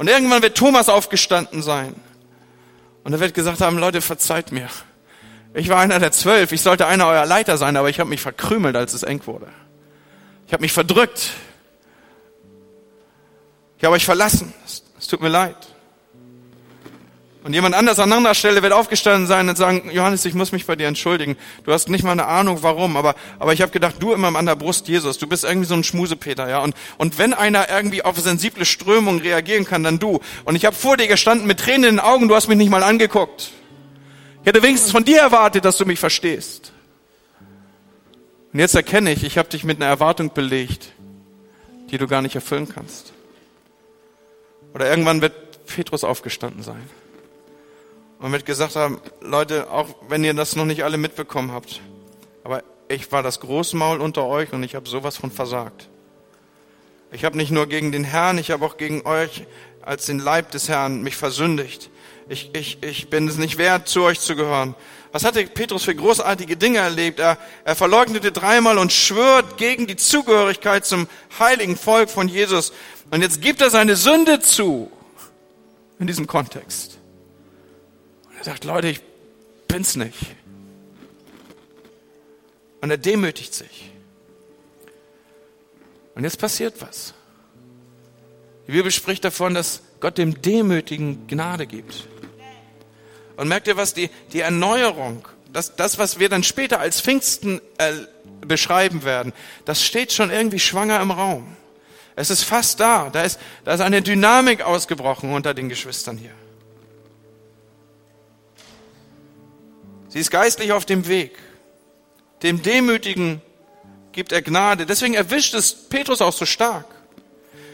Und 0.00 0.08
irgendwann 0.08 0.40
wird 0.40 0.56
Thomas 0.56 0.88
aufgestanden 0.88 1.60
sein. 1.60 1.94
Und 3.04 3.12
er 3.12 3.20
wird 3.20 3.34
gesagt 3.34 3.60
haben, 3.60 3.76
Leute, 3.76 4.00
verzeiht 4.00 4.50
mir. 4.50 4.66
Ich 5.52 5.68
war 5.68 5.78
einer 5.78 5.98
der 5.98 6.10
zwölf, 6.10 6.52
ich 6.52 6.62
sollte 6.62 6.86
einer 6.86 7.06
eurer 7.06 7.26
Leiter 7.26 7.58
sein, 7.58 7.76
aber 7.76 7.90
ich 7.90 8.00
habe 8.00 8.08
mich 8.08 8.22
verkrümelt, 8.22 8.76
als 8.76 8.94
es 8.94 9.02
eng 9.02 9.20
wurde. 9.26 9.48
Ich 10.46 10.54
habe 10.54 10.62
mich 10.62 10.72
verdrückt. 10.72 11.32
Ich 13.76 13.84
habe 13.84 13.94
euch 13.94 14.06
verlassen. 14.06 14.54
Es 14.98 15.06
tut 15.06 15.20
mir 15.20 15.28
leid. 15.28 15.69
Und 17.42 17.54
jemand 17.54 17.74
anders 17.74 17.98
an 17.98 18.12
anderer 18.12 18.34
Stelle 18.34 18.62
wird 18.62 18.74
aufgestanden 18.74 19.26
sein 19.26 19.48
und 19.48 19.56
sagen, 19.56 19.90
Johannes, 19.92 20.26
ich 20.26 20.34
muss 20.34 20.52
mich 20.52 20.66
bei 20.66 20.76
dir 20.76 20.88
entschuldigen. 20.88 21.38
Du 21.64 21.72
hast 21.72 21.88
nicht 21.88 22.04
mal 22.04 22.12
eine 22.12 22.26
Ahnung, 22.26 22.58
warum, 22.62 22.98
aber, 22.98 23.14
aber 23.38 23.54
ich 23.54 23.62
habe 23.62 23.72
gedacht, 23.72 23.94
du 23.98 24.12
immer 24.12 24.34
an 24.36 24.44
der 24.44 24.56
Brust 24.56 24.88
Jesus, 24.88 25.16
du 25.16 25.26
bist 25.26 25.44
irgendwie 25.44 25.66
so 25.66 25.74
ein 25.74 25.82
Schmusepeter, 25.82 26.50
ja. 26.50 26.58
Und, 26.58 26.74
und 26.98 27.16
wenn 27.18 27.32
einer 27.32 27.70
irgendwie 27.70 28.02
auf 28.02 28.18
sensible 28.18 28.66
Strömungen 28.66 29.22
reagieren 29.22 29.64
kann, 29.64 29.82
dann 29.82 29.98
du. 29.98 30.20
Und 30.44 30.54
ich 30.54 30.66
habe 30.66 30.76
vor 30.76 30.98
dir 30.98 31.06
gestanden 31.06 31.46
mit 31.46 31.60
Tränen 31.60 31.84
in 31.84 31.96
den 31.96 32.00
Augen, 32.00 32.28
du 32.28 32.34
hast 32.34 32.48
mich 32.48 32.58
nicht 32.58 32.70
mal 32.70 32.82
angeguckt. 32.82 33.52
Ich 34.42 34.46
hätte 34.46 34.62
wenigstens 34.62 34.92
von 34.92 35.04
dir 35.04 35.20
erwartet, 35.20 35.64
dass 35.64 35.78
du 35.78 35.86
mich 35.86 35.98
verstehst. 35.98 36.72
Und 38.52 38.58
jetzt 38.58 38.74
erkenne 38.74 39.12
ich, 39.12 39.24
ich 39.24 39.38
habe 39.38 39.48
dich 39.48 39.64
mit 39.64 39.78
einer 39.78 39.86
Erwartung 39.86 40.34
belegt, 40.34 40.92
die 41.90 41.96
du 41.96 42.06
gar 42.06 42.20
nicht 42.20 42.34
erfüllen 42.34 42.68
kannst. 42.68 43.14
Oder 44.74 44.90
irgendwann 44.90 45.22
wird 45.22 45.66
Petrus 45.66 46.04
aufgestanden 46.04 46.62
sein. 46.62 46.82
Und 48.20 48.32
wird 48.32 48.44
gesagt 48.44 48.76
haben, 48.76 49.00
Leute, 49.20 49.70
auch 49.70 49.88
wenn 50.08 50.22
ihr 50.24 50.34
das 50.34 50.54
noch 50.54 50.66
nicht 50.66 50.84
alle 50.84 50.98
mitbekommen 50.98 51.52
habt, 51.52 51.80
aber 52.44 52.62
ich 52.88 53.10
war 53.12 53.22
das 53.22 53.40
Großmaul 53.40 54.00
unter 54.00 54.26
euch 54.26 54.52
und 54.52 54.62
ich 54.62 54.74
habe 54.74 54.88
sowas 54.88 55.16
von 55.16 55.30
versagt. 55.30 55.88
Ich 57.12 57.24
habe 57.24 57.36
nicht 57.36 57.50
nur 57.50 57.66
gegen 57.66 57.92
den 57.92 58.04
Herrn, 58.04 58.38
ich 58.38 58.50
habe 58.50 58.64
auch 58.64 58.76
gegen 58.76 59.06
euch 59.06 59.46
als 59.82 60.06
den 60.06 60.18
Leib 60.18 60.50
des 60.50 60.68
Herrn 60.68 61.02
mich 61.02 61.16
versündigt. 61.16 61.90
Ich, 62.28 62.50
ich, 62.54 62.82
ich 62.82 63.10
bin 63.10 63.26
es 63.26 63.38
nicht 63.38 63.58
wert, 63.58 63.88
zu 63.88 64.02
euch 64.02 64.20
zu 64.20 64.36
gehören. 64.36 64.76
Was 65.10 65.24
hatte 65.24 65.44
Petrus 65.46 65.84
für 65.84 65.94
großartige 65.94 66.56
Dinge 66.56 66.78
erlebt? 66.78 67.18
Er, 67.18 67.38
er 67.64 67.74
verleugnete 67.74 68.30
dreimal 68.30 68.78
und 68.78 68.92
schwört 68.92 69.56
gegen 69.56 69.88
die 69.88 69.96
Zugehörigkeit 69.96 70.86
zum 70.86 71.08
heiligen 71.40 71.76
Volk 71.76 72.10
von 72.10 72.28
Jesus. 72.28 72.72
Und 73.10 73.22
jetzt 73.22 73.40
gibt 73.40 73.60
er 73.60 73.70
seine 73.70 73.96
Sünde 73.96 74.38
zu 74.38 74.92
in 75.98 76.06
diesem 76.06 76.28
Kontext. 76.28 76.99
Er 78.40 78.44
sagt, 78.44 78.64
Leute, 78.64 78.88
ich 78.88 79.02
bin's 79.68 79.96
nicht. 79.96 80.16
Und 82.80 82.90
er 82.90 82.96
demütigt 82.96 83.52
sich. 83.52 83.92
Und 86.14 86.24
jetzt 86.24 86.38
passiert 86.38 86.80
was. 86.80 87.12
Die 88.66 88.72
Bibel 88.72 88.90
spricht 88.90 89.26
davon, 89.26 89.52
dass 89.52 89.82
Gott 90.00 90.16
dem 90.16 90.40
Demütigen 90.40 91.26
Gnade 91.26 91.66
gibt. 91.66 92.08
Und 93.36 93.46
merkt 93.46 93.68
ihr 93.68 93.76
was? 93.76 93.92
Die, 93.92 94.08
die 94.32 94.40
Erneuerung, 94.40 95.28
das, 95.52 95.76
das, 95.76 95.98
was 95.98 96.18
wir 96.18 96.30
dann 96.30 96.42
später 96.42 96.80
als 96.80 97.02
Pfingsten 97.02 97.60
äh, 97.76 97.92
beschreiben 98.40 99.04
werden, 99.04 99.34
das 99.66 99.84
steht 99.84 100.14
schon 100.14 100.30
irgendwie 100.30 100.60
schwanger 100.60 100.98
im 101.02 101.10
Raum. 101.10 101.56
Es 102.16 102.30
ist 102.30 102.44
fast 102.44 102.80
da. 102.80 103.10
Da 103.10 103.20
ist, 103.20 103.38
da 103.66 103.74
ist 103.74 103.80
eine 103.82 104.00
Dynamik 104.00 104.62
ausgebrochen 104.62 105.30
unter 105.30 105.52
den 105.52 105.68
Geschwistern 105.68 106.16
hier. 106.16 106.32
Sie 110.10 110.18
ist 110.18 110.30
geistlich 110.30 110.72
auf 110.72 110.84
dem 110.84 111.06
Weg. 111.06 111.38
Dem 112.42 112.62
Demütigen 112.62 113.40
gibt 114.12 114.32
er 114.32 114.42
Gnade. 114.42 114.84
Deswegen 114.84 115.14
erwischt 115.14 115.54
es 115.54 115.72
Petrus 115.72 116.20
auch 116.20 116.32
so 116.32 116.44
stark. 116.44 116.86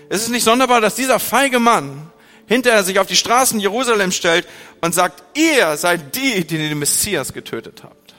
Es 0.09 0.23
ist 0.23 0.29
nicht 0.29 0.45
sonderbar, 0.45 0.81
dass 0.81 0.95
dieser 0.95 1.19
feige 1.19 1.59
Mann 1.59 2.11
hinterher 2.47 2.85
sich 2.85 2.99
auf 2.99 3.07
die 3.07 3.17
Straßen 3.17 3.59
Jerusalem 3.59 4.13
stellt 4.13 4.47
und 4.83 4.95
sagt, 4.95 5.25
ihr 5.37 5.77
seid 5.79 6.15
die, 6.15 6.47
die 6.47 6.59
den 6.59 6.79
Messias 6.79 7.33
getötet 7.33 7.83
habt. 7.83 8.15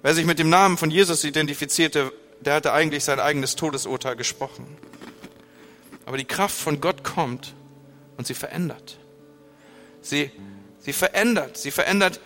Wer 0.00 0.14
sich 0.14 0.24
mit 0.24 0.38
dem 0.38 0.48
Namen 0.48 0.78
von 0.78 0.90
Jesus 0.90 1.22
identifizierte, 1.22 2.10
der 2.40 2.54
hatte 2.54 2.72
eigentlich 2.72 3.04
sein 3.04 3.20
eigenes 3.20 3.54
Todesurteil 3.54 4.16
gesprochen. 4.16 4.66
Aber 6.06 6.16
die 6.16 6.24
Kraft 6.24 6.58
von 6.58 6.80
Gott 6.80 7.04
kommt 7.04 7.54
und 8.16 8.26
sie 8.26 8.34
verändert. 8.34 8.98
Sie, 10.02 10.30
sie 10.80 10.92
verändert, 10.92 11.56
sie 11.56 11.70
verändert 11.70 12.20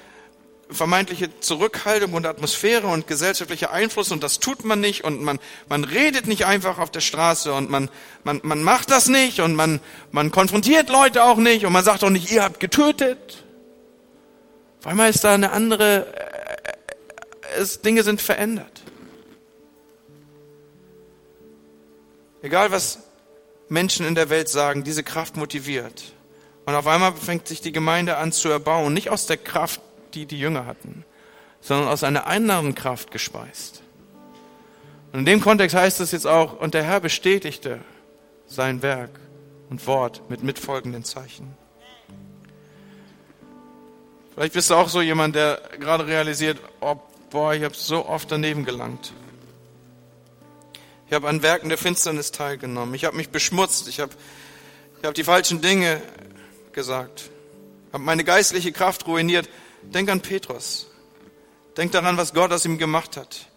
vermeintliche 0.69 1.39
Zurückhaltung 1.41 2.13
und 2.15 2.27
Atmosphäre 2.27 2.89
und 2.89 3.07
gesellschaftlicher 3.07 3.71
Einfluss 3.71 4.11
und 4.11 4.23
das 4.23 4.41
tut 4.41 4.65
man 4.65 4.81
nicht 4.81 5.05
und 5.05 5.23
man, 5.23 5.39
man 5.69 5.85
redet 5.85 6.27
nicht 6.27 6.45
einfach 6.45 6.79
auf 6.79 6.91
der 6.91 7.01
Straße 7.01 7.53
und 7.53 7.71
man, 7.71 7.89
man, 8.25 8.41
man 8.43 8.63
macht 8.63 8.91
das 8.91 9.09
nicht 9.09 9.41
und 9.41 9.55
man, 9.55 9.81
man 10.11 10.31
konfrontiert 10.31 10.89
Leute 10.89 11.23
auch 11.23 11.37
nicht 11.37 11.65
und 11.65 11.73
man 11.73 11.85
sagt 11.85 12.03
auch 12.03 12.11
nicht, 12.11 12.33
ihr 12.33 12.43
habt 12.43 12.59
getötet. 12.59 13.45
Auf 14.81 14.89
einmal 14.89 15.11
ist 15.11 15.23
da 15.23 15.35
eine 15.35 15.53
andere, 15.53 16.07
äh, 16.15 17.59
äh, 17.59 17.61
es, 17.61 17.81
Dinge 17.81 18.03
sind 18.03 18.21
verändert. 18.21 18.83
Egal 22.43 22.71
was 22.71 22.99
Menschen 23.69 24.07
in 24.07 24.15
der 24.15 24.31
Welt 24.31 24.49
sagen, 24.49 24.85
diese 24.85 25.03
Kraft 25.03 25.37
motiviert. 25.37 26.13
Und 26.67 26.75
auf 26.75 26.87
einmal 26.87 27.15
fängt 27.15 27.49
sich 27.49 27.61
die 27.61 27.73
Gemeinde 27.73 28.17
an 28.17 28.33
zu 28.33 28.49
erbauen, 28.49 28.93
nicht 28.93 29.11
aus 29.11 29.27
der 29.27 29.37
Kraft 29.37 29.81
die 30.15 30.27
die 30.27 30.39
Jünger 30.39 30.67
hatten, 30.67 31.05
sondern 31.61 31.89
aus 31.89 32.03
einer 32.03 32.27
anderen 32.27 32.75
Kraft 32.75 33.11
gespeist. 33.11 33.83
Und 35.13 35.21
in 35.21 35.25
dem 35.27 35.41
Kontext 35.41 35.77
heißt 35.77 36.01
es 36.01 36.11
jetzt 36.11 36.27
auch, 36.27 36.59
und 36.59 36.75
der 36.75 36.83
Herr 36.83 37.01
bestätigte 37.01 37.81
sein 38.47 38.83
Werk 38.83 39.11
und 39.71 39.87
Wort 39.87 40.29
mit 40.29 40.43
mitfolgenden 40.43 41.05
Zeichen. 41.05 41.55
Vielleicht 44.35 44.55
bist 44.55 44.71
du 44.71 44.75
auch 44.75 44.89
so 44.89 45.01
jemand, 45.01 45.35
der 45.35 45.61
gerade 45.79 46.07
realisiert, 46.07 46.59
oh, 46.81 46.97
boah, 47.31 47.55
ich 47.55 47.63
habe 47.63 47.75
so 47.75 48.07
oft 48.07 48.31
daneben 48.31 48.65
gelangt. 48.65 49.13
Ich 51.07 51.15
habe 51.15 51.29
an 51.29 51.43
Werken 51.43 51.69
der 51.69 51.79
Finsternis 51.79 52.33
teilgenommen. 52.33 52.95
Ich 52.95 53.05
habe 53.05 53.17
mich 53.17 53.31
beschmutzt. 53.31 53.89
Ich 53.89 54.01
habe 54.01 54.13
ich 55.01 55.07
hab 55.07 55.15
die 55.15 55.25
falschen 55.25 55.61
Dinge 55.61 56.03
gesagt. 56.77 57.31
Habe 57.93 58.05
meine 58.05 58.23
geistliche 58.23 58.71
Kraft 58.71 59.09
ruiniert. 59.09 59.49
Denk 59.83 60.09
an 60.09 60.21
Petrus. 60.21 60.87
Denk 61.77 61.91
daran, 61.91 62.17
was 62.17 62.33
Gott 62.33 62.53
aus 62.53 62.65
ihm 62.65 62.79
gemacht 62.79 63.17
hat. 63.17 63.49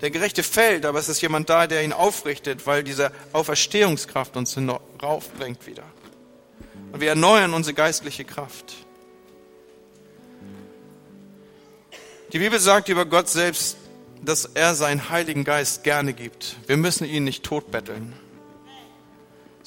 Der 0.00 0.10
Gerechte 0.10 0.42
fällt, 0.42 0.86
aber 0.86 0.98
es 0.98 1.08
ist 1.08 1.20
jemand 1.20 1.50
da, 1.50 1.66
der 1.66 1.84
ihn 1.84 1.92
aufrichtet, 1.92 2.66
weil 2.66 2.84
diese 2.84 3.12
Auferstehungskraft 3.32 4.36
uns 4.36 4.56
raufbringt 5.02 5.66
wieder. 5.66 5.82
Und 6.92 7.00
wir 7.00 7.10
erneuern 7.10 7.52
unsere 7.52 7.74
geistliche 7.74 8.24
Kraft. 8.24 8.74
Die 12.32 12.38
Bibel 12.38 12.60
sagt 12.60 12.88
über 12.88 13.06
Gott 13.06 13.28
selbst, 13.28 13.76
dass 14.22 14.44
er 14.44 14.74
seinen 14.74 15.10
Heiligen 15.10 15.44
Geist 15.44 15.82
gerne 15.82 16.12
gibt. 16.12 16.56
Wir 16.66 16.76
müssen 16.76 17.04
ihn 17.04 17.24
nicht 17.24 17.42
totbetteln 17.42 18.14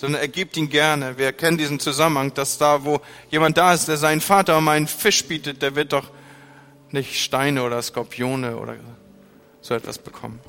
sondern 0.01 0.19
er 0.19 0.27
gibt 0.29 0.57
ihn 0.57 0.67
gerne. 0.67 1.19
Wir 1.19 1.31
kennen 1.31 1.59
diesen 1.59 1.79
Zusammenhang, 1.79 2.33
dass 2.33 2.57
da, 2.57 2.83
wo 2.83 3.01
jemand 3.29 3.55
da 3.55 3.71
ist, 3.71 3.87
der 3.87 3.97
seinen 3.97 4.19
Vater 4.19 4.57
um 4.57 4.67
einen 4.67 4.87
Fisch 4.87 5.23
bietet, 5.25 5.61
der 5.61 5.75
wird 5.75 5.93
doch 5.93 6.09
nicht 6.89 7.21
Steine 7.21 7.61
oder 7.61 7.79
Skorpione 7.83 8.57
oder 8.57 8.77
so 9.61 9.75
etwas 9.75 9.99
bekommen, 9.99 10.39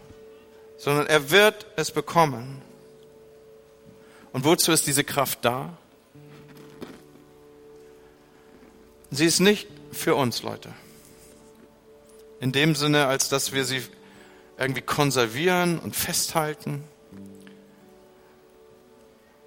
sondern 0.78 1.06
er 1.06 1.30
wird 1.30 1.66
es 1.76 1.90
bekommen. 1.90 2.62
Und 4.32 4.44
wozu 4.44 4.72
ist 4.72 4.86
diese 4.86 5.04
Kraft 5.04 5.40
da? 5.44 5.76
Sie 9.10 9.26
ist 9.26 9.40
nicht 9.40 9.68
für 9.92 10.14
uns, 10.14 10.42
Leute. 10.42 10.70
In 12.40 12.52
dem 12.52 12.74
Sinne, 12.74 13.06
als 13.06 13.28
dass 13.28 13.52
wir 13.52 13.66
sie 13.66 13.82
irgendwie 14.56 14.80
konservieren 14.80 15.78
und 15.78 15.94
festhalten 15.94 16.84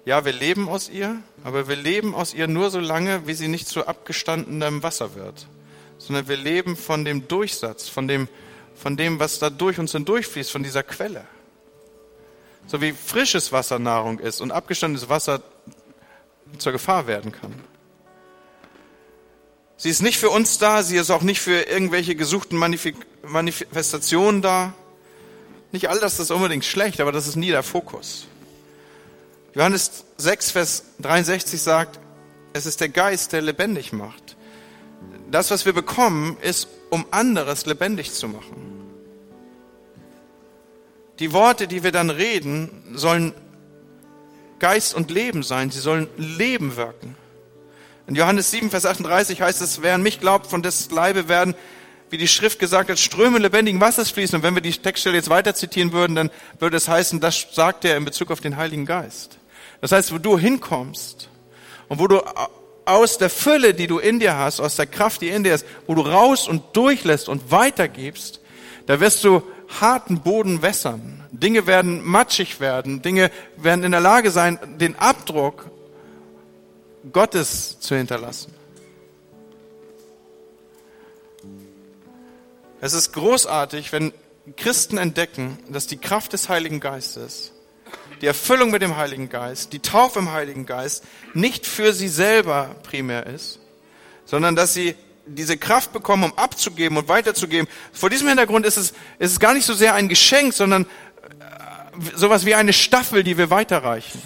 ja, 0.06 0.24
wir 0.24 0.32
leben 0.32 0.68
aus 0.68 0.88
ihr, 0.88 1.20
aber 1.42 1.66
wir 1.66 1.74
leben 1.74 2.14
aus 2.14 2.32
ihr 2.32 2.46
nur 2.46 2.70
so 2.70 2.78
lange, 2.78 3.26
wie 3.26 3.34
sie 3.34 3.48
nicht 3.48 3.66
zu 3.66 3.88
abgestandenem 3.88 4.84
Wasser 4.84 5.16
wird, 5.16 5.48
sondern 5.98 6.28
wir 6.28 6.36
leben 6.36 6.76
von 6.76 7.04
dem 7.04 7.26
Durchsatz, 7.26 7.88
von 7.88 8.06
dem, 8.06 8.28
von 8.76 8.96
dem, 8.96 9.18
was 9.18 9.40
da 9.40 9.50
durch 9.50 9.80
uns 9.80 9.90
hindurchfließt, 9.90 10.52
von 10.52 10.62
dieser 10.62 10.84
Quelle. 10.84 11.26
So 12.68 12.80
wie 12.80 12.92
frisches 12.92 13.50
Wasser 13.50 13.80
Nahrung 13.80 14.20
ist 14.20 14.40
und 14.40 14.52
abgestandenes 14.52 15.08
Wasser 15.08 15.42
zur 16.56 16.70
Gefahr 16.70 17.08
werden 17.08 17.32
kann. 17.32 17.52
Sie 19.76 19.90
ist 19.90 20.02
nicht 20.02 20.18
für 20.18 20.30
uns 20.30 20.58
da, 20.58 20.84
sie 20.84 20.98
ist 20.98 21.10
auch 21.10 21.22
nicht 21.22 21.40
für 21.40 21.62
irgendwelche 21.62 22.14
gesuchten 22.14 22.56
Manifestationen 23.24 24.40
da. 24.40 24.72
Nicht 25.72 25.88
all 25.88 25.98
das 25.98 26.20
ist 26.20 26.30
unbedingt 26.30 26.64
schlecht, 26.64 27.00
aber 27.00 27.10
das 27.10 27.26
ist 27.26 27.34
nie 27.34 27.50
der 27.50 27.64
Fokus. 27.64 28.28
Johannes 29.56 30.04
6, 30.18 30.50
Vers 30.50 30.84
63 31.00 31.62
sagt, 31.62 31.98
es 32.52 32.66
ist 32.66 32.82
der 32.82 32.90
Geist, 32.90 33.32
der 33.32 33.40
lebendig 33.40 33.90
macht. 33.90 34.36
Das, 35.30 35.50
was 35.50 35.64
wir 35.64 35.72
bekommen, 35.72 36.36
ist, 36.42 36.68
um 36.90 37.06
anderes 37.10 37.64
lebendig 37.64 38.12
zu 38.12 38.28
machen. 38.28 38.84
Die 41.20 41.32
Worte, 41.32 41.68
die 41.68 41.82
wir 41.82 41.90
dann 41.90 42.10
reden, 42.10 42.70
sollen 42.92 43.32
Geist 44.58 44.94
und 44.94 45.10
Leben 45.10 45.42
sein. 45.42 45.70
Sie 45.70 45.80
sollen 45.80 46.08
Leben 46.18 46.76
wirken. 46.76 47.16
In 48.06 48.14
Johannes 48.14 48.50
7, 48.50 48.68
Vers 48.68 48.84
38 48.84 49.40
heißt 49.40 49.62
es, 49.62 49.80
wer 49.80 49.94
an 49.94 50.02
mich 50.02 50.20
glaubt, 50.20 50.48
von 50.48 50.62
des 50.62 50.90
Leibe 50.90 51.28
werden, 51.28 51.54
wie 52.10 52.18
die 52.18 52.28
Schrift 52.28 52.58
gesagt 52.58 52.90
hat, 52.90 52.98
Ströme 52.98 53.38
lebendigen 53.38 53.80
Wassers 53.80 54.10
fließen. 54.10 54.36
Und 54.36 54.42
wenn 54.42 54.54
wir 54.54 54.60
die 54.60 54.72
Textstelle 54.72 55.16
jetzt 55.16 55.30
weiter 55.30 55.54
zitieren 55.54 55.92
würden, 55.92 56.14
dann 56.14 56.30
würde 56.58 56.76
es 56.76 56.88
heißen, 56.88 57.20
das 57.20 57.46
sagt 57.52 57.86
er 57.86 57.96
in 57.96 58.04
Bezug 58.04 58.30
auf 58.30 58.42
den 58.42 58.58
Heiligen 58.58 58.84
Geist. 58.84 59.38
Das 59.80 59.92
heißt, 59.92 60.12
wo 60.12 60.18
du 60.18 60.38
hinkommst 60.38 61.28
und 61.88 61.98
wo 61.98 62.06
du 62.06 62.22
aus 62.84 63.18
der 63.18 63.30
Fülle, 63.30 63.74
die 63.74 63.86
du 63.86 63.98
in 63.98 64.20
dir 64.20 64.36
hast, 64.36 64.60
aus 64.60 64.76
der 64.76 64.86
Kraft, 64.86 65.20
die 65.20 65.28
in 65.28 65.44
dir 65.44 65.54
ist, 65.54 65.66
wo 65.86 65.94
du 65.94 66.02
raus 66.02 66.48
und 66.48 66.76
durchlässt 66.76 67.28
und 67.28 67.50
weitergibst, 67.50 68.40
da 68.86 69.00
wirst 69.00 69.24
du 69.24 69.42
harten 69.80 70.20
Boden 70.20 70.62
wässern. 70.62 71.24
Dinge 71.32 71.66
werden 71.66 72.04
matschig 72.04 72.60
werden. 72.60 73.02
Dinge 73.02 73.30
werden 73.56 73.84
in 73.84 73.90
der 73.90 74.00
Lage 74.00 74.30
sein, 74.30 74.58
den 74.78 74.96
Abdruck 74.96 75.66
Gottes 77.12 77.80
zu 77.80 77.96
hinterlassen. 77.96 78.52
Es 82.80 82.92
ist 82.92 83.12
großartig, 83.12 83.92
wenn 83.92 84.12
Christen 84.56 84.98
entdecken, 84.98 85.58
dass 85.68 85.86
die 85.86 85.96
Kraft 85.96 86.32
des 86.32 86.48
Heiligen 86.48 86.78
Geistes 86.78 87.52
die 88.20 88.26
Erfüllung 88.26 88.70
mit 88.70 88.82
dem 88.82 88.96
Heiligen 88.96 89.28
Geist, 89.28 89.72
die 89.72 89.80
Taufe 89.80 90.18
im 90.18 90.32
Heiligen 90.32 90.66
Geist 90.66 91.04
nicht 91.34 91.66
für 91.66 91.92
sie 91.92 92.08
selber 92.08 92.74
primär 92.82 93.26
ist, 93.26 93.58
sondern 94.24 94.56
dass 94.56 94.74
sie 94.74 94.94
diese 95.26 95.58
Kraft 95.58 95.92
bekommen, 95.92 96.24
um 96.24 96.38
abzugeben 96.38 96.96
und 96.96 97.08
weiterzugeben. 97.08 97.68
Vor 97.92 98.10
diesem 98.10 98.28
Hintergrund 98.28 98.64
ist 98.64 98.76
es, 98.76 98.92
ist 99.18 99.32
es 99.32 99.40
gar 99.40 99.54
nicht 99.54 99.66
so 99.66 99.74
sehr 99.74 99.94
ein 99.94 100.08
Geschenk, 100.08 100.54
sondern 100.54 100.84
äh, 100.84 100.86
sowas 102.14 102.46
wie 102.46 102.54
eine 102.54 102.72
Staffel, 102.72 103.24
die 103.24 103.36
wir 103.36 103.50
weiterreichen. 103.50 104.22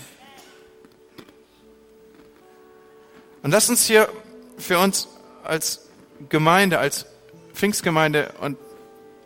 Und 3.43 3.51
lass 3.51 3.71
uns 3.71 3.87
hier 3.87 4.11
für 4.59 4.79
uns 4.79 5.09
als 5.43 5.89
Gemeinde, 6.29 6.79
als 6.79 7.07
Pfingstgemeinde 7.55 8.35
und 8.41 8.59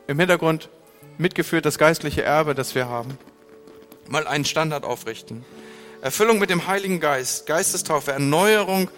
im 0.07 0.19
Hintergrund 0.19 0.69
mitgeführt 1.19 1.67
das 1.67 1.79
geistliche 1.79 2.23
Erbe, 2.23 2.55
das 2.55 2.77
wir 2.77 2.89
haben 2.89 3.19
mal 4.09 4.27
einen 4.27 4.45
Standard 4.45 4.85
aufrichten. 4.85 5.45
Erfüllung 6.01 6.39
mit 6.39 6.51
dem 6.51 6.67
Heiligen 6.67 7.01
Geist, 7.01 7.47
Geistestaufe, 7.47 8.13
Erneuerung 8.13 8.91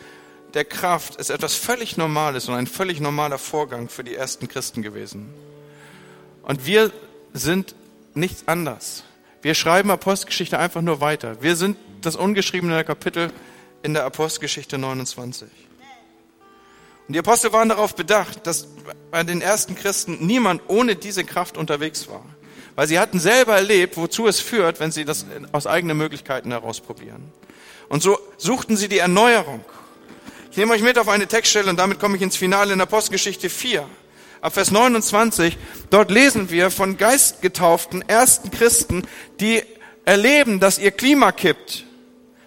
der 0.54 0.64
Kraft 0.64 1.16
ist 1.16 1.30
etwas 1.30 1.54
völlig 1.54 1.96
Normales 1.96 2.48
und 2.48 2.54
ein 2.54 2.66
völlig 2.66 2.98
normaler 2.98 3.38
Vorgang 3.38 3.88
für 3.88 4.02
die 4.02 4.14
ersten 4.14 4.48
Christen 4.48 4.82
gewesen. 4.82 5.34
Und 6.42 6.64
wir 6.64 6.90
sind 7.34 7.74
nichts 8.14 8.48
anders. 8.48 9.04
Wir 9.42 9.54
schreiben 9.54 9.90
Apostelgeschichte 9.90 10.58
einfach 10.58 10.80
nur 10.80 11.00
weiter. 11.00 11.42
Wir 11.42 11.56
sind 11.56 11.76
das 12.00 12.16
ungeschriebene 12.16 12.84
Kapitel 12.84 13.32
in 13.82 13.94
der 13.94 14.04
Apostelgeschichte 14.04 14.78
29. 14.78 15.48
Und 17.06 17.12
die 17.12 17.18
Apostel 17.18 17.52
waren 17.52 17.68
darauf 17.68 17.94
bedacht, 17.94 18.46
dass 18.46 18.66
bei 19.10 19.22
den 19.22 19.40
ersten 19.40 19.76
Christen 19.76 20.26
niemand 20.26 20.62
ohne 20.68 20.96
diese 20.96 21.24
Kraft 21.24 21.56
unterwegs 21.56 22.08
war. 22.08 22.24
Weil 22.76 22.86
sie 22.86 22.98
hatten 22.98 23.18
selber 23.18 23.56
erlebt, 23.56 23.96
wozu 23.96 24.28
es 24.28 24.38
führt, 24.38 24.78
wenn 24.78 24.92
sie 24.92 25.04
das 25.04 25.26
aus 25.52 25.66
eigenen 25.66 25.96
Möglichkeiten 25.96 26.52
heraus 26.52 26.80
probieren. 26.80 27.32
Und 27.88 28.02
so 28.02 28.18
suchten 28.36 28.76
sie 28.76 28.88
die 28.88 28.98
Erneuerung. 28.98 29.64
Ich 30.50 30.56
nehme 30.56 30.72
euch 30.72 30.82
mit 30.82 30.98
auf 30.98 31.08
eine 31.08 31.26
Textstelle 31.26 31.68
und 31.68 31.78
damit 31.78 31.98
komme 31.98 32.16
ich 32.16 32.22
ins 32.22 32.36
Finale 32.36 32.72
in 32.72 32.80
Apostelgeschichte 32.80 33.50
4. 33.50 33.86
Ab 34.40 34.54
Vers 34.54 34.70
29, 34.70 35.58
dort 35.90 36.10
lesen 36.10 36.50
wir 36.50 36.70
von 36.70 36.96
geistgetauften 36.96 38.06
ersten 38.08 38.50
Christen, 38.50 39.02
die 39.40 39.62
erleben, 40.04 40.60
dass 40.60 40.78
ihr 40.78 40.92
Klima 40.92 41.32
kippt, 41.32 41.86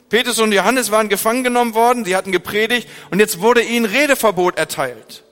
Petrus 0.09 0.39
und 0.39 0.51
Johannes 0.51 0.89
waren 0.89 1.07
gefangen 1.07 1.43
genommen 1.43 1.75
worden, 1.75 2.03
sie 2.03 2.15
hatten 2.15 2.31
gepredigt 2.31 2.89
und 3.11 3.19
jetzt 3.19 3.41
wurde 3.41 3.61
ihnen 3.61 3.85
Redeverbot 3.85 4.57
erteilt. 4.57 5.23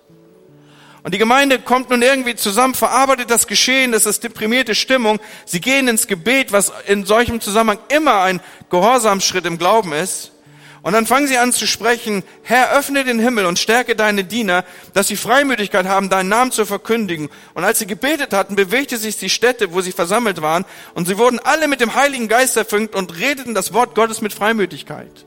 Und 1.07 1.13
die 1.13 1.19
Gemeinde 1.19 1.59
kommt 1.59 1.89
nun 1.89 2.01
irgendwie 2.01 2.35
zusammen, 2.35 2.73
verarbeitet 2.73 3.31
das 3.31 3.47
Geschehen, 3.47 3.93
das 3.93 4.05
ist 4.05 4.25
deprimierte 4.25 4.75
Stimmung. 4.75 5.21
Sie 5.45 5.61
gehen 5.61 5.87
ins 5.87 6.07
Gebet, 6.07 6.51
was 6.51 6.73
in 6.85 7.05
solchem 7.05 7.39
Zusammenhang 7.39 7.79
immer 7.87 8.23
ein 8.23 8.41
Gehorsamschritt 8.69 9.45
im 9.45 9.57
Glauben 9.57 9.93
ist. 9.93 10.33
Und 10.81 10.91
dann 10.91 11.07
fangen 11.07 11.27
sie 11.27 11.37
an 11.37 11.53
zu 11.53 11.65
sprechen, 11.65 12.23
Herr, 12.43 12.73
öffne 12.77 13.05
den 13.05 13.19
Himmel 13.19 13.45
und 13.45 13.57
stärke 13.57 13.95
deine 13.95 14.25
Diener, 14.25 14.65
dass 14.93 15.07
sie 15.07 15.15
Freimütigkeit 15.15 15.85
haben, 15.85 16.09
deinen 16.09 16.27
Namen 16.27 16.51
zu 16.51 16.65
verkündigen. 16.65 17.29
Und 17.53 17.63
als 17.63 17.79
sie 17.79 17.87
gebetet 17.87 18.33
hatten, 18.33 18.57
bewegte 18.57 18.97
sich 18.97 19.15
die 19.15 19.29
Stätte, 19.29 19.71
wo 19.71 19.79
sie 19.79 19.93
versammelt 19.93 20.41
waren, 20.41 20.65
und 20.93 21.07
sie 21.07 21.17
wurden 21.17 21.39
alle 21.39 21.69
mit 21.69 21.79
dem 21.79 21.95
Heiligen 21.95 22.27
Geist 22.27 22.57
erfüllt 22.57 22.95
und 22.95 23.17
redeten 23.17 23.53
das 23.53 23.71
Wort 23.71 23.95
Gottes 23.95 24.19
mit 24.19 24.33
Freimütigkeit. 24.33 25.25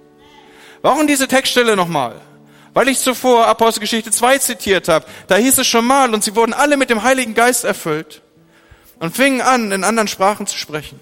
Warum 0.82 1.06
diese 1.06 1.26
Textstelle 1.26 1.74
nochmal? 1.74 2.20
Weil 2.72 2.88
ich 2.88 3.00
zuvor 3.00 3.46
Apostelgeschichte 3.46 4.10
2 4.10 4.38
zitiert 4.38 4.88
habe. 4.88 5.06
Da 5.26 5.36
hieß 5.36 5.58
es 5.58 5.66
schon 5.66 5.86
mal, 5.86 6.14
und 6.14 6.22
sie 6.22 6.36
wurden 6.36 6.52
alle 6.52 6.76
mit 6.76 6.90
dem 6.90 7.02
Heiligen 7.02 7.34
Geist 7.34 7.64
erfüllt 7.64 8.22
und 9.00 9.16
fingen 9.16 9.40
an, 9.40 9.72
in 9.72 9.82
anderen 9.82 10.08
Sprachen 10.08 10.46
zu 10.46 10.56
sprechen. 10.56 11.00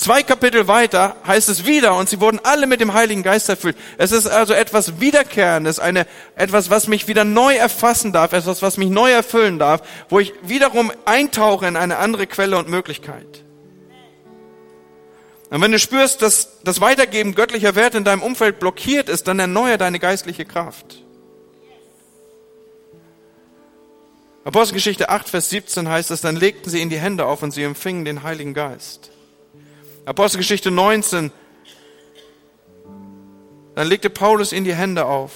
Zwei 0.00 0.22
Kapitel 0.22 0.66
weiter 0.66 1.16
heißt 1.26 1.50
es 1.50 1.66
wieder, 1.66 1.94
und 1.94 2.08
sie 2.08 2.22
wurden 2.22 2.40
alle 2.42 2.66
mit 2.66 2.80
dem 2.80 2.94
Heiligen 2.94 3.22
Geist 3.22 3.50
erfüllt. 3.50 3.76
Es 3.98 4.12
ist 4.12 4.26
also 4.26 4.54
etwas 4.54 4.98
Wiederkehrendes, 4.98 5.78
eine, 5.78 6.06
etwas, 6.36 6.70
was 6.70 6.88
mich 6.88 7.06
wieder 7.06 7.24
neu 7.24 7.54
erfassen 7.54 8.10
darf, 8.10 8.32
etwas, 8.32 8.62
was 8.62 8.78
mich 8.78 8.88
neu 8.88 9.10
erfüllen 9.10 9.58
darf, 9.58 9.82
wo 10.08 10.18
ich 10.18 10.32
wiederum 10.40 10.90
eintauche 11.04 11.66
in 11.66 11.76
eine 11.76 11.98
andere 11.98 12.26
Quelle 12.26 12.56
und 12.56 12.70
Möglichkeit. 12.70 13.44
Und 15.50 15.60
wenn 15.60 15.72
du 15.72 15.80
spürst, 15.80 16.22
dass 16.22 16.60
das 16.62 16.80
Weitergeben 16.80 17.34
göttlicher 17.34 17.74
Werte 17.74 17.98
in 17.98 18.04
deinem 18.04 18.22
Umfeld 18.22 18.60
blockiert 18.60 19.08
ist, 19.08 19.26
dann 19.26 19.40
erneuere 19.40 19.78
deine 19.78 19.98
geistliche 19.98 20.44
Kraft. 20.44 21.02
Apostelgeschichte 24.44 25.08
8, 25.08 25.28
Vers 25.28 25.50
17 25.50 25.88
heißt 25.88 26.12
es, 26.12 26.20
dann 26.20 26.36
legten 26.36 26.70
sie 26.70 26.80
in 26.80 26.88
die 26.88 26.98
Hände 26.98 27.26
auf 27.26 27.42
und 27.42 27.50
sie 27.50 27.64
empfingen 27.64 28.04
den 28.04 28.22
Heiligen 28.22 28.54
Geist. 28.54 29.10
Apostelgeschichte 30.06 30.70
19. 30.70 31.32
Dann 33.74 33.86
legte 33.86 34.08
Paulus 34.08 34.52
ihnen 34.52 34.64
die 34.64 34.74
Hände 34.74 35.04
auf 35.04 35.32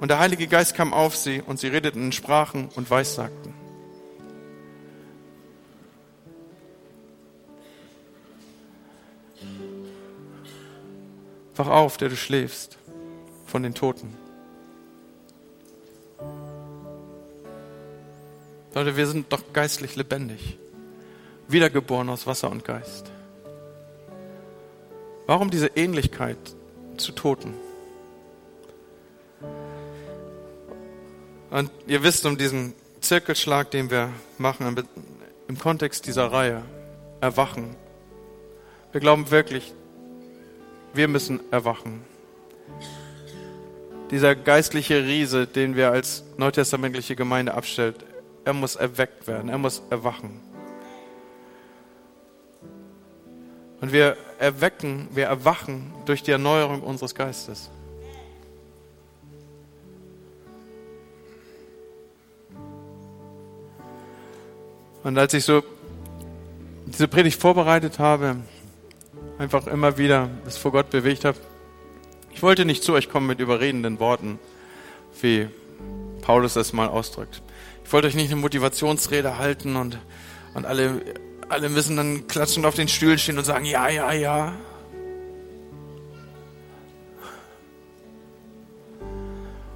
und 0.00 0.08
der 0.08 0.18
Heilige 0.18 0.46
Geist 0.46 0.74
kam 0.74 0.92
auf 0.92 1.16
sie 1.16 1.42
und 1.44 1.58
sie 1.58 1.68
redeten 1.68 2.04
in 2.06 2.12
Sprachen 2.12 2.68
und 2.74 2.90
Weissagten. 2.90 3.59
Wach 11.56 11.68
auf, 11.68 11.96
der 11.96 12.08
du 12.08 12.16
schläfst 12.16 12.78
von 13.46 13.62
den 13.62 13.74
Toten. 13.74 14.16
Leute, 18.74 18.96
wir 18.96 19.06
sind 19.06 19.32
doch 19.32 19.52
geistlich 19.52 19.96
lebendig, 19.96 20.56
wiedergeboren 21.48 22.08
aus 22.08 22.26
Wasser 22.26 22.50
und 22.50 22.64
Geist. 22.64 23.10
Warum 25.26 25.50
diese 25.50 25.68
Ähnlichkeit 25.74 26.38
zu 26.96 27.12
Toten? 27.12 27.54
Und 31.50 31.70
ihr 31.88 32.02
wisst 32.04 32.24
um 32.26 32.38
diesen 32.38 32.74
Zirkelschlag, 33.00 33.70
den 33.72 33.90
wir 33.90 34.10
machen 34.38 34.76
im 35.48 35.58
Kontext 35.58 36.06
dieser 36.06 36.30
Reihe, 36.30 36.62
erwachen. 37.20 37.74
Wir 38.92 39.00
glauben 39.00 39.30
wirklich, 39.30 39.74
wir 40.94 41.08
müssen 41.08 41.40
erwachen. 41.50 42.02
Dieser 44.10 44.34
geistliche 44.34 45.04
Riese, 45.04 45.46
den 45.46 45.76
wir 45.76 45.92
als 45.92 46.24
neutestamentliche 46.36 47.14
Gemeinde 47.14 47.54
abstellt, 47.54 48.04
er 48.44 48.52
muss 48.52 48.74
erweckt 48.76 49.26
werden, 49.28 49.48
er 49.48 49.58
muss 49.58 49.82
erwachen. 49.90 50.40
Und 53.80 53.92
wir 53.92 54.16
erwecken, 54.38 55.08
wir 55.12 55.26
erwachen 55.26 55.92
durch 56.06 56.22
die 56.22 56.32
Erneuerung 56.32 56.82
unseres 56.82 57.14
Geistes. 57.14 57.70
Und 65.02 65.16
als 65.16 65.32
ich 65.32 65.44
so 65.44 65.62
diese 66.86 67.08
Predigt 67.08 67.40
vorbereitet 67.40 67.98
habe, 67.98 68.36
einfach 69.40 69.66
immer 69.66 69.98
wieder 69.98 70.28
es 70.46 70.56
vor 70.56 70.70
Gott 70.70 70.90
bewegt 70.90 71.24
habe, 71.24 71.38
ich 72.32 72.42
wollte 72.42 72.64
nicht 72.64 72.84
zu 72.84 72.92
euch 72.92 73.08
kommen 73.08 73.26
mit 73.26 73.40
überredenden 73.40 73.98
Worten, 73.98 74.38
wie 75.20 75.48
Paulus 76.22 76.54
das 76.54 76.72
mal 76.72 76.88
ausdrückt. 76.88 77.42
Ich 77.84 77.92
wollte 77.92 78.06
euch 78.06 78.14
nicht 78.14 78.30
eine 78.30 78.40
Motivationsrede 78.40 79.38
halten 79.38 79.74
und, 79.74 79.98
und 80.54 80.66
alle 80.66 81.00
alle 81.50 81.68
müssen 81.68 81.96
dann 81.96 82.28
klatschen 82.28 82.64
auf 82.64 82.76
den 82.76 82.86
Stühlen 82.86 83.18
stehen 83.18 83.36
und 83.36 83.44
sagen, 83.44 83.64
ja, 83.64 83.88
ja, 83.88 84.12
ja. 84.12 84.54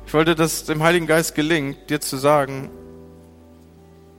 Ich 0.06 0.14
wollte, 0.14 0.36
dass 0.36 0.64
dem 0.64 0.84
Heiligen 0.84 1.08
Geist 1.08 1.34
gelingt, 1.34 1.90
dir 1.90 2.00
zu 2.00 2.16
sagen, 2.16 2.70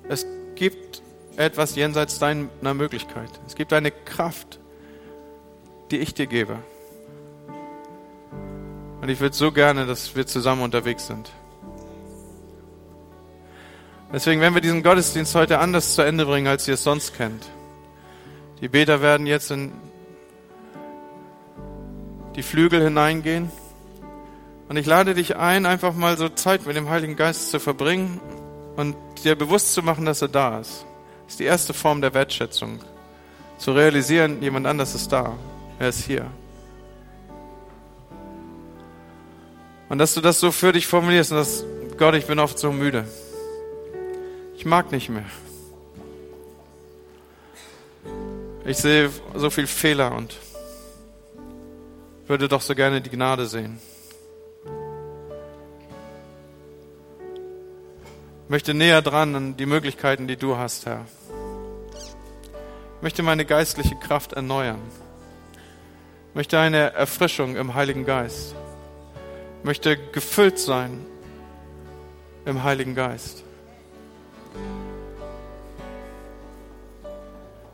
es 0.10 0.26
gibt 0.56 1.02
etwas 1.38 1.78
jenseits 1.78 2.20
deiner 2.20 2.74
Möglichkeit. 2.74 3.30
Es 3.48 3.56
gibt 3.56 3.72
eine 3.72 3.92
Kraft, 3.92 4.60
die 5.92 5.98
ich 5.98 6.14
dir 6.14 6.28
gebe. 6.28 6.58
Und 9.02 9.10
ich 9.10 9.20
würde 9.20 9.36
so 9.36 9.52
gerne, 9.52 9.86
dass 9.86 10.16
wir 10.16 10.26
zusammen 10.26 10.62
unterwegs 10.62 11.08
sind. 11.08 11.32
Deswegen 14.12 14.42
werden 14.42 14.54
wir 14.54 14.62
diesen 14.62 14.82
Gottesdienst 14.82 15.36
heute 15.36 15.60
anders 15.60 15.96
zu 15.96 16.02
Ende 16.02 16.26
bringen, 16.26 16.48
als 16.48 16.68
ihr 16.68 16.76
es 16.76 16.84
sonst 16.84 17.16
kennt. 17.16 17.46
Die 18.62 18.70
Beter 18.70 19.02
werden 19.02 19.28
jetzt 19.28 19.52
in 19.52 19.74
die 22.36 22.44
Flügel 22.44 22.82
hineingehen. 22.84 23.52
Und 24.68 24.78
ich 24.78 24.86
lade 24.86 25.14
dich 25.14 25.36
ein, 25.36 25.66
einfach 25.66 25.94
mal 25.94 26.18
so 26.18 26.30
Zeit 26.30 26.66
mit 26.66 26.76
dem 26.76 26.90
Heiligen 26.90 27.16
Geist 27.16 27.52
zu 27.52 27.60
verbringen 27.60 28.20
und 28.76 28.96
dir 29.24 29.36
bewusst 29.36 29.74
zu 29.74 29.84
machen, 29.84 30.06
dass 30.06 30.22
er 30.22 30.30
da 30.30 30.60
ist. 30.60 30.86
Das 31.26 31.34
ist 31.34 31.40
die 31.40 31.46
erste 31.46 31.74
Form 31.74 32.02
der 32.02 32.14
Wertschätzung. 32.14 32.80
Zu 33.58 33.74
realisieren, 33.74 34.42
jemand 34.42 34.68
anders 34.68 34.96
ist 34.96 35.12
da. 35.12 35.36
Er 35.80 35.90
ist 35.90 36.06
hier. 36.06 36.30
Und 39.90 39.98
dass 40.00 40.14
du 40.14 40.22
das 40.22 40.40
so 40.40 40.52
für 40.52 40.72
dich 40.72 40.88
formulierst 40.88 41.32
und 41.32 41.38
dass, 41.38 41.64
Gott, 41.98 42.16
ich 42.16 42.26
bin 42.26 42.40
oft 42.40 42.58
so 42.58 42.72
müde. 42.72 43.08
Ich 44.56 44.66
mag 44.66 44.92
nicht 44.92 45.10
mehr. 45.10 45.26
Ich 48.66 48.78
sehe 48.78 49.12
so 49.36 49.50
viel 49.50 49.68
Fehler 49.68 50.16
und 50.16 50.38
würde 52.26 52.48
doch 52.48 52.62
so 52.62 52.74
gerne 52.74 53.02
die 53.02 53.12
Gnade 53.12 53.46
sehen. 53.46 53.80
Ich 58.46 58.50
möchte 58.50 58.74
näher 58.74 59.02
dran 59.02 59.36
an 59.36 59.58
die 59.58 59.66
Möglichkeiten, 59.66 60.28
die 60.28 60.36
du 60.36 60.58
hast, 60.58 60.86
Herr. 60.86 61.06
Ich 62.98 63.02
möchte 63.02 63.22
meine 63.22 63.46
geistliche 63.46 63.96
Kraft 63.96 64.34
erneuern. 64.34 64.82
Möchte 66.36 66.60
eine 66.60 66.94
Erfrischung 66.94 67.56
im 67.56 67.74
Heiligen 67.74 68.06
Geist. 68.06 68.54
Möchte 69.64 69.98
gefüllt 70.12 70.60
sein 70.60 71.04
im 72.46 72.64
Heiligen 72.64 72.94
Geist. 72.94 73.46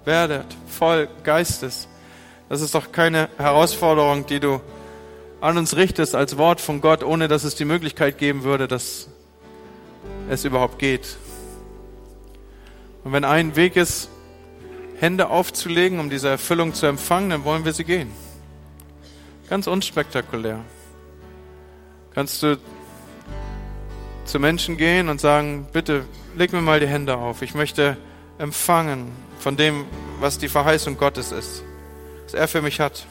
werdet 0.05 0.45
voll 0.67 1.07
Geistes. 1.23 1.87
Das 2.49 2.61
ist 2.61 2.75
doch 2.75 2.91
keine 2.91 3.29
Herausforderung, 3.37 4.25
die 4.25 4.39
du 4.39 4.61
an 5.39 5.57
uns 5.57 5.75
richtest 5.75 6.15
als 6.15 6.37
Wort 6.37 6.61
von 6.61 6.81
Gott, 6.81 7.03
ohne 7.03 7.27
dass 7.27 7.43
es 7.43 7.55
die 7.55 7.65
Möglichkeit 7.65 8.17
geben 8.17 8.43
würde, 8.43 8.67
dass 8.67 9.07
es 10.29 10.45
überhaupt 10.45 10.79
geht. 10.79 11.17
Und 13.03 13.13
wenn 13.13 13.23
ein 13.23 13.55
Weg 13.55 13.75
ist, 13.75 14.09
Hände 14.99 15.29
aufzulegen, 15.29 15.99
um 15.99 16.09
diese 16.09 16.29
Erfüllung 16.29 16.73
zu 16.73 16.85
empfangen, 16.85 17.31
dann 17.31 17.43
wollen 17.43 17.65
wir 17.65 17.73
sie 17.73 17.85
gehen. 17.85 18.11
Ganz 19.51 19.67
unspektakulär. 19.67 20.61
Kannst 22.15 22.41
du 22.41 22.57
zu 24.23 24.39
Menschen 24.39 24.77
gehen 24.77 25.09
und 25.09 25.19
sagen, 25.19 25.67
bitte 25.73 26.05
leg 26.37 26.53
mir 26.53 26.61
mal 26.61 26.79
die 26.79 26.87
Hände 26.87 27.17
auf. 27.17 27.41
Ich 27.41 27.53
möchte 27.53 27.97
empfangen 28.37 29.11
von 29.39 29.57
dem, 29.57 29.83
was 30.21 30.37
die 30.37 30.47
Verheißung 30.47 30.95
Gottes 30.95 31.33
ist, 31.33 31.65
was 32.23 32.33
er 32.33 32.47
für 32.47 32.61
mich 32.61 32.79
hat. 32.79 33.05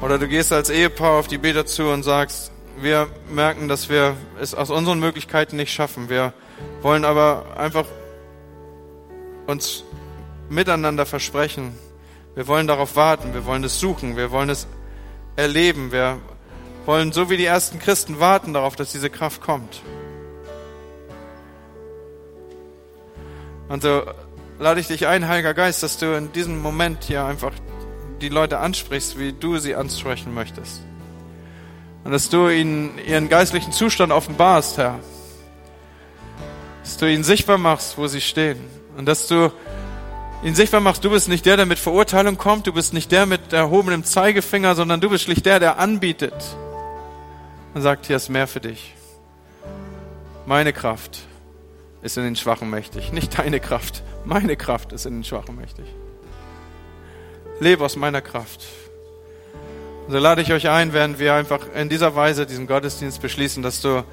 Oder 0.00 0.18
du 0.18 0.26
gehst 0.26 0.50
als 0.50 0.70
Ehepaar 0.70 1.18
auf 1.18 1.28
die 1.28 1.36
Beter 1.36 1.66
zu 1.66 1.90
und 1.90 2.02
sagst, 2.02 2.50
wir 2.80 3.08
merken, 3.28 3.68
dass 3.68 3.90
wir 3.90 4.16
es 4.40 4.54
aus 4.54 4.70
unseren 4.70 5.00
Möglichkeiten 5.00 5.56
nicht 5.56 5.70
schaffen. 5.70 6.08
Wir 6.08 6.32
wollen 6.80 7.04
aber 7.04 7.58
einfach 7.58 7.84
uns 9.46 9.84
miteinander 10.48 11.04
versprechen, 11.04 11.76
Wir 12.36 12.46
wollen 12.46 12.66
darauf 12.66 12.96
warten, 12.96 13.32
wir 13.32 13.46
wollen 13.46 13.64
es 13.64 13.80
suchen, 13.80 14.14
wir 14.14 14.30
wollen 14.30 14.50
es 14.50 14.66
erleben, 15.36 15.90
wir 15.90 16.18
wollen 16.84 17.10
so 17.10 17.30
wie 17.30 17.38
die 17.38 17.46
ersten 17.46 17.78
Christen 17.78 18.20
warten 18.20 18.52
darauf, 18.52 18.76
dass 18.76 18.92
diese 18.92 19.08
Kraft 19.08 19.40
kommt. 19.40 19.80
Und 23.70 23.82
so 23.82 24.02
lade 24.58 24.80
ich 24.80 24.86
dich 24.86 25.06
ein, 25.06 25.26
Heiliger 25.26 25.54
Geist, 25.54 25.82
dass 25.82 25.96
du 25.96 26.14
in 26.14 26.30
diesem 26.32 26.60
Moment 26.60 27.04
hier 27.04 27.24
einfach 27.24 27.52
die 28.20 28.28
Leute 28.28 28.58
ansprichst, 28.58 29.18
wie 29.18 29.32
du 29.32 29.56
sie 29.56 29.74
ansprechen 29.74 30.34
möchtest. 30.34 30.82
Und 32.04 32.12
dass 32.12 32.28
du 32.28 32.50
ihnen 32.50 32.98
ihren 32.98 33.30
geistlichen 33.30 33.72
Zustand 33.72 34.12
offenbarst, 34.12 34.76
Herr. 34.76 35.00
Dass 36.82 36.98
du 36.98 37.10
ihnen 37.10 37.24
sichtbar 37.24 37.56
machst, 37.56 37.96
wo 37.96 38.06
sie 38.08 38.20
stehen. 38.20 38.60
Und 38.98 39.06
dass 39.06 39.26
du 39.26 39.50
ihnen 40.42 40.54
sichtbar 40.54 40.80
machst, 40.80 41.04
du 41.04 41.10
bist 41.10 41.28
nicht 41.28 41.46
der, 41.46 41.56
der 41.56 41.66
mit 41.66 41.78
Verurteilung 41.78 42.36
kommt, 42.36 42.66
du 42.66 42.72
bist 42.72 42.92
nicht 42.92 43.10
der 43.12 43.26
mit 43.26 43.52
erhobenem 43.52 44.04
Zeigefinger, 44.04 44.74
sondern 44.74 45.00
du 45.00 45.10
bist 45.10 45.24
schlicht 45.24 45.46
der, 45.46 45.60
der 45.60 45.78
anbietet. 45.78 46.34
Und 47.74 47.82
sagt, 47.82 48.06
hier 48.06 48.16
ist 48.16 48.28
mehr 48.28 48.46
für 48.46 48.60
dich. 48.60 48.94
Meine 50.46 50.72
Kraft 50.72 51.20
ist 52.02 52.16
in 52.16 52.24
den 52.24 52.36
Schwachen 52.36 52.70
mächtig. 52.70 53.12
Nicht 53.12 53.38
deine 53.38 53.60
Kraft, 53.60 54.02
meine 54.24 54.56
Kraft 54.56 54.92
ist 54.92 55.06
in 55.06 55.14
den 55.14 55.24
Schwachen 55.24 55.56
mächtig. 55.56 55.84
Lebe 57.60 57.84
aus 57.84 57.96
meiner 57.96 58.22
Kraft. 58.22 58.64
So 60.08 60.18
lade 60.18 60.40
ich 60.40 60.52
euch 60.52 60.68
ein, 60.68 60.92
während 60.92 61.18
wir 61.18 61.34
einfach 61.34 61.60
in 61.74 61.88
dieser 61.88 62.14
Weise 62.14 62.46
diesen 62.46 62.66
Gottesdienst 62.66 63.20
beschließen, 63.20 63.62
dass 63.62 63.80
du 63.80 64.04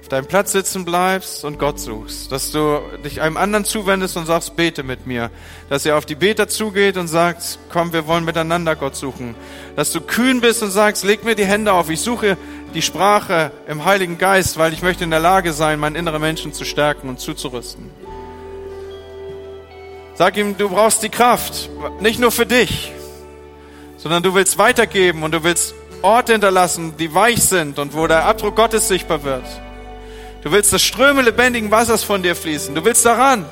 auf 0.00 0.08
deinem 0.08 0.26
Platz 0.26 0.52
sitzen 0.52 0.84
bleibst 0.84 1.44
und 1.44 1.58
Gott 1.58 1.78
suchst, 1.78 2.32
dass 2.32 2.50
du 2.50 2.80
dich 3.04 3.20
einem 3.20 3.36
anderen 3.36 3.64
zuwendest 3.64 4.16
und 4.16 4.26
sagst, 4.26 4.56
bete 4.56 4.82
mit 4.82 5.06
mir, 5.06 5.30
dass 5.68 5.84
ihr 5.84 5.96
auf 5.98 6.06
die 6.06 6.14
Beter 6.14 6.48
zugeht 6.48 6.96
und 6.96 7.08
sagt, 7.08 7.58
komm, 7.70 7.92
wir 7.92 8.06
wollen 8.06 8.24
miteinander 8.24 8.74
Gott 8.76 8.96
suchen, 8.96 9.34
dass 9.76 9.92
du 9.92 10.00
kühn 10.00 10.40
bist 10.40 10.62
und 10.62 10.70
sagst, 10.70 11.04
leg 11.04 11.24
mir 11.24 11.34
die 11.34 11.44
Hände 11.44 11.72
auf, 11.72 11.90
ich 11.90 12.00
suche 12.00 12.36
die 12.74 12.82
Sprache 12.82 13.50
im 13.66 13.84
Heiligen 13.84 14.18
Geist, 14.18 14.56
weil 14.56 14.72
ich 14.72 14.82
möchte 14.82 15.04
in 15.04 15.10
der 15.10 15.20
Lage 15.20 15.52
sein, 15.52 15.78
meinen 15.78 15.96
inneren 15.96 16.20
Menschen 16.20 16.52
zu 16.52 16.64
stärken 16.64 17.08
und 17.08 17.20
zuzurüsten. 17.20 17.90
Sag 20.14 20.36
ihm, 20.36 20.56
du 20.56 20.68
brauchst 20.68 21.02
die 21.02 21.10
Kraft, 21.10 21.70
nicht 22.00 22.18
nur 22.18 22.32
für 22.32 22.46
dich, 22.46 22.92
sondern 23.98 24.22
du 24.22 24.34
willst 24.34 24.58
weitergeben 24.58 25.22
und 25.22 25.32
du 25.32 25.44
willst 25.44 25.74
Orte 26.02 26.32
hinterlassen, 26.32 26.94
die 26.98 27.14
weich 27.14 27.42
sind 27.42 27.78
und 27.78 27.94
wo 27.94 28.06
der 28.06 28.24
Abdruck 28.24 28.56
Gottes 28.56 28.88
sichtbar 28.88 29.22
wird. 29.24 29.44
Du 30.48 30.54
willst 30.54 30.72
das 30.72 30.80
Ströme 30.80 31.20
lebendigen 31.20 31.70
Wassers 31.70 32.02
von 32.02 32.22
dir 32.22 32.34
fließen. 32.34 32.74
Du 32.74 32.82
willst 32.82 33.04
daran. 33.04 33.44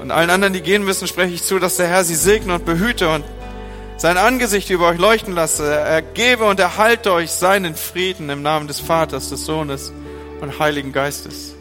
Und 0.00 0.10
allen 0.10 0.30
anderen, 0.30 0.54
die 0.54 0.62
gehen 0.62 0.86
müssen, 0.86 1.06
spreche 1.06 1.34
ich 1.34 1.42
zu, 1.42 1.58
dass 1.58 1.76
der 1.76 1.86
Herr 1.86 2.02
sie 2.02 2.14
segne 2.14 2.54
und 2.54 2.64
behüte 2.64 3.10
und 3.10 3.26
sein 3.98 4.16
Angesicht 4.16 4.70
über 4.70 4.88
euch 4.88 4.98
leuchten 4.98 5.34
lasse. 5.34 5.70
Er 5.70 6.00
gebe 6.00 6.44
und 6.44 6.58
erhalte 6.60 7.12
euch 7.12 7.30
seinen 7.30 7.74
Frieden 7.74 8.30
im 8.30 8.40
Namen 8.40 8.66
des 8.66 8.80
Vaters, 8.80 9.28
des 9.28 9.44
Sohnes 9.44 9.92
und 10.40 10.58
Heiligen 10.58 10.92
Geistes. 10.92 11.54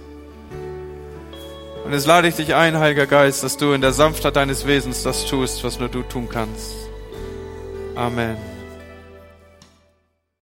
Und 1.83 1.91
jetzt 1.91 2.07
lade 2.07 2.29
ich 2.29 2.35
dich 2.35 2.55
ein, 2.55 2.79
Heiliger 2.79 3.05
Geist, 3.05 3.43
dass 3.43 3.57
du 3.57 3.73
in 3.73 3.81
der 3.81 3.91
Sanftheit 3.91 4.37
deines 4.37 4.65
Wesens 4.65 5.03
das 5.03 5.25
tust, 5.25 5.61
was 5.65 5.77
nur 5.77 5.89
du 5.89 6.03
tun 6.03 6.29
kannst. 6.29 6.71
Amen. 7.95 8.52